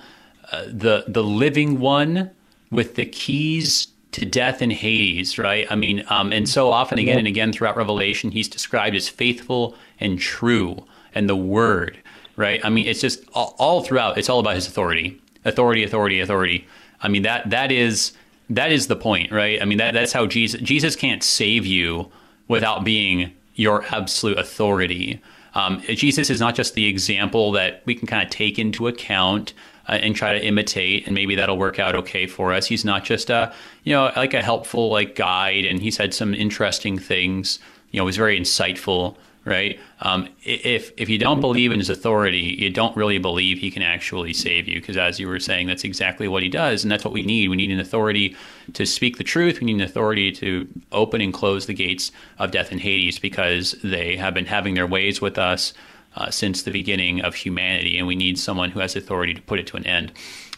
uh, 0.53 0.67
the 0.69 1.03
the 1.09 1.25
living 1.25 1.81
one 1.81 2.31
with 2.71 2.95
the 2.95 3.07
keys 3.07 3.89
to 4.13 4.25
death 4.25 4.63
and 4.63 4.73
Hades. 4.73 5.37
Right. 5.37 5.67
I 5.69 5.75
mean, 5.75 6.05
um, 6.11 6.33
and 6.33 6.49
so 6.49 6.71
often 6.71 7.01
again 7.01 7.19
and 7.19 7.27
again 7.27 7.53
throughout 7.53 7.77
Revelation, 7.77 8.31
He's 8.31 8.49
described 8.49 8.95
as 8.95 9.09
faithful 9.09 9.75
and 9.99 10.17
true, 10.21 10.87
and 11.13 11.29
the 11.29 11.35
Word 11.35 11.99
right? 12.37 12.65
I 12.65 12.71
mean, 12.71 12.87
it's 12.87 13.01
just 13.01 13.25
all, 13.35 13.55
all 13.59 13.83
throughout. 13.83 14.19
It's 14.19 14.29
all 14.29 14.41
about 14.41 14.55
his 14.55 14.67
authority, 14.67 15.21
authority, 15.45 15.83
authority, 15.83 16.21
authority. 16.21 16.67
I 17.01 17.09
mean 17.09 17.23
that 17.23 17.51
that 17.51 17.73
is 17.73 18.13
that 18.51 18.73
is 18.73 18.87
the 18.87 18.97
point, 18.97 19.33
right? 19.33 19.61
I 19.61 19.65
mean 19.65 19.79
that 19.79 19.95
that's 19.95 20.13
how 20.13 20.27
Jesus 20.27 20.61
Jesus 20.61 20.97
can't 20.97 21.23
save 21.23 21.67
you 21.67 22.11
without 22.49 22.85
being 22.85 23.33
your 23.55 23.85
absolute 23.91 24.39
authority. 24.39 25.21
Um, 25.55 25.83
Jesus 25.89 26.29
is 26.29 26.39
not 26.39 26.55
just 26.55 26.75
the 26.75 26.87
example 26.87 27.53
that 27.53 27.83
we 27.87 27.95
can 27.95 28.07
kind 28.07 28.23
of 28.23 28.29
take 28.29 28.59
into 28.59 28.89
account 28.89 29.55
uh, 29.89 29.93
and 29.93 30.15
try 30.15 30.39
to 30.39 30.45
imitate, 30.45 31.07
and 31.07 31.15
maybe 31.15 31.35
that'll 31.35 31.57
work 31.57 31.79
out 31.79 31.95
okay 31.95 32.27
for 32.27 32.53
us. 32.53 32.67
He's 32.67 32.85
not 32.85 33.05
just 33.05 33.31
a, 33.31 33.55
you 33.83 33.95
know, 33.95 34.13
like 34.17 34.35
a 34.35 34.43
helpful 34.43 34.91
like 34.91 35.15
guide, 35.15 35.65
and 35.65 35.81
he 35.81 35.91
said 35.91 36.13
some 36.13 36.35
interesting 36.35 36.99
things. 36.99 37.59
You 37.91 38.01
know, 38.01 38.07
he's 38.07 38.19
very 38.19 38.39
insightful 38.39 39.17
right? 39.47 39.81
Um, 40.03 40.29
if 40.45 40.93
if 40.99 41.09
you 41.09 41.17
don't 41.17 41.41
believe 41.41 41.73
in 41.73 41.79
his 41.79 41.89
authority, 41.89 42.57
you 42.59 42.69
don't 42.69 42.95
really 42.95 43.19
believe 43.19 43.59
he 43.59 43.71
can 43.71 43.83
actually 43.83 44.35
save 44.35 44.69
you, 44.69 44.81
because 44.81 44.99
as 44.99 45.19
you 45.19 45.29
were 45.29 45.41
saying, 45.41 45.69
that's 45.69 45.85
exactly 45.85 46.29
what 46.29 46.43
he 46.43 46.51
does, 46.51 46.85
and 46.85 46.91
that's 46.91 47.05
what 47.05 47.15
we 47.15 47.23
need. 47.23 47.49
We 47.49 47.57
need 47.57 47.71
an 47.71 47.81
authority 47.81 48.37
to 48.75 48.85
speak 48.85 49.17
the 49.17 49.25
truth. 49.25 49.61
We 49.61 49.67
need 49.67 49.77
an 49.77 49.81
authority 49.81 50.33
to 50.33 50.69
open 50.93 51.23
and 51.23 51.33
close 51.33 51.67
the 51.67 51.75
gates 51.75 52.13
of 52.39 52.51
death 52.51 52.73
and 52.73 52.81
Hades, 52.81 53.19
because 53.19 53.77
they 53.83 54.17
have 54.17 54.35
been 54.35 54.47
having 54.47 54.75
their 54.75 54.87
ways 54.87 55.23
with 55.23 55.39
us. 55.39 55.73
Uh, 56.19 56.31
since 56.31 56.63
the 56.63 56.71
beginning 56.71 57.21
of 57.21 57.35
humanity, 57.35 57.99
and 57.99 58.07
we 58.07 58.17
need 58.17 58.39
someone 58.39 58.71
who 58.71 58.81
has 58.81 58.97
authority 58.97 59.35
to 59.35 59.43
put 59.43 59.59
it 59.59 59.67
to 59.67 59.77
an 59.77 59.87
end. 59.87 60.11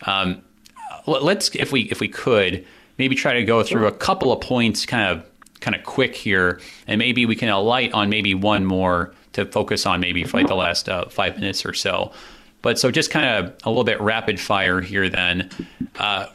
Um, 0.07 0.41
let's, 1.05 1.53
if 1.57 1.73
we 1.73 1.81
if 1.91 1.99
we 1.99 2.07
could, 2.07 2.65
maybe 2.97 3.17
try 3.17 3.33
to 3.33 3.43
go 3.43 3.65
through 3.65 3.89
a 3.89 3.91
couple 3.91 4.31
of 4.31 4.41
points, 4.41 4.87
kind 4.87 5.11
of 5.11 5.27
kind 5.61 5.75
of 5.75 5.85
quick 5.85 6.15
here, 6.15 6.61
and 6.87 6.99
maybe 6.99 7.27
we 7.27 7.37
can 7.37 7.49
alight 7.49 7.93
on 7.93 8.09
maybe 8.09 8.35
one 8.35 8.65
more 8.65 9.13
to 9.33 9.45
focus 9.45 9.87
on 9.87 10.01
maybe 10.01 10.25
for 10.25 10.39
like 10.39 10.47
the 10.47 10.57
last 10.57 10.89
uh, 10.89 11.07
five 11.07 11.37
minutes 11.37 11.65
or 11.65 11.75
so. 11.75 12.13
But 12.63 12.79
so 12.79 12.91
just 12.91 13.11
kind 13.11 13.27
of 13.27 13.55
a 13.65 13.71
little 13.71 13.85
bit 13.85 14.01
rapid 14.01 14.41
fire 14.41 14.81
here 14.81 15.09
then. 15.09 15.51
Uh, 15.99 16.27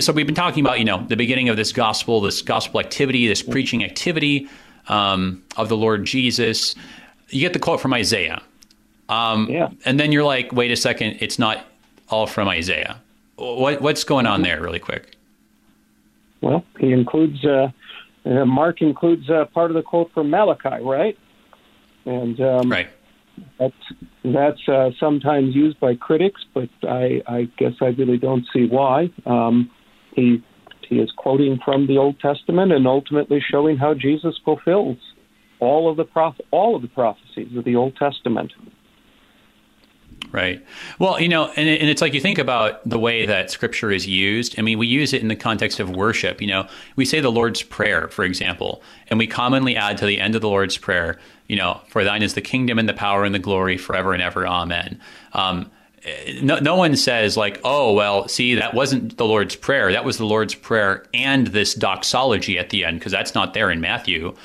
so 0.00 0.12
we've 0.12 0.26
been 0.26 0.34
talking 0.34 0.64
about 0.64 0.78
you 0.78 0.84
know 0.84 1.04
the 1.06 1.16
beginning 1.16 1.48
of 1.48 1.56
this 1.56 1.72
gospel, 1.72 2.20
this 2.20 2.42
gospel 2.42 2.80
activity, 2.80 3.28
this 3.28 3.42
preaching 3.42 3.84
activity 3.84 4.48
um, 4.88 5.42
of 5.56 5.68
the 5.68 5.76
Lord 5.76 6.04
Jesus. 6.04 6.74
You 7.28 7.40
get 7.40 7.52
the 7.52 7.58
quote 7.58 7.80
from 7.80 7.94
Isaiah, 7.94 8.42
um, 9.08 9.48
yeah. 9.48 9.68
and 9.84 10.00
then 10.00 10.12
you're 10.12 10.24
like, 10.24 10.52
wait 10.52 10.70
a 10.70 10.76
second, 10.76 11.18
it's 11.20 11.38
not 11.38 11.64
all 12.08 12.26
from 12.26 12.48
Isaiah. 12.48 13.00
What, 13.36 13.80
what's 13.80 14.04
going 14.04 14.26
on 14.26 14.42
there, 14.42 14.60
really 14.60 14.78
quick? 14.78 15.16
Well, 16.40 16.64
he 16.78 16.92
includes 16.92 17.44
uh, 17.44 17.70
uh, 18.24 18.44
Mark 18.44 18.82
includes 18.82 19.28
uh, 19.30 19.44
part 19.46 19.70
of 19.70 19.74
the 19.74 19.82
quote 19.82 20.12
from 20.12 20.30
Malachi, 20.30 20.82
right? 20.82 21.16
And 22.04 22.40
um, 22.40 22.70
right. 22.70 22.88
That's 23.58 23.74
that's 24.24 24.68
uh, 24.68 24.90
sometimes 24.98 25.54
used 25.54 25.80
by 25.80 25.94
critics, 25.94 26.42
but 26.52 26.68
I, 26.82 27.22
I 27.26 27.48
guess 27.58 27.72
I 27.80 27.86
really 27.86 28.18
don't 28.18 28.44
see 28.52 28.66
why. 28.66 29.10
Um, 29.26 29.70
he 30.14 30.42
he 30.88 30.96
is 30.96 31.10
quoting 31.16 31.58
from 31.64 31.86
the 31.86 31.98
Old 31.98 32.18
Testament 32.20 32.72
and 32.72 32.86
ultimately 32.86 33.40
showing 33.40 33.76
how 33.76 33.94
Jesus 33.94 34.38
fulfills 34.44 34.98
all 35.60 35.90
of 35.90 35.96
the 35.96 36.04
prof- 36.04 36.40
all 36.50 36.76
of 36.76 36.82
the 36.82 36.88
prophecies 36.88 37.56
of 37.56 37.64
the 37.64 37.76
Old 37.76 37.96
Testament. 37.96 38.52
Right. 40.32 40.64
Well, 41.00 41.20
you 41.20 41.28
know, 41.28 41.46
and, 41.56 41.68
and 41.68 41.90
it's 41.90 42.00
like 42.00 42.14
you 42.14 42.20
think 42.20 42.38
about 42.38 42.88
the 42.88 43.00
way 43.00 43.26
that 43.26 43.50
scripture 43.50 43.90
is 43.90 44.06
used. 44.06 44.56
I 44.60 44.62
mean, 44.62 44.78
we 44.78 44.86
use 44.86 45.12
it 45.12 45.22
in 45.22 45.28
the 45.28 45.34
context 45.34 45.80
of 45.80 45.90
worship. 45.90 46.40
You 46.40 46.46
know, 46.46 46.68
we 46.94 47.04
say 47.04 47.18
the 47.20 47.32
Lord's 47.32 47.62
Prayer, 47.62 48.06
for 48.06 48.24
example, 48.24 48.80
and 49.08 49.18
we 49.18 49.26
commonly 49.26 49.74
add 49.74 49.98
to 49.98 50.06
the 50.06 50.20
end 50.20 50.36
of 50.36 50.40
the 50.40 50.48
Lord's 50.48 50.78
Prayer, 50.78 51.18
you 51.48 51.56
know, 51.56 51.80
for 51.88 52.04
thine 52.04 52.22
is 52.22 52.34
the 52.34 52.40
kingdom 52.40 52.78
and 52.78 52.88
the 52.88 52.94
power 52.94 53.24
and 53.24 53.34
the 53.34 53.40
glory 53.40 53.76
forever 53.76 54.12
and 54.12 54.22
ever. 54.22 54.46
Amen. 54.46 55.00
Um, 55.32 55.68
no, 56.40 56.60
no 56.60 56.76
one 56.76 56.94
says 56.94 57.36
like, 57.36 57.60
oh, 57.64 57.92
well, 57.92 58.28
see, 58.28 58.54
that 58.54 58.72
wasn't 58.72 59.16
the 59.16 59.26
Lord's 59.26 59.56
Prayer. 59.56 59.90
That 59.90 60.04
was 60.04 60.18
the 60.18 60.26
Lord's 60.26 60.54
Prayer 60.54 61.06
and 61.12 61.48
this 61.48 61.74
doxology 61.74 62.56
at 62.56 62.70
the 62.70 62.84
end, 62.84 63.00
because 63.00 63.10
that's 63.10 63.34
not 63.34 63.52
there 63.52 63.70
in 63.70 63.80
Matthew. 63.80 64.36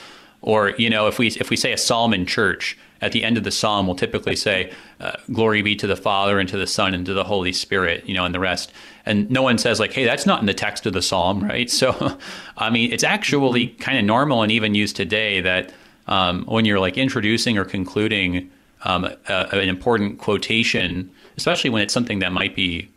Or, 0.41 0.71
you 0.77 0.89
know, 0.89 1.07
if 1.07 1.19
we 1.19 1.27
if 1.27 1.51
we 1.51 1.55
say 1.55 1.71
a 1.71 1.77
psalm 1.77 2.11
in 2.11 2.25
church, 2.25 2.77
at 3.01 3.11
the 3.11 3.23
end 3.23 3.37
of 3.37 3.43
the 3.43 3.51
psalm 3.51 3.87
will 3.87 3.95
typically 3.95 4.35
say, 4.35 4.71
uh, 4.99 5.13
"Glory 5.31 5.61
be 5.61 5.75
to 5.75 5.87
the 5.87 5.95
Father 5.95 6.39
and 6.39 6.47
to 6.49 6.57
the 6.57 6.67
Son 6.67 6.93
and 6.93 7.05
to 7.05 7.13
the 7.13 7.23
Holy 7.23 7.51
Spirit," 7.51 8.03
you 8.07 8.13
know, 8.13 8.25
and 8.25 8.33
the 8.33 8.39
rest. 8.39 8.71
And 9.05 9.29
no 9.29 9.41
one 9.41 9.57
says 9.57 9.79
like, 9.79 9.93
"Hey, 9.93 10.05
that's 10.05 10.25
not 10.25 10.39
in 10.39 10.45
the 10.45 10.53
text 10.53 10.85
of 10.85 10.93
the 10.93 11.01
psalm," 11.01 11.43
right? 11.43 11.69
So, 11.75 12.17
I 12.57 12.69
mean, 12.69 12.93
it's 12.93 13.03
actually 13.03 13.67
kind 13.67 13.97
of 13.97 14.05
normal 14.05 14.41
and 14.41 14.51
even 14.51 14.75
used 14.75 14.95
today 14.95 15.41
that 15.41 15.73
um, 16.07 16.45
when 16.45 16.63
you're 16.65 16.79
like 16.79 16.97
introducing 16.97 17.57
or 17.57 17.65
concluding 17.65 18.49
um, 18.83 19.03
a, 19.03 19.17
an 19.27 19.67
important 19.67 20.19
quotation, 20.19 21.11
especially 21.37 21.69
when 21.69 21.81
it's 21.81 21.93
something 21.93 22.19
that 22.19 22.31
might 22.31 22.55
be 22.55 22.89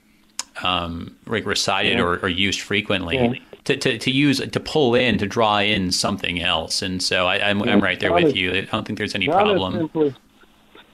um, 0.62 1.16
like 1.26 1.44
recited 1.44 1.98
yeah. 1.98 2.04
or, 2.04 2.18
or, 2.18 2.28
used 2.28 2.60
frequently. 2.60 3.16
Yeah 3.16 3.34
to, 3.64 3.76
to, 3.76 3.98
to 3.98 4.10
use 4.10 4.38
to 4.38 4.60
pull 4.60 4.94
in 4.94 5.18
to 5.18 5.26
draw 5.26 5.58
in 5.58 5.92
something 5.92 6.42
else. 6.42 6.82
And 6.82 7.02
so 7.02 7.26
I, 7.26 7.36
am 7.50 7.62
I'm, 7.62 7.68
I'm 7.68 7.80
right 7.80 7.98
there 7.98 8.10
John 8.10 8.22
with 8.22 8.32
is, 8.32 8.38
you. 8.38 8.52
I 8.52 8.60
don't 8.62 8.86
think 8.86 8.98
there's 8.98 9.14
any 9.14 9.26
John 9.26 9.34
problem. 9.34 9.74
Simply, 9.74 10.14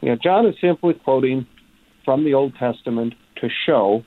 yeah, 0.01 0.17
John 0.17 0.47
is 0.47 0.57
simply 0.61 0.95
quoting 0.95 1.47
from 2.05 2.25
the 2.25 2.35
Old 2.35 2.55
Testament 2.57 3.15
to 3.37 3.49
show 3.67 4.05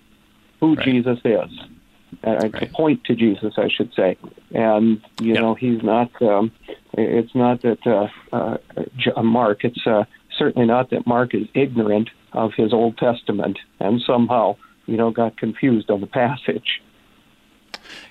who 0.60 0.76
right. 0.76 0.86
Jesus 0.86 1.20
is. 1.24 1.50
Uh, 2.26 2.32
right. 2.32 2.54
to 2.54 2.66
point 2.68 3.04
to 3.04 3.14
Jesus, 3.14 3.56
I 3.58 3.68
should 3.68 3.94
say, 3.94 4.18
and 4.52 5.02
you 5.20 5.34
yep. 5.34 5.42
know 5.42 5.56
he's 5.56 5.84
not. 5.84 6.10
Um, 6.22 6.52
it's 6.94 7.36
not 7.36 7.62
that 7.64 7.86
uh, 7.86 8.08
uh, 8.34 9.22
Mark. 9.22 9.66
It's 9.66 9.86
uh, 9.86 10.06
certainly 10.38 10.66
not 10.68 10.90
that 10.92 11.06
Mark 11.06 11.36
is 11.36 11.48
ignorant 11.54 12.10
of 12.32 12.54
his 12.56 12.74
Old 12.74 12.98
Testament 12.98 13.60
and 13.80 14.02
somehow 14.02 14.56
you 14.86 14.96
know 14.96 15.12
got 15.12 15.38
confused 15.38 15.92
on 15.92 16.02
the 16.02 16.08
passage. 16.08 16.82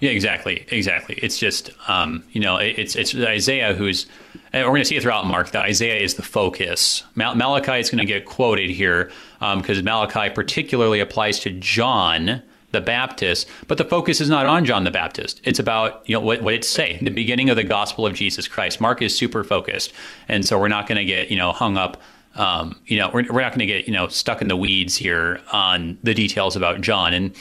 Yeah, 0.00 0.10
exactly, 0.10 0.66
exactly. 0.70 1.16
It's 1.22 1.38
just 1.38 1.70
um, 1.88 2.24
you 2.32 2.40
know, 2.40 2.56
it's 2.56 2.96
it's 2.96 3.14
Isaiah 3.14 3.74
who's, 3.74 4.06
and 4.52 4.64
we're 4.64 4.70
going 4.70 4.82
to 4.82 4.86
see 4.86 4.96
it 4.96 5.02
throughout 5.02 5.26
Mark 5.26 5.50
that 5.52 5.64
Isaiah 5.64 6.00
is 6.00 6.14
the 6.14 6.22
focus. 6.22 7.02
Mal- 7.14 7.34
Malachi 7.34 7.80
is 7.80 7.90
going 7.90 7.98
to 7.98 8.04
get 8.04 8.26
quoted 8.26 8.70
here 8.70 9.10
because 9.38 9.78
um, 9.78 9.84
Malachi 9.84 10.32
particularly 10.34 11.00
applies 11.00 11.38
to 11.40 11.50
John 11.50 12.42
the 12.72 12.80
Baptist, 12.80 13.48
but 13.68 13.78
the 13.78 13.84
focus 13.84 14.20
is 14.20 14.28
not 14.28 14.46
on 14.46 14.64
John 14.64 14.84
the 14.84 14.90
Baptist. 14.90 15.40
It's 15.44 15.58
about 15.58 16.02
you 16.06 16.14
know 16.14 16.20
what 16.20 16.42
what 16.42 16.54
it 16.54 16.64
say 16.64 16.98
the 17.00 17.10
beginning 17.10 17.48
of 17.50 17.56
the 17.56 17.64
gospel 17.64 18.06
of 18.06 18.14
Jesus 18.14 18.48
Christ. 18.48 18.80
Mark 18.80 19.02
is 19.02 19.16
super 19.16 19.44
focused, 19.44 19.92
and 20.28 20.44
so 20.44 20.58
we're 20.58 20.68
not 20.68 20.86
going 20.86 20.98
to 20.98 21.04
get 21.04 21.30
you 21.30 21.38
know 21.38 21.52
hung 21.52 21.76
up. 21.76 22.00
Um, 22.34 22.78
you 22.84 22.98
know, 22.98 23.08
we're, 23.14 23.24
we're 23.32 23.40
not 23.40 23.52
going 23.52 23.60
to 23.60 23.66
get 23.66 23.86
you 23.86 23.94
know 23.94 24.08
stuck 24.08 24.42
in 24.42 24.48
the 24.48 24.56
weeds 24.56 24.96
here 24.96 25.40
on 25.52 25.96
the 26.02 26.12
details 26.12 26.54
about 26.54 26.82
John 26.82 27.14
and 27.14 27.34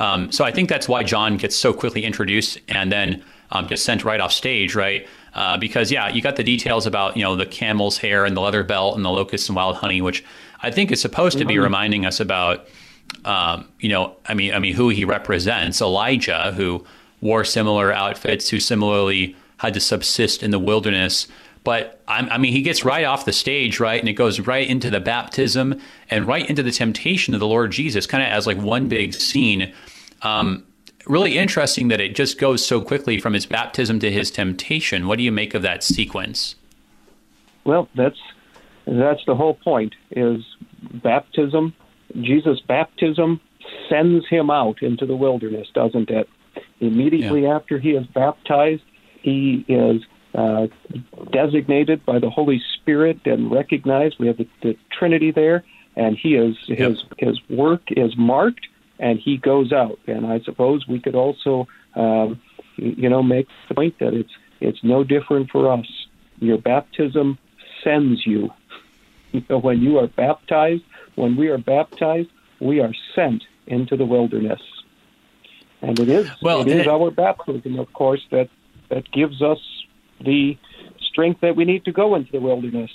um, 0.00 0.32
so 0.32 0.44
I 0.44 0.50
think 0.50 0.68
that's 0.68 0.88
why 0.88 1.04
John 1.04 1.36
gets 1.36 1.54
so 1.54 1.72
quickly 1.72 2.04
introduced 2.04 2.58
and 2.68 2.90
then 2.90 3.22
um, 3.52 3.68
just 3.68 3.84
sent 3.84 4.04
right 4.04 4.18
off 4.18 4.32
stage, 4.32 4.74
right? 4.74 5.06
Uh, 5.34 5.56
because 5.58 5.92
yeah, 5.92 6.08
you 6.08 6.22
got 6.22 6.36
the 6.36 6.42
details 6.42 6.86
about 6.86 7.16
you 7.16 7.22
know 7.22 7.36
the 7.36 7.46
camel's 7.46 7.98
hair 7.98 8.24
and 8.24 8.36
the 8.36 8.40
leather 8.40 8.64
belt 8.64 8.96
and 8.96 9.04
the 9.04 9.10
locusts 9.10 9.48
and 9.48 9.54
wild 9.54 9.76
honey, 9.76 10.00
which 10.00 10.24
I 10.62 10.70
think 10.70 10.90
is 10.90 11.00
supposed 11.00 11.38
to 11.38 11.44
be 11.44 11.54
mm-hmm. 11.54 11.62
reminding 11.62 12.06
us 12.06 12.18
about 12.18 12.66
um, 13.24 13.68
you 13.78 13.88
know, 13.88 14.16
I 14.26 14.34
mean, 14.34 14.54
I 14.54 14.58
mean, 14.58 14.74
who 14.74 14.88
he 14.88 15.04
represents, 15.04 15.80
Elijah, 15.80 16.52
who 16.56 16.84
wore 17.20 17.44
similar 17.44 17.92
outfits, 17.92 18.48
who 18.48 18.60
similarly 18.60 19.36
had 19.58 19.74
to 19.74 19.80
subsist 19.80 20.42
in 20.42 20.50
the 20.50 20.58
wilderness. 20.58 21.28
But 21.62 22.00
I 22.08 22.38
mean, 22.38 22.52
he 22.52 22.62
gets 22.62 22.84
right 22.84 23.04
off 23.04 23.26
the 23.26 23.32
stage, 23.32 23.80
right, 23.80 24.00
and 24.00 24.08
it 24.08 24.14
goes 24.14 24.40
right 24.40 24.66
into 24.66 24.88
the 24.88 25.00
baptism 25.00 25.78
and 26.08 26.26
right 26.26 26.48
into 26.48 26.62
the 26.62 26.70
temptation 26.70 27.34
of 27.34 27.40
the 27.40 27.46
Lord 27.46 27.70
Jesus, 27.70 28.06
kind 28.06 28.22
of 28.22 28.30
as 28.30 28.46
like 28.46 28.56
one 28.56 28.88
big 28.88 29.12
scene. 29.12 29.72
Um, 30.22 30.64
really 31.06 31.36
interesting 31.36 31.88
that 31.88 32.00
it 32.00 32.14
just 32.14 32.38
goes 32.38 32.64
so 32.64 32.80
quickly 32.80 33.20
from 33.20 33.34
his 33.34 33.44
baptism 33.44 34.00
to 34.00 34.10
his 34.10 34.30
temptation. 34.30 35.06
What 35.06 35.18
do 35.18 35.22
you 35.22 35.32
make 35.32 35.54
of 35.54 35.62
that 35.62 35.82
sequence? 35.84 36.54
Well, 37.64 37.88
that's 37.94 38.18
that's 38.86 39.24
the 39.26 39.34
whole 39.34 39.54
point. 39.54 39.94
Is 40.10 40.42
baptism, 41.02 41.74
Jesus' 42.22 42.60
baptism 42.66 43.40
sends 43.88 44.26
him 44.28 44.50
out 44.50 44.82
into 44.82 45.04
the 45.04 45.16
wilderness, 45.16 45.68
doesn't 45.74 46.10
it? 46.10 46.28
Immediately 46.80 47.42
yeah. 47.42 47.56
after 47.56 47.78
he 47.78 47.90
is 47.90 48.06
baptized, 48.06 48.82
he 49.22 49.64
is 49.68 50.02
uh, 50.34 50.68
designated 51.32 52.04
by 52.06 52.18
the 52.18 52.30
Holy 52.30 52.62
Spirit 52.74 53.20
and 53.24 53.50
recognized. 53.50 54.16
We 54.18 54.28
have 54.28 54.36
the, 54.36 54.48
the 54.62 54.76
Trinity 54.96 55.30
there, 55.30 55.64
and 55.96 56.16
he 56.16 56.34
is 56.34 56.56
his 56.66 57.04
his 57.18 57.40
work 57.48 57.82
is 57.90 58.16
marked 58.16 58.66
and 59.00 59.18
he 59.18 59.36
goes 59.38 59.72
out. 59.72 59.98
And 60.06 60.26
I 60.26 60.40
suppose 60.40 60.86
we 60.86 61.00
could 61.00 61.14
also, 61.14 61.66
um, 61.96 62.40
you 62.76 63.08
know, 63.08 63.22
make 63.22 63.48
the 63.68 63.74
point 63.74 63.98
that 63.98 64.14
it's 64.14 64.30
it's 64.60 64.84
no 64.84 65.02
different 65.02 65.50
for 65.50 65.72
us. 65.72 65.86
Your 66.38 66.58
baptism 66.58 67.38
sends 67.82 68.24
you. 68.24 68.50
You 69.32 69.44
know, 69.48 69.60
when 69.60 69.80
you 69.80 69.96
are 69.98 70.08
baptized, 70.08 70.82
when 71.14 71.36
we 71.36 71.50
are 71.50 71.58
baptized, 71.58 72.30
we 72.60 72.80
are 72.80 72.92
sent 73.14 73.44
into 73.68 73.96
the 73.96 74.04
wilderness, 74.04 74.60
and 75.80 75.96
it 76.00 76.08
is 76.08 76.28
well, 76.42 76.62
it 76.62 76.66
is 76.66 76.80
it, 76.80 76.88
our 76.88 77.12
baptism, 77.12 77.78
of 77.78 77.92
course, 77.92 78.26
that 78.32 78.48
that 78.88 79.08
gives 79.12 79.40
us 79.40 79.60
the 80.24 80.58
strength 81.00 81.40
that 81.40 81.56
we 81.56 81.64
need 81.64 81.84
to 81.84 81.92
go 81.92 82.14
into 82.14 82.30
the 82.32 82.40
wilderness. 82.40 82.90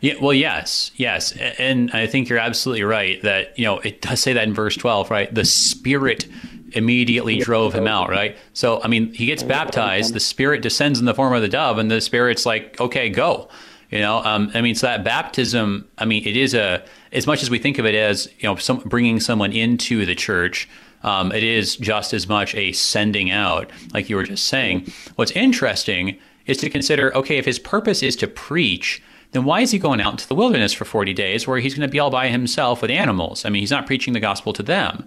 Yeah, 0.00 0.14
well, 0.20 0.32
yes, 0.32 0.90
yes, 0.96 1.32
and 1.32 1.90
I 1.92 2.06
think 2.06 2.28
you're 2.28 2.38
absolutely 2.38 2.82
right 2.82 3.22
that 3.22 3.56
you 3.58 3.64
know 3.64 3.78
it 3.78 4.00
does 4.02 4.20
say 4.20 4.32
that 4.32 4.42
in 4.42 4.54
verse 4.54 4.76
12, 4.76 5.10
right? 5.10 5.32
The 5.32 5.44
Spirit 5.44 6.26
immediately 6.72 7.38
drove 7.38 7.74
him 7.74 7.86
out, 7.86 8.08
right? 8.08 8.36
So, 8.54 8.82
I 8.82 8.88
mean, 8.88 9.12
he 9.12 9.26
gets 9.26 9.42
baptized, 9.42 10.14
the 10.14 10.20
Spirit 10.20 10.62
descends 10.62 10.98
in 10.98 11.04
the 11.04 11.14
form 11.14 11.34
of 11.34 11.42
the 11.42 11.48
dove, 11.48 11.78
and 11.78 11.90
the 11.90 12.00
Spirit's 12.00 12.46
like, 12.46 12.80
okay, 12.80 13.10
go. 13.10 13.48
You 13.90 13.98
know, 13.98 14.24
um, 14.24 14.50
I 14.54 14.62
mean, 14.62 14.74
so 14.74 14.86
that 14.86 15.04
baptism, 15.04 15.86
I 15.98 16.06
mean, 16.06 16.26
it 16.26 16.36
is 16.36 16.54
a 16.54 16.82
as 17.12 17.26
much 17.26 17.42
as 17.42 17.50
we 17.50 17.58
think 17.58 17.78
of 17.78 17.84
it 17.84 17.94
as 17.94 18.26
you 18.38 18.48
know, 18.48 18.56
some, 18.56 18.78
bringing 18.78 19.20
someone 19.20 19.52
into 19.52 20.06
the 20.06 20.14
church. 20.14 20.68
Um, 21.02 21.32
it 21.32 21.42
is 21.42 21.76
just 21.76 22.12
as 22.12 22.28
much 22.28 22.54
a 22.54 22.72
sending 22.72 23.30
out, 23.30 23.70
like 23.92 24.08
you 24.08 24.16
were 24.16 24.22
just 24.22 24.46
saying. 24.46 24.92
What's 25.16 25.32
interesting 25.32 26.18
is 26.46 26.56
to 26.58 26.70
consider 26.70 27.14
okay, 27.16 27.38
if 27.38 27.44
his 27.44 27.58
purpose 27.58 28.02
is 28.02 28.16
to 28.16 28.26
preach, 28.26 29.02
then 29.32 29.44
why 29.44 29.60
is 29.60 29.70
he 29.70 29.78
going 29.78 30.00
out 30.00 30.12
into 30.12 30.28
the 30.28 30.34
wilderness 30.34 30.72
for 30.72 30.84
40 30.84 31.12
days 31.14 31.46
where 31.46 31.58
he's 31.58 31.74
going 31.74 31.88
to 31.88 31.90
be 31.90 31.98
all 31.98 32.10
by 32.10 32.28
himself 32.28 32.82
with 32.82 32.90
animals? 32.90 33.44
I 33.44 33.48
mean, 33.48 33.60
he's 33.60 33.70
not 33.70 33.86
preaching 33.86 34.12
the 34.12 34.20
gospel 34.20 34.52
to 34.52 34.62
them. 34.62 35.06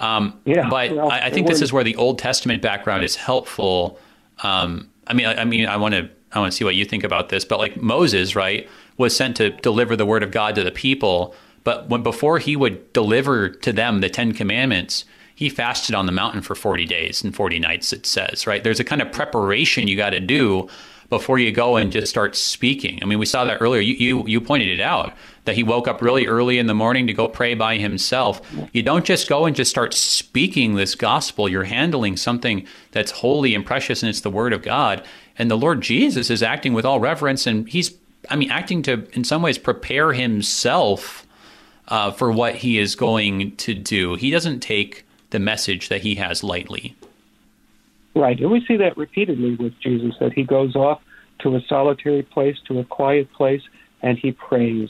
Um, 0.00 0.40
yeah, 0.44 0.68
but 0.68 0.92
well, 0.92 1.10
I, 1.10 1.26
I, 1.26 1.30
think 1.30 1.46
this 1.46 1.62
is 1.62 1.72
where 1.72 1.84
the 1.84 1.96
Old 1.96 2.18
Testament 2.18 2.62
background 2.62 3.04
is 3.04 3.16
helpful. 3.16 3.98
Um, 4.42 4.90
I 5.06 5.14
mean, 5.14 5.26
I, 5.26 5.42
I 5.42 5.44
mean, 5.44 5.66
I 5.66 5.76
want 5.76 5.94
to 5.94 6.08
I 6.32 6.40
want 6.40 6.52
to 6.52 6.56
see 6.56 6.64
what 6.64 6.74
you 6.74 6.84
think 6.84 7.04
about 7.04 7.28
this, 7.28 7.44
but 7.44 7.58
like 7.58 7.80
Moses, 7.80 8.34
right, 8.34 8.68
was 8.96 9.16
sent 9.16 9.36
to 9.36 9.50
deliver 9.50 9.96
the 9.96 10.06
word 10.06 10.22
of 10.22 10.30
God 10.30 10.54
to 10.56 10.64
the 10.64 10.70
people, 10.70 11.34
but 11.64 11.88
when 11.88 12.02
before 12.02 12.38
he 12.38 12.56
would 12.56 12.92
deliver 12.92 13.48
to 13.48 13.72
them 13.72 14.00
the 14.00 14.10
10 14.10 14.32
commandments, 14.32 15.04
he 15.36 15.50
fasted 15.50 15.94
on 15.94 16.06
the 16.06 16.12
mountain 16.12 16.40
for 16.40 16.54
40 16.54 16.86
days 16.86 17.22
and 17.22 17.36
40 17.36 17.58
nights 17.60 17.92
it 17.92 18.06
says, 18.06 18.46
right? 18.46 18.64
There's 18.64 18.80
a 18.80 18.84
kind 18.84 19.02
of 19.02 19.12
preparation 19.12 19.86
you 19.86 19.94
got 19.94 20.10
to 20.10 20.20
do 20.20 20.68
before 21.10 21.38
you 21.38 21.52
go 21.52 21.76
and 21.76 21.92
just 21.92 22.08
start 22.08 22.34
speaking. 22.34 22.98
I 23.02 23.04
mean, 23.04 23.18
we 23.18 23.26
saw 23.26 23.44
that 23.44 23.58
earlier. 23.60 23.80
You, 23.80 23.94
you, 23.94 24.26
you 24.26 24.40
pointed 24.40 24.68
it 24.68 24.80
out 24.80 25.14
that 25.44 25.54
he 25.54 25.62
woke 25.62 25.86
up 25.86 26.00
really 26.00 26.26
early 26.26 26.58
in 26.58 26.66
the 26.66 26.74
morning 26.74 27.06
to 27.06 27.12
go 27.12 27.28
pray 27.28 27.54
by 27.54 27.76
himself. 27.76 28.40
You 28.72 28.82
don't 28.82 29.04
just 29.04 29.28
go 29.28 29.44
and 29.44 29.54
just 29.54 29.70
start 29.70 29.92
speaking 29.94 30.74
this 30.74 30.94
gospel. 30.94 31.50
You're 31.50 31.64
handling 31.64 32.16
something 32.16 32.66
that's 32.90 33.12
holy 33.12 33.54
and 33.54 33.64
precious, 33.64 34.02
and 34.02 34.10
it's 34.10 34.22
the 34.22 34.30
word 34.30 34.54
of 34.54 34.62
God. 34.62 35.04
And 35.38 35.50
the 35.50 35.56
Lord 35.56 35.82
Jesus 35.82 36.30
is 36.30 36.42
acting 36.42 36.72
with 36.72 36.86
all 36.86 36.98
reverence, 36.98 37.46
and 37.46 37.68
he's, 37.68 37.94
I 38.30 38.36
mean, 38.36 38.50
acting 38.50 38.82
to, 38.84 39.06
in 39.12 39.22
some 39.22 39.42
ways, 39.42 39.58
prepare 39.58 40.14
himself 40.14 41.26
uh, 41.88 42.10
for 42.10 42.32
what 42.32 42.56
he 42.56 42.78
is 42.78 42.96
going 42.96 43.54
to 43.56 43.74
do. 43.74 44.14
He 44.14 44.30
doesn't 44.30 44.60
take 44.60 45.05
the 45.36 45.40
message 45.40 45.90
that 45.90 46.00
he 46.00 46.14
has 46.14 46.42
lightly. 46.42 46.96
Right, 48.14 48.40
and 48.40 48.50
we 48.50 48.64
see 48.64 48.78
that 48.78 48.96
repeatedly 48.96 49.54
with 49.56 49.78
Jesus 49.80 50.14
that 50.18 50.32
he 50.32 50.44
goes 50.44 50.74
off 50.74 51.02
to 51.40 51.56
a 51.56 51.60
solitary 51.68 52.22
place, 52.22 52.56
to 52.68 52.78
a 52.78 52.84
quiet 52.84 53.30
place, 53.34 53.60
and 54.00 54.18
he 54.18 54.32
prays. 54.32 54.88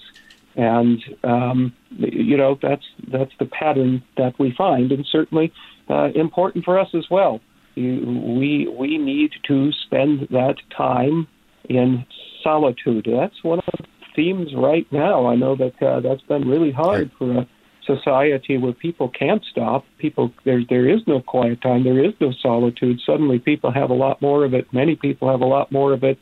And 0.54 1.02
um, 1.24 1.74
you 1.98 2.36
know 2.36 2.56
that's 2.62 2.84
that's 3.08 3.32
the 3.40 3.46
pattern 3.46 4.04
that 4.16 4.38
we 4.38 4.52
find, 4.52 4.92
and 4.92 5.04
certainly 5.04 5.52
uh, 5.90 6.10
important 6.14 6.64
for 6.64 6.78
us 6.78 6.90
as 6.94 7.10
well. 7.10 7.40
We 7.74 8.68
we 8.68 8.98
need 8.98 9.32
to 9.48 9.72
spend 9.72 10.28
that 10.30 10.58
time 10.70 11.26
in 11.68 12.06
solitude. 12.44 13.08
That's 13.10 13.42
one 13.42 13.58
of 13.58 13.64
the 13.78 13.84
themes 14.14 14.54
right 14.54 14.86
now. 14.92 15.26
I 15.26 15.34
know 15.34 15.56
that 15.56 15.82
uh, 15.82 15.98
that's 15.98 16.22
been 16.22 16.48
really 16.48 16.70
hard 16.70 17.10
for 17.18 17.32
a 17.32 17.48
society 17.86 18.58
where 18.58 18.72
people 18.72 19.08
can't 19.08 19.44
stop. 19.50 19.84
People 19.98 20.32
there 20.44 20.62
there 20.68 20.88
is 20.88 21.00
no 21.06 21.20
quiet 21.20 21.60
time. 21.62 21.84
There 21.84 22.04
is 22.04 22.12
no 22.20 22.32
solitude. 22.42 23.00
Suddenly, 23.04 23.38
people 23.38 23.70
have 23.72 23.90
a 23.90 23.94
lot 23.94 24.20
more 24.20 24.44
of 24.44 24.54
it. 24.54 24.72
Many 24.72 24.96
people 24.96 25.30
have 25.30 25.40
a 25.40 25.46
lot 25.46 25.72
more 25.72 25.92
of 25.92 26.04
it 26.04 26.18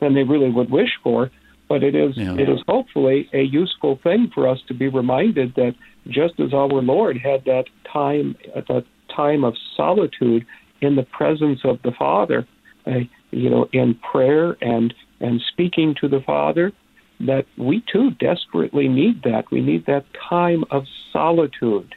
than 0.00 0.14
they 0.14 0.24
really 0.24 0.50
would 0.50 0.70
wish 0.70 0.90
for. 1.02 1.30
But 1.68 1.82
it 1.82 1.94
is 1.94 2.16
yeah. 2.16 2.34
it 2.34 2.48
is 2.48 2.60
hopefully 2.68 3.28
a 3.32 3.42
useful 3.42 3.98
thing 4.02 4.30
for 4.34 4.48
us 4.48 4.58
to 4.68 4.74
be 4.74 4.88
reminded 4.88 5.54
that 5.54 5.74
just 6.08 6.38
as 6.38 6.52
our 6.52 6.68
Lord 6.68 7.16
had 7.16 7.44
that 7.46 7.64
time 7.90 8.36
at 8.54 8.68
that 8.68 8.84
time 9.14 9.44
of 9.44 9.54
solitude 9.76 10.44
in 10.80 10.96
the 10.96 11.04
presence 11.04 11.60
of 11.64 11.80
the 11.82 11.92
Father, 11.92 12.46
uh, 12.86 13.00
you 13.30 13.48
know, 13.48 13.68
in 13.72 13.94
prayer 13.94 14.56
and 14.60 14.92
and 15.20 15.40
speaking 15.52 15.94
to 16.00 16.08
the 16.08 16.20
Father, 16.20 16.72
that 17.20 17.46
we 17.56 17.82
too 17.92 18.10
desperately 18.12 18.88
need 18.88 19.22
that. 19.22 19.50
We 19.50 19.60
need 19.60 19.86
that 19.86 20.04
time 20.28 20.64
of 20.70 20.84
solitude 21.12 21.94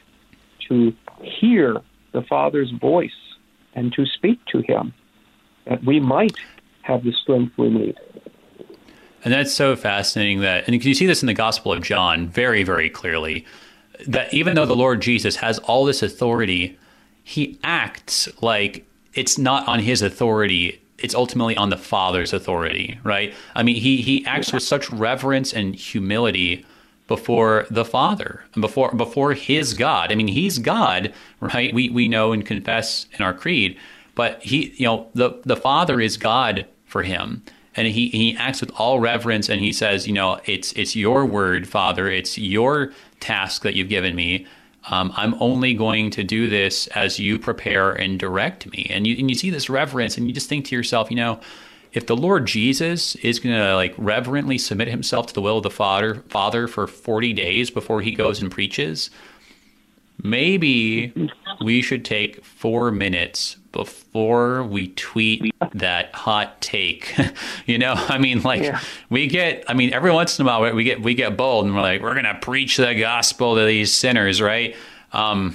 to 0.67 0.93
hear 1.21 1.81
the 2.13 2.21
Father's 2.23 2.71
voice 2.71 3.11
and 3.73 3.91
to 3.93 4.05
speak 4.05 4.43
to 4.45 4.61
Him, 4.61 4.93
that 5.65 5.83
we 5.83 5.99
might 5.99 6.35
have 6.81 7.03
the 7.03 7.11
strength 7.11 7.57
we 7.57 7.69
need. 7.69 7.95
And 9.23 9.33
that's 9.33 9.53
so 9.53 9.75
fascinating 9.75 10.41
that, 10.41 10.67
and 10.67 10.85
you 10.85 10.93
see 10.93 11.05
this 11.05 11.21
in 11.21 11.27
the 11.27 11.33
Gospel 11.33 11.73
of 11.73 11.83
John 11.83 12.27
very, 12.27 12.63
very 12.63 12.89
clearly, 12.89 13.45
that 14.07 14.33
even 14.33 14.55
though 14.55 14.65
the 14.65 14.75
Lord 14.75 15.01
Jesus 15.01 15.37
has 15.37 15.59
all 15.59 15.85
this 15.85 16.01
authority, 16.01 16.77
he 17.23 17.59
acts 17.63 18.29
like 18.41 18.85
it's 19.13 19.37
not 19.37 19.67
on 19.67 19.79
his 19.79 20.01
authority 20.01 20.81
it's 20.99 21.15
ultimately 21.15 21.55
on 21.55 21.69
the 21.69 21.77
father's 21.77 22.33
authority, 22.33 22.99
right? 23.03 23.33
I 23.55 23.63
mean, 23.63 23.75
he 23.75 24.01
he 24.01 24.25
acts 24.25 24.51
with 24.51 24.63
such 24.63 24.89
reverence 24.89 25.53
and 25.53 25.75
humility 25.75 26.65
before 27.07 27.65
the 27.69 27.85
Father 27.85 28.43
before 28.59 28.93
before 28.93 29.33
his 29.33 29.73
God. 29.73 30.11
I 30.11 30.15
mean, 30.15 30.27
he's 30.27 30.59
God, 30.59 31.13
right? 31.39 31.73
We 31.73 31.89
we 31.89 32.07
know 32.07 32.31
and 32.31 32.45
confess 32.45 33.07
in 33.13 33.23
our 33.23 33.33
creed, 33.33 33.77
but 34.15 34.41
he, 34.43 34.73
you 34.77 34.85
know, 34.85 35.09
the 35.13 35.39
the 35.43 35.57
Father 35.57 36.01
is 36.01 36.17
God 36.17 36.65
for 36.85 37.03
him. 37.03 37.43
And 37.75 37.87
he, 37.87 38.09
he 38.09 38.35
acts 38.37 38.59
with 38.59 38.71
all 38.71 38.99
reverence 38.99 39.49
and 39.49 39.61
he 39.61 39.71
says, 39.71 40.07
you 40.07 40.13
know, 40.13 40.39
it's 40.45 40.73
it's 40.73 40.95
your 40.95 41.27
word, 41.27 41.67
Father. 41.67 42.09
It's 42.09 42.35
your 42.35 42.91
task 43.19 43.61
that 43.61 43.75
you've 43.75 43.89
given 43.89 44.15
me 44.15 44.47
um, 44.89 45.11
I'm 45.15 45.35
only 45.41 45.73
going 45.73 46.11
to 46.11 46.23
do 46.23 46.47
this 46.47 46.87
as 46.87 47.19
you 47.19 47.39
prepare 47.39 47.91
and 47.91 48.19
direct 48.19 48.71
me. 48.71 48.87
And 48.89 49.05
you, 49.05 49.17
and 49.17 49.29
you 49.29 49.35
see 49.35 49.49
this 49.49 49.69
reverence, 49.69 50.17
and 50.17 50.27
you 50.27 50.33
just 50.33 50.49
think 50.49 50.65
to 50.65 50.75
yourself, 50.75 51.09
you 51.09 51.17
know, 51.17 51.39
if 51.93 52.05
the 52.05 52.15
Lord 52.15 52.45
Jesus 52.45 53.15
is 53.15 53.39
going 53.39 53.55
to 53.55 53.75
like 53.75 53.93
reverently 53.97 54.57
submit 54.57 54.87
himself 54.87 55.27
to 55.27 55.33
the 55.33 55.41
will 55.41 55.57
of 55.57 55.63
the 55.63 55.69
Father, 55.69 56.15
Father 56.29 56.67
for 56.67 56.87
40 56.87 57.33
days 57.33 57.69
before 57.69 58.01
he 58.01 58.11
goes 58.11 58.41
and 58.41 58.51
preaches, 58.51 59.09
maybe 60.23 61.13
we 61.61 61.81
should 61.81 62.03
take 62.03 62.43
four 62.43 62.91
minutes 62.91 63.57
before 63.71 64.63
we 64.63 64.87
tweet 64.89 65.53
that 65.73 66.13
hot 66.15 66.59
take. 66.61 67.15
you 67.67 67.77
know, 67.77 67.93
I 67.95 68.17
mean, 68.17 68.41
like 68.41 68.63
yeah. 68.63 68.79
we 69.09 69.27
get, 69.27 69.63
I 69.67 69.73
mean, 69.73 69.93
every 69.93 70.11
once 70.11 70.39
in 70.39 70.45
a 70.45 70.49
while 70.49 70.73
we 70.73 70.83
get 70.83 71.01
we 71.01 71.13
get 71.13 71.37
bold 71.37 71.65
and 71.65 71.75
we're 71.75 71.81
like, 71.81 72.01
we're 72.01 72.15
gonna 72.15 72.39
preach 72.41 72.77
the 72.77 72.95
gospel 72.95 73.55
to 73.55 73.65
these 73.65 73.93
sinners, 73.93 74.41
right? 74.41 74.75
Um, 75.13 75.51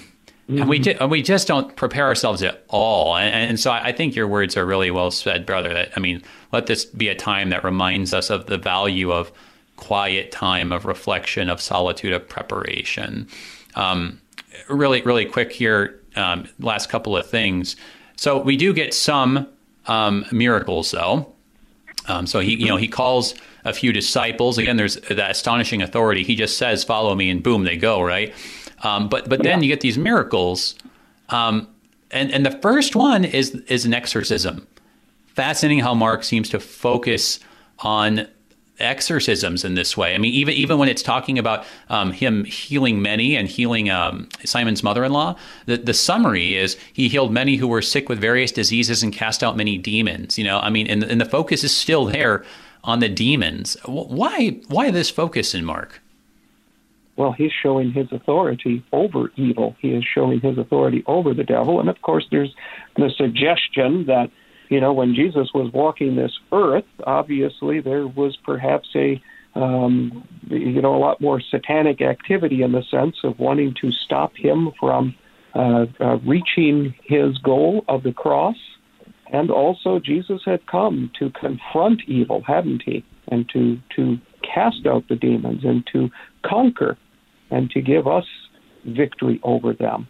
mm-hmm. 0.48 0.60
And 0.60 0.70
we 0.70 0.78
mm-hmm. 0.78 0.98
just, 0.98 1.10
we 1.10 1.22
just 1.22 1.48
don't 1.48 1.74
prepare 1.74 2.06
ourselves 2.06 2.42
at 2.42 2.64
all. 2.68 3.16
And, 3.16 3.50
and 3.50 3.60
so 3.60 3.72
I 3.72 3.90
think 3.92 4.14
your 4.14 4.28
words 4.28 4.56
are 4.56 4.64
really 4.64 4.92
well 4.92 5.10
said, 5.10 5.44
brother. 5.44 5.74
That 5.74 5.92
I 5.96 6.00
mean, 6.00 6.22
let 6.52 6.66
this 6.66 6.84
be 6.84 7.08
a 7.08 7.16
time 7.16 7.50
that 7.50 7.64
reminds 7.64 8.14
us 8.14 8.30
of 8.30 8.46
the 8.46 8.58
value 8.58 9.10
of 9.10 9.32
quiet 9.76 10.30
time, 10.30 10.70
of 10.70 10.84
reflection, 10.84 11.50
of 11.50 11.60
solitude, 11.60 12.12
of 12.12 12.28
preparation. 12.28 13.26
Um, 13.74 14.20
really, 14.68 15.02
really 15.02 15.24
quick 15.24 15.52
here. 15.52 16.00
Um, 16.16 16.48
last 16.58 16.88
couple 16.88 17.16
of 17.16 17.28
things. 17.28 17.76
So 18.16 18.38
we 18.38 18.56
do 18.56 18.72
get 18.72 18.92
some 18.92 19.48
um, 19.86 20.24
miracles, 20.30 20.90
though. 20.90 21.32
Um, 22.06 22.26
so 22.26 22.40
he, 22.40 22.54
you 22.54 22.66
know, 22.66 22.76
he 22.76 22.88
calls 22.88 23.34
a 23.64 23.72
few 23.72 23.92
disciples. 23.92 24.58
Again, 24.58 24.76
there's 24.76 24.96
that 24.96 25.30
astonishing 25.30 25.82
authority. 25.82 26.22
He 26.24 26.34
just 26.34 26.58
says, 26.58 26.84
"Follow 26.84 27.14
me," 27.14 27.30
and 27.30 27.42
boom, 27.42 27.64
they 27.64 27.76
go. 27.76 28.02
Right. 28.02 28.34
Um, 28.82 29.08
but 29.08 29.28
but 29.28 29.42
then 29.42 29.62
you 29.62 29.68
get 29.68 29.80
these 29.80 29.96
miracles, 29.96 30.74
um, 31.28 31.68
and 32.10 32.32
and 32.32 32.44
the 32.44 32.50
first 32.50 32.96
one 32.96 33.24
is 33.24 33.54
is 33.68 33.84
an 33.84 33.94
exorcism. 33.94 34.66
Fascinating 35.26 35.78
how 35.78 35.94
Mark 35.94 36.24
seems 36.24 36.48
to 36.50 36.60
focus 36.60 37.40
on 37.78 38.26
exorcisms 38.82 39.64
in 39.64 39.74
this 39.74 39.96
way. 39.96 40.14
I 40.14 40.18
mean, 40.18 40.32
even 40.34 40.54
even 40.54 40.78
when 40.78 40.88
it's 40.88 41.02
talking 41.02 41.38
about 41.38 41.64
um, 41.88 42.12
him 42.12 42.44
healing 42.44 43.00
many 43.00 43.36
and 43.36 43.48
healing 43.48 43.90
um, 43.90 44.28
Simon's 44.44 44.82
mother-in-law, 44.82 45.36
the, 45.66 45.76
the 45.76 45.94
summary 45.94 46.56
is 46.56 46.76
he 46.92 47.08
healed 47.08 47.32
many 47.32 47.56
who 47.56 47.68
were 47.68 47.82
sick 47.82 48.08
with 48.08 48.20
various 48.20 48.52
diseases 48.52 49.02
and 49.02 49.12
cast 49.12 49.42
out 49.42 49.56
many 49.56 49.78
demons. 49.78 50.38
You 50.38 50.44
know, 50.44 50.58
I 50.58 50.70
mean, 50.70 50.86
and, 50.86 51.02
and 51.04 51.20
the 51.20 51.24
focus 51.24 51.64
is 51.64 51.74
still 51.74 52.06
there 52.06 52.44
on 52.84 53.00
the 53.00 53.08
demons. 53.08 53.76
Why 53.86 54.60
why 54.68 54.90
this 54.90 55.10
focus 55.10 55.54
in 55.54 55.64
Mark? 55.64 56.00
Well, 57.16 57.32
he's 57.32 57.52
showing 57.52 57.92
his 57.92 58.10
authority 58.10 58.82
over 58.90 59.30
evil. 59.36 59.76
He 59.80 59.90
is 59.90 60.02
showing 60.02 60.40
his 60.40 60.56
authority 60.56 61.04
over 61.06 61.34
the 61.34 61.44
devil, 61.44 61.78
and 61.78 61.88
of 61.88 62.00
course, 62.02 62.26
there's 62.30 62.54
the 62.96 63.10
suggestion 63.10 64.06
that 64.06 64.30
you 64.68 64.80
know, 64.80 64.92
when 64.92 65.14
Jesus 65.14 65.50
was 65.54 65.72
walking 65.72 66.16
this 66.16 66.32
earth, 66.52 66.84
obviously 67.04 67.80
there 67.80 68.06
was 68.06 68.36
perhaps 68.44 68.88
a, 68.94 69.20
um, 69.54 70.26
you 70.48 70.80
know, 70.80 70.94
a 70.94 70.98
lot 70.98 71.20
more 71.20 71.40
satanic 71.40 72.00
activity 72.00 72.62
in 72.62 72.72
the 72.72 72.82
sense 72.90 73.16
of 73.24 73.38
wanting 73.38 73.74
to 73.80 73.90
stop 73.90 74.32
him 74.36 74.72
from 74.80 75.14
uh, 75.54 75.86
uh, 76.00 76.16
reaching 76.26 76.94
his 77.04 77.36
goal 77.38 77.84
of 77.88 78.02
the 78.02 78.12
cross. 78.12 78.56
And 79.32 79.50
also, 79.50 79.98
Jesus 79.98 80.42
had 80.44 80.66
come 80.66 81.10
to 81.18 81.30
confront 81.30 82.02
evil, 82.06 82.42
hadn't 82.46 82.82
he? 82.84 83.04
And 83.28 83.48
to, 83.50 83.78
to 83.96 84.18
cast 84.42 84.86
out 84.86 85.04
the 85.08 85.16
demons 85.16 85.64
and 85.64 85.86
to 85.92 86.10
conquer 86.44 86.98
and 87.50 87.70
to 87.70 87.80
give 87.80 88.06
us 88.06 88.24
victory 88.86 89.40
over 89.42 89.72
them. 89.72 90.08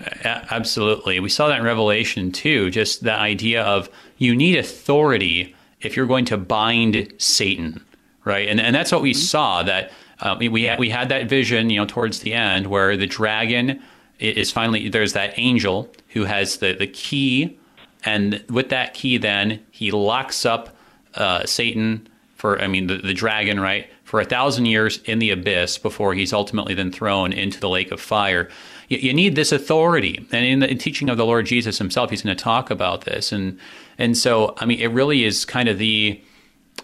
Absolutely. 0.00 1.20
We 1.20 1.28
saw 1.28 1.48
that 1.48 1.58
in 1.58 1.64
Revelation 1.64 2.32
too, 2.32 2.70
just 2.70 3.02
the 3.02 3.14
idea 3.14 3.62
of 3.62 3.88
you 4.18 4.34
need 4.34 4.56
authority 4.56 5.54
if 5.80 5.96
you're 5.96 6.06
going 6.06 6.24
to 6.26 6.36
bind 6.36 7.12
Satan, 7.18 7.84
right? 8.24 8.48
And 8.48 8.60
and 8.60 8.74
that's 8.74 8.92
what 8.92 9.02
we 9.02 9.12
mm-hmm. 9.12 9.20
saw 9.20 9.62
that 9.62 9.92
uh, 10.20 10.36
we 10.38 10.64
had, 10.64 10.78
we 10.78 10.90
had 10.90 11.08
that 11.10 11.28
vision, 11.28 11.70
you 11.70 11.78
know, 11.78 11.86
towards 11.86 12.20
the 12.20 12.32
end 12.32 12.66
where 12.66 12.96
the 12.96 13.06
dragon 13.06 13.82
is 14.18 14.50
finally 14.50 14.88
there's 14.88 15.12
that 15.12 15.34
angel 15.36 15.92
who 16.08 16.24
has 16.24 16.58
the 16.58 16.72
the 16.72 16.86
key, 16.86 17.58
and 18.04 18.42
with 18.48 18.70
that 18.70 18.94
key, 18.94 19.18
then 19.18 19.60
he 19.70 19.90
locks 19.90 20.46
up 20.46 20.76
uh, 21.14 21.44
Satan 21.44 22.08
for 22.34 22.60
I 22.60 22.66
mean 22.66 22.86
the, 22.86 22.96
the 22.96 23.14
dragon, 23.14 23.60
right, 23.60 23.88
for 24.04 24.20
a 24.20 24.24
thousand 24.24 24.66
years 24.66 25.00
in 25.04 25.18
the 25.18 25.30
abyss 25.30 25.78
before 25.78 26.14
he's 26.14 26.32
ultimately 26.32 26.74
then 26.74 26.92
thrown 26.92 27.32
into 27.32 27.60
the 27.60 27.68
lake 27.68 27.90
of 27.90 28.00
fire. 28.00 28.48
You, 28.88 28.98
you 28.98 29.14
need 29.14 29.34
this 29.34 29.52
authority, 29.52 30.26
and 30.32 30.44
in 30.44 30.60
the 30.60 30.74
teaching 30.74 31.08
of 31.08 31.16
the 31.16 31.26
Lord 31.26 31.46
Jesus 31.46 31.78
Himself, 31.78 32.10
He's 32.10 32.22
going 32.22 32.36
to 32.36 32.42
talk 32.42 32.70
about 32.70 33.04
this, 33.04 33.32
and 33.32 33.58
and 33.98 34.16
so 34.16 34.54
I 34.58 34.66
mean 34.66 34.80
it 34.80 34.88
really 34.88 35.24
is 35.24 35.44
kind 35.44 35.68
of 35.68 35.78
the 35.78 36.20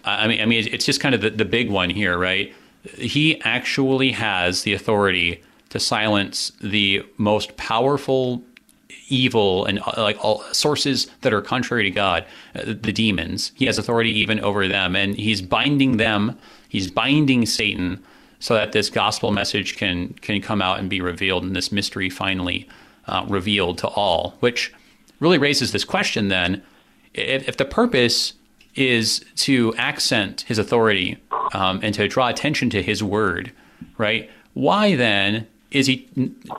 I 0.05 0.29
mean 0.29 0.41
I 0.41 0.47
mean 0.47 0.67
it's 0.71 0.85
just 0.85 1.01
kind 1.01 1.15
of 1.15 1.21
the, 1.21 1.31
the 1.31 1.45
big 1.45 1.71
one 1.71 1.91
here, 1.91 2.19
right? 2.19 2.53
He 2.97 3.41
actually 3.43 4.13
has 4.13 4.63
the 4.63 4.73
authority 4.73 5.43
to 5.71 5.79
silence 5.79 6.53
the 6.61 7.03
most 7.17 7.57
powerful 7.57 8.43
evil 9.09 9.65
and 9.67 9.79
uh, 9.81 9.95
like 9.99 10.23
all 10.25 10.43
sources 10.53 11.07
that 11.21 11.33
are 11.33 11.43
contrary 11.43 11.85
to 11.85 11.91
God, 11.91 12.25
uh, 12.55 12.65
the 12.65 12.93
demons. 12.93 13.53
He 13.55 13.67
has 13.67 13.79
authority 13.79 14.11
even 14.11 14.41
over 14.41 14.67
them, 14.69 14.97
and 14.97 15.15
he's 15.17 15.43
binding 15.43 15.99
them. 15.99 16.39
He's 16.69 16.91
binding 16.91 17.47
Satan 17.47 18.03
so 18.43 18.55
that 18.55 18.73
this 18.73 18.91
gospel 18.91 19.31
message 19.31 19.77
can 19.77 20.15
can 20.15 20.43
come 20.43 20.61
out 20.61 20.81
and 20.81 20.91
be 20.91 21.01
revealed, 21.01 21.45
and 21.45 21.55
this 21.55 21.71
mystery 21.71 22.11
finally 22.11 22.69
uh, 23.07 23.25
revealed 23.29 23.79
to 23.79 23.87
all. 23.87 24.35
Which 24.41 24.75
really 25.21 25.39
raises 25.39 25.71
this 25.71 25.85
question: 25.85 26.27
then, 26.27 26.61
if, 27.15 27.49
if 27.49 27.57
the 27.57 27.65
purpose 27.65 28.33
is 28.75 29.25
to 29.37 29.73
accent 29.77 30.41
his 30.49 30.59
authority 30.59 31.19
um, 31.55 31.79
and 31.85 31.95
to 31.95 32.09
draw 32.09 32.27
attention 32.29 32.69
to 32.71 32.83
his 32.83 33.01
word, 33.01 33.53
right? 33.97 34.29
Why 34.55 34.97
then 34.97 35.47
is 35.71 35.87
he 35.87 36.09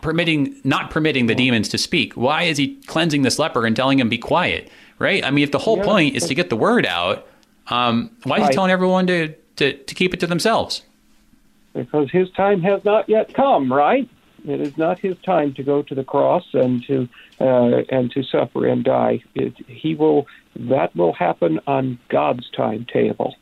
permitting 0.02 0.56
not 0.64 0.90
permitting 0.90 1.26
the 1.26 1.36
demons 1.36 1.68
to 1.68 1.78
speak? 1.78 2.14
Why 2.14 2.44
is 2.44 2.58
he 2.58 2.78
cleansing 2.88 3.24
this 3.24 3.38
leper 3.38 3.66
and 3.66 3.76
telling 3.76 4.00
him 4.00 4.08
be 4.08 4.18
quiet? 4.18 4.72
Right? 5.00 5.22
I 5.26 5.32
mean, 5.32 5.44
if 5.44 5.52
the 5.52 5.60
whole 5.60 5.80
yeah. 5.80 5.84
point 5.84 6.16
is 6.16 6.28
to 6.28 6.34
get 6.34 6.50
the 6.50 6.56
word 6.56 6.86
out, 6.86 7.28
um, 7.68 8.10
why 8.24 8.40
is 8.40 8.48
he 8.48 8.54
telling 8.54 8.72
everyone 8.72 9.06
to, 9.08 9.34
to, 9.58 9.74
to 9.74 9.96
keep 9.96 10.14
it 10.14 10.22
to 10.22 10.28
themselves? 10.28 10.84
Because 11.74 12.12
his 12.12 12.30
time 12.32 12.62
has 12.62 12.84
not 12.86 13.10
yet 13.10 13.34
come, 13.34 13.72
right? 13.72 14.08
It 14.46 14.60
is 14.60 14.78
not 14.78 15.00
his 15.00 15.16
time 15.26 15.54
to 15.56 15.64
go 15.64 15.82
to 15.84 15.96
the 15.96 16.04
cross 16.04 16.44
and 16.54 16.84
to 16.88 17.08
uh, 17.40 17.84
and 17.90 18.12
to 18.12 18.24
suffer 18.24 18.68
and 18.68 18.84
die. 18.84 19.24
It, 19.36 19.54
he 19.68 19.96
will 19.96 20.28
that 20.56 20.96
will 20.96 21.14
happen 21.14 21.60
on 21.66 21.98
God's 22.10 22.50
timetable. 22.56 23.36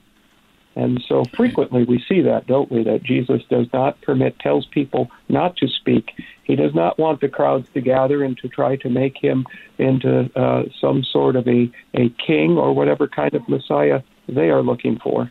And 0.76 1.04
so 1.08 1.26
frequently 1.36 1.84
we 1.84 2.04
see 2.08 2.22
that, 2.22 2.48
don't 2.48 2.72
we? 2.72 2.84
That 2.84 3.04
Jesus 3.04 3.42
does 3.50 3.68
not 3.74 4.02
permit, 4.02 4.40
tells 4.40 4.66
people 4.68 5.10
not 5.28 5.58
to 5.58 5.68
speak. 5.68 6.12
He 6.44 6.56
does 6.56 6.74
not 6.74 6.98
want 6.98 7.20
the 7.20 7.28
crowds 7.28 7.68
to 7.74 7.82
gather 7.82 8.24
and 8.24 8.38
to 8.38 8.48
try 8.48 8.78
to 8.78 8.90
make 8.90 9.18
him 9.18 9.46
into 9.78 10.30
uh, 10.36 10.64
some 10.80 11.04
sort 11.04 11.36
of 11.36 11.46
a, 11.48 11.70
a 11.94 12.10
king 12.26 12.52
or 12.58 12.74
whatever 12.74 13.08
kind 13.08 13.34
of 13.34 13.48
Messiah 13.50 14.02
they 14.30 14.50
are 14.50 14.62
looking 14.62 14.98
for. 15.04 15.30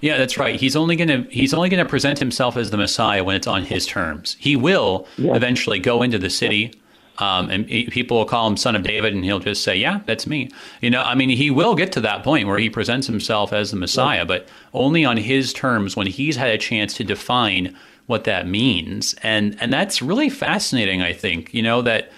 Yeah, 0.00 0.18
that's 0.18 0.38
right. 0.38 0.58
He's 0.58 0.76
only 0.76 0.96
gonna 0.96 1.26
he's 1.30 1.54
only 1.54 1.68
gonna 1.68 1.84
present 1.84 2.18
himself 2.18 2.56
as 2.56 2.70
the 2.70 2.76
Messiah 2.76 3.24
when 3.24 3.36
it's 3.36 3.46
on 3.46 3.64
his 3.64 3.86
terms. 3.86 4.36
He 4.38 4.56
will 4.56 5.06
yes. 5.16 5.36
eventually 5.36 5.78
go 5.78 6.02
into 6.02 6.18
the 6.18 6.30
city 6.30 6.72
um, 7.20 7.50
and 7.50 7.66
people 7.66 8.16
will 8.16 8.24
call 8.24 8.48
him 8.48 8.56
son 8.56 8.74
of 8.74 8.82
David, 8.82 9.12
and 9.14 9.24
he'll 9.24 9.40
just 9.40 9.62
say, 9.62 9.76
"Yeah, 9.76 10.00
that's 10.06 10.26
me." 10.26 10.48
You 10.80 10.90
know, 10.90 11.02
I 11.02 11.14
mean, 11.14 11.28
he 11.28 11.50
will 11.50 11.74
get 11.74 11.92
to 11.92 12.00
that 12.00 12.24
point 12.24 12.48
where 12.48 12.58
he 12.58 12.70
presents 12.70 13.06
himself 13.06 13.52
as 13.52 13.70
the 13.70 13.76
Messiah, 13.76 14.24
but 14.24 14.48
only 14.72 15.04
on 15.04 15.18
his 15.18 15.52
terms 15.52 15.96
when 15.96 16.06
he's 16.06 16.36
had 16.36 16.48
a 16.48 16.58
chance 16.58 16.94
to 16.94 17.04
define 17.04 17.76
what 18.06 18.24
that 18.24 18.48
means, 18.48 19.14
and 19.22 19.56
and 19.60 19.72
that's 19.72 20.00
really 20.00 20.30
fascinating. 20.30 21.02
I 21.02 21.12
think 21.12 21.52
you 21.54 21.62
know 21.62 21.82
that. 21.82 22.10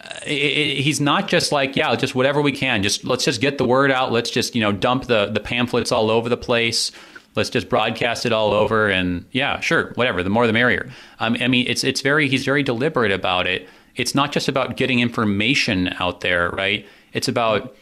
Uh, 0.00 0.20
he's 0.26 1.00
not 1.00 1.26
just 1.26 1.50
like 1.50 1.74
yeah 1.74 1.94
just 1.96 2.14
whatever 2.14 2.40
we 2.40 2.52
can 2.52 2.82
just 2.84 3.04
let's 3.04 3.24
just 3.24 3.40
get 3.40 3.58
the 3.58 3.64
word 3.64 3.90
out 3.90 4.12
let's 4.12 4.30
just 4.30 4.54
you 4.54 4.60
know 4.60 4.70
dump 4.70 5.04
the 5.06 5.26
the 5.26 5.40
pamphlets 5.40 5.90
all 5.90 6.08
over 6.08 6.28
the 6.28 6.36
place 6.36 6.92
let's 7.34 7.50
just 7.50 7.68
broadcast 7.68 8.24
it 8.24 8.32
all 8.32 8.52
over 8.52 8.88
and 8.88 9.24
yeah 9.32 9.58
sure 9.58 9.92
whatever 9.94 10.22
the 10.22 10.30
more 10.30 10.46
the 10.46 10.52
merrier 10.52 10.88
um, 11.18 11.36
i 11.40 11.48
mean 11.48 11.66
it's 11.66 11.82
it's 11.82 12.00
very 12.00 12.28
he's 12.28 12.44
very 12.44 12.62
deliberate 12.62 13.10
about 13.10 13.48
it 13.48 13.68
it's 13.98 14.14
not 14.14 14.32
just 14.32 14.48
about 14.48 14.76
getting 14.76 15.00
information 15.00 15.92
out 15.98 16.20
there, 16.20 16.50
right? 16.50 16.86
It's 17.12 17.28
about 17.28 17.76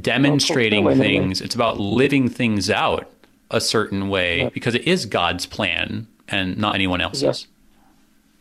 demonstrating 0.00 0.88
things. 0.96 1.40
It's 1.40 1.56
about 1.56 1.78
living 1.78 2.28
things 2.28 2.70
out 2.70 3.10
a 3.50 3.60
certain 3.60 4.08
way 4.08 4.48
because 4.54 4.76
it 4.76 4.86
is 4.86 5.06
God's 5.06 5.44
plan 5.44 6.06
and 6.28 6.56
not 6.56 6.76
anyone 6.76 7.00
else's. 7.00 7.22
Yes. 7.22 7.46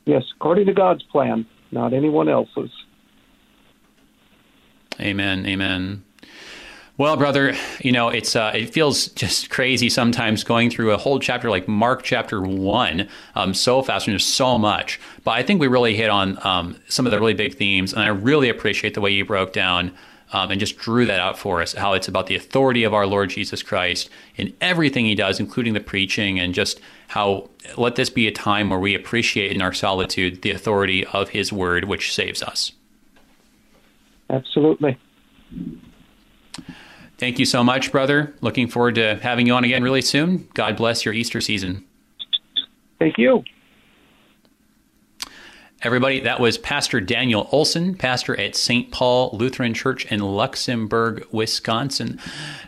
yes, 0.05 0.23
according 0.35 0.67
to 0.67 0.73
God's 0.73 1.01
plan, 1.03 1.47
not 1.71 1.93
anyone 1.93 2.29
else's. 2.29 2.69
Amen. 4.99 5.45
Amen. 5.45 6.03
Well, 6.99 7.15
brother, 7.15 7.55
you 7.79 7.93
know 7.93 8.09
it's 8.09 8.35
uh, 8.35 8.51
it 8.53 8.73
feels 8.73 9.07
just 9.07 9.49
crazy 9.49 9.89
sometimes 9.89 10.43
going 10.43 10.69
through 10.69 10.91
a 10.91 10.97
whole 10.97 11.17
chapter 11.17 11.49
like 11.49 11.65
Mark 11.65 12.03
chapter 12.03 12.41
one 12.41 13.07
um, 13.35 13.53
so 13.53 13.81
fast 13.81 14.05
and 14.05 14.11
there's 14.11 14.25
so 14.25 14.57
much. 14.57 14.99
But 15.23 15.31
I 15.31 15.43
think 15.43 15.61
we 15.61 15.67
really 15.67 15.95
hit 15.95 16.09
on 16.09 16.37
um, 16.45 16.75
some 16.89 17.05
of 17.05 17.13
the 17.13 17.19
really 17.19 17.33
big 17.33 17.55
themes, 17.55 17.93
and 17.93 18.01
I 18.01 18.09
really 18.09 18.49
appreciate 18.49 18.95
the 18.95 19.01
way 19.01 19.11
you 19.11 19.23
broke 19.23 19.53
down 19.53 19.93
um, 20.33 20.51
and 20.51 20.59
just 20.59 20.77
drew 20.77 21.05
that 21.05 21.21
out 21.21 21.39
for 21.39 21.61
us. 21.61 21.73
How 21.73 21.93
it's 21.93 22.09
about 22.09 22.27
the 22.27 22.35
authority 22.35 22.83
of 22.83 22.93
our 22.93 23.07
Lord 23.07 23.29
Jesus 23.29 23.63
Christ 23.63 24.09
in 24.35 24.53
everything 24.59 25.05
He 25.05 25.15
does, 25.15 25.39
including 25.39 25.75
the 25.75 25.79
preaching, 25.79 26.37
and 26.37 26.53
just 26.53 26.81
how 27.07 27.49
let 27.77 27.95
this 27.95 28.09
be 28.09 28.27
a 28.27 28.31
time 28.31 28.69
where 28.69 28.79
we 28.79 28.93
appreciate 28.93 29.53
in 29.53 29.61
our 29.61 29.71
solitude 29.71 30.41
the 30.41 30.51
authority 30.51 31.05
of 31.05 31.29
His 31.29 31.53
Word, 31.53 31.85
which 31.85 32.13
saves 32.13 32.43
us. 32.43 32.73
Absolutely. 34.29 34.97
Thank 37.17 37.39
you 37.39 37.45
so 37.45 37.63
much, 37.63 37.91
brother. 37.91 38.33
Looking 38.41 38.67
forward 38.67 38.95
to 38.95 39.15
having 39.15 39.47
you 39.47 39.53
on 39.53 39.63
again 39.63 39.83
really 39.83 40.01
soon. 40.01 40.47
God 40.53 40.77
bless 40.77 41.03
your 41.03 41.13
Easter 41.13 41.41
season. 41.41 41.85
Thank 42.99 43.17
you. 43.17 43.43
Everybody, 45.81 46.19
that 46.21 46.41
was 46.41 46.57
Pastor 46.57 46.99
Daniel 46.99 47.47
Olson, 47.53 47.95
pastor 47.95 48.37
at 48.37 48.53
St. 48.57 48.91
Paul 48.91 49.29
Lutheran 49.31 49.73
Church 49.73 50.03
in 50.11 50.19
Luxemburg, 50.19 51.25
Wisconsin. 51.31 52.19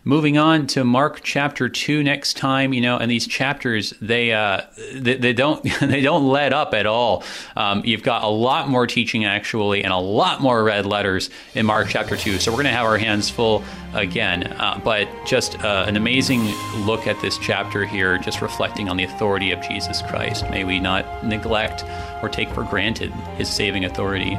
Moving 0.05 0.37
on 0.37 0.65
to 0.67 0.85
Mark 0.85 1.19
chapter 1.21 1.67
2 1.67 2.03
next 2.03 2.37
time, 2.37 2.71
you 2.71 2.79
know, 2.79 2.97
and 2.97 3.11
these 3.11 3.27
chapters 3.27 3.93
they 3.99 4.31
uh, 4.31 4.61
they, 4.93 5.15
they, 5.15 5.33
don't 5.33 5.61
they 5.81 5.99
don't 5.99 6.25
let 6.29 6.53
up 6.53 6.73
at 6.73 6.85
all. 6.85 7.25
Um, 7.57 7.81
you've 7.83 8.01
got 8.01 8.23
a 8.23 8.29
lot 8.29 8.69
more 8.69 8.87
teaching 8.87 9.25
actually 9.25 9.83
and 9.83 9.91
a 9.91 9.97
lot 9.97 10.39
more 10.39 10.63
red 10.63 10.85
letters 10.85 11.29
in 11.53 11.65
Mark 11.65 11.89
chapter 11.89 12.15
2. 12.15 12.39
So 12.39 12.49
we're 12.49 12.63
going 12.63 12.67
to 12.67 12.71
have 12.71 12.85
our 12.85 12.97
hands 12.97 13.29
full 13.29 13.61
again. 13.93 14.43
Uh, 14.53 14.79
but 14.83 15.07
just 15.25 15.63
uh, 15.63 15.85
an 15.87 15.97
amazing 15.97 16.43
look 16.85 17.07
at 17.07 17.19
this 17.21 17.37
chapter 17.37 17.85
here, 17.85 18.17
just 18.17 18.41
reflecting 18.41 18.89
on 18.89 18.97
the 18.97 19.03
authority 19.03 19.51
of 19.51 19.61
Jesus 19.61 20.01
Christ. 20.01 20.49
May 20.49 20.63
we 20.63 20.79
not 20.79 21.25
neglect 21.25 21.83
or 22.21 22.29
take 22.29 22.49
for 22.49 22.63
granted 22.63 23.11
his 23.37 23.49
saving 23.49 23.85
authority. 23.85 24.37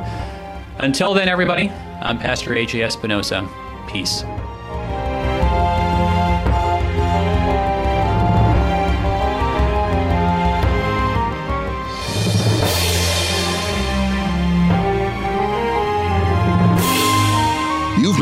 Until 0.79 1.15
then, 1.15 1.29
everybody, 1.29 1.69
I'm 2.01 2.19
Pastor 2.19 2.55
A.J. 2.55 2.83
Espinosa. 2.83 3.49
Peace. 3.89 4.25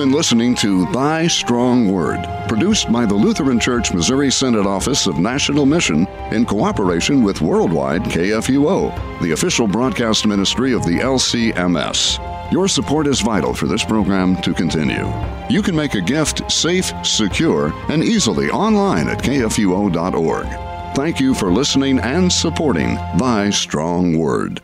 Been 0.01 0.13
listening 0.13 0.55
to 0.55 0.87
Thy 0.93 1.27
Strong 1.27 1.93
Word, 1.93 2.27
produced 2.49 2.91
by 2.91 3.05
the 3.05 3.15
Lutheran 3.15 3.61
Church 3.61 3.93
Missouri 3.93 4.31
Synod 4.31 4.67
Office 4.67 5.07
of 5.07 5.19
National 5.19 5.67
Mission 5.67 6.07
in 6.31 6.47
cooperation 6.47 7.23
with 7.23 7.43
Worldwide 7.43 8.05
KFUO, 8.05 9.21
the 9.21 9.33
official 9.33 9.69
broadcast 9.69 10.27
ministry 10.27 10.73
of 10.73 10.87
the 10.87 11.01
LCMS. 11.01 12.19
Your 12.51 12.67
support 12.67 13.09
is 13.09 13.21
vital 13.21 13.53
for 13.53 13.67
this 13.67 13.85
program 13.85 14.41
to 14.41 14.55
continue. 14.55 15.07
You 15.51 15.61
can 15.61 15.77
make 15.77 15.93
a 15.93 16.01
gift 16.01 16.51
safe, 16.51 16.91
secure, 17.05 17.71
and 17.91 18.03
easily 18.03 18.49
online 18.49 19.07
at 19.07 19.19
kfuo.org. 19.19 20.47
Thank 20.97 21.21
you 21.21 21.35
for 21.35 21.53
listening 21.53 21.99
and 21.99 22.33
supporting 22.33 22.95
Thy 23.19 23.51
Strong 23.51 24.17
Word. 24.17 24.63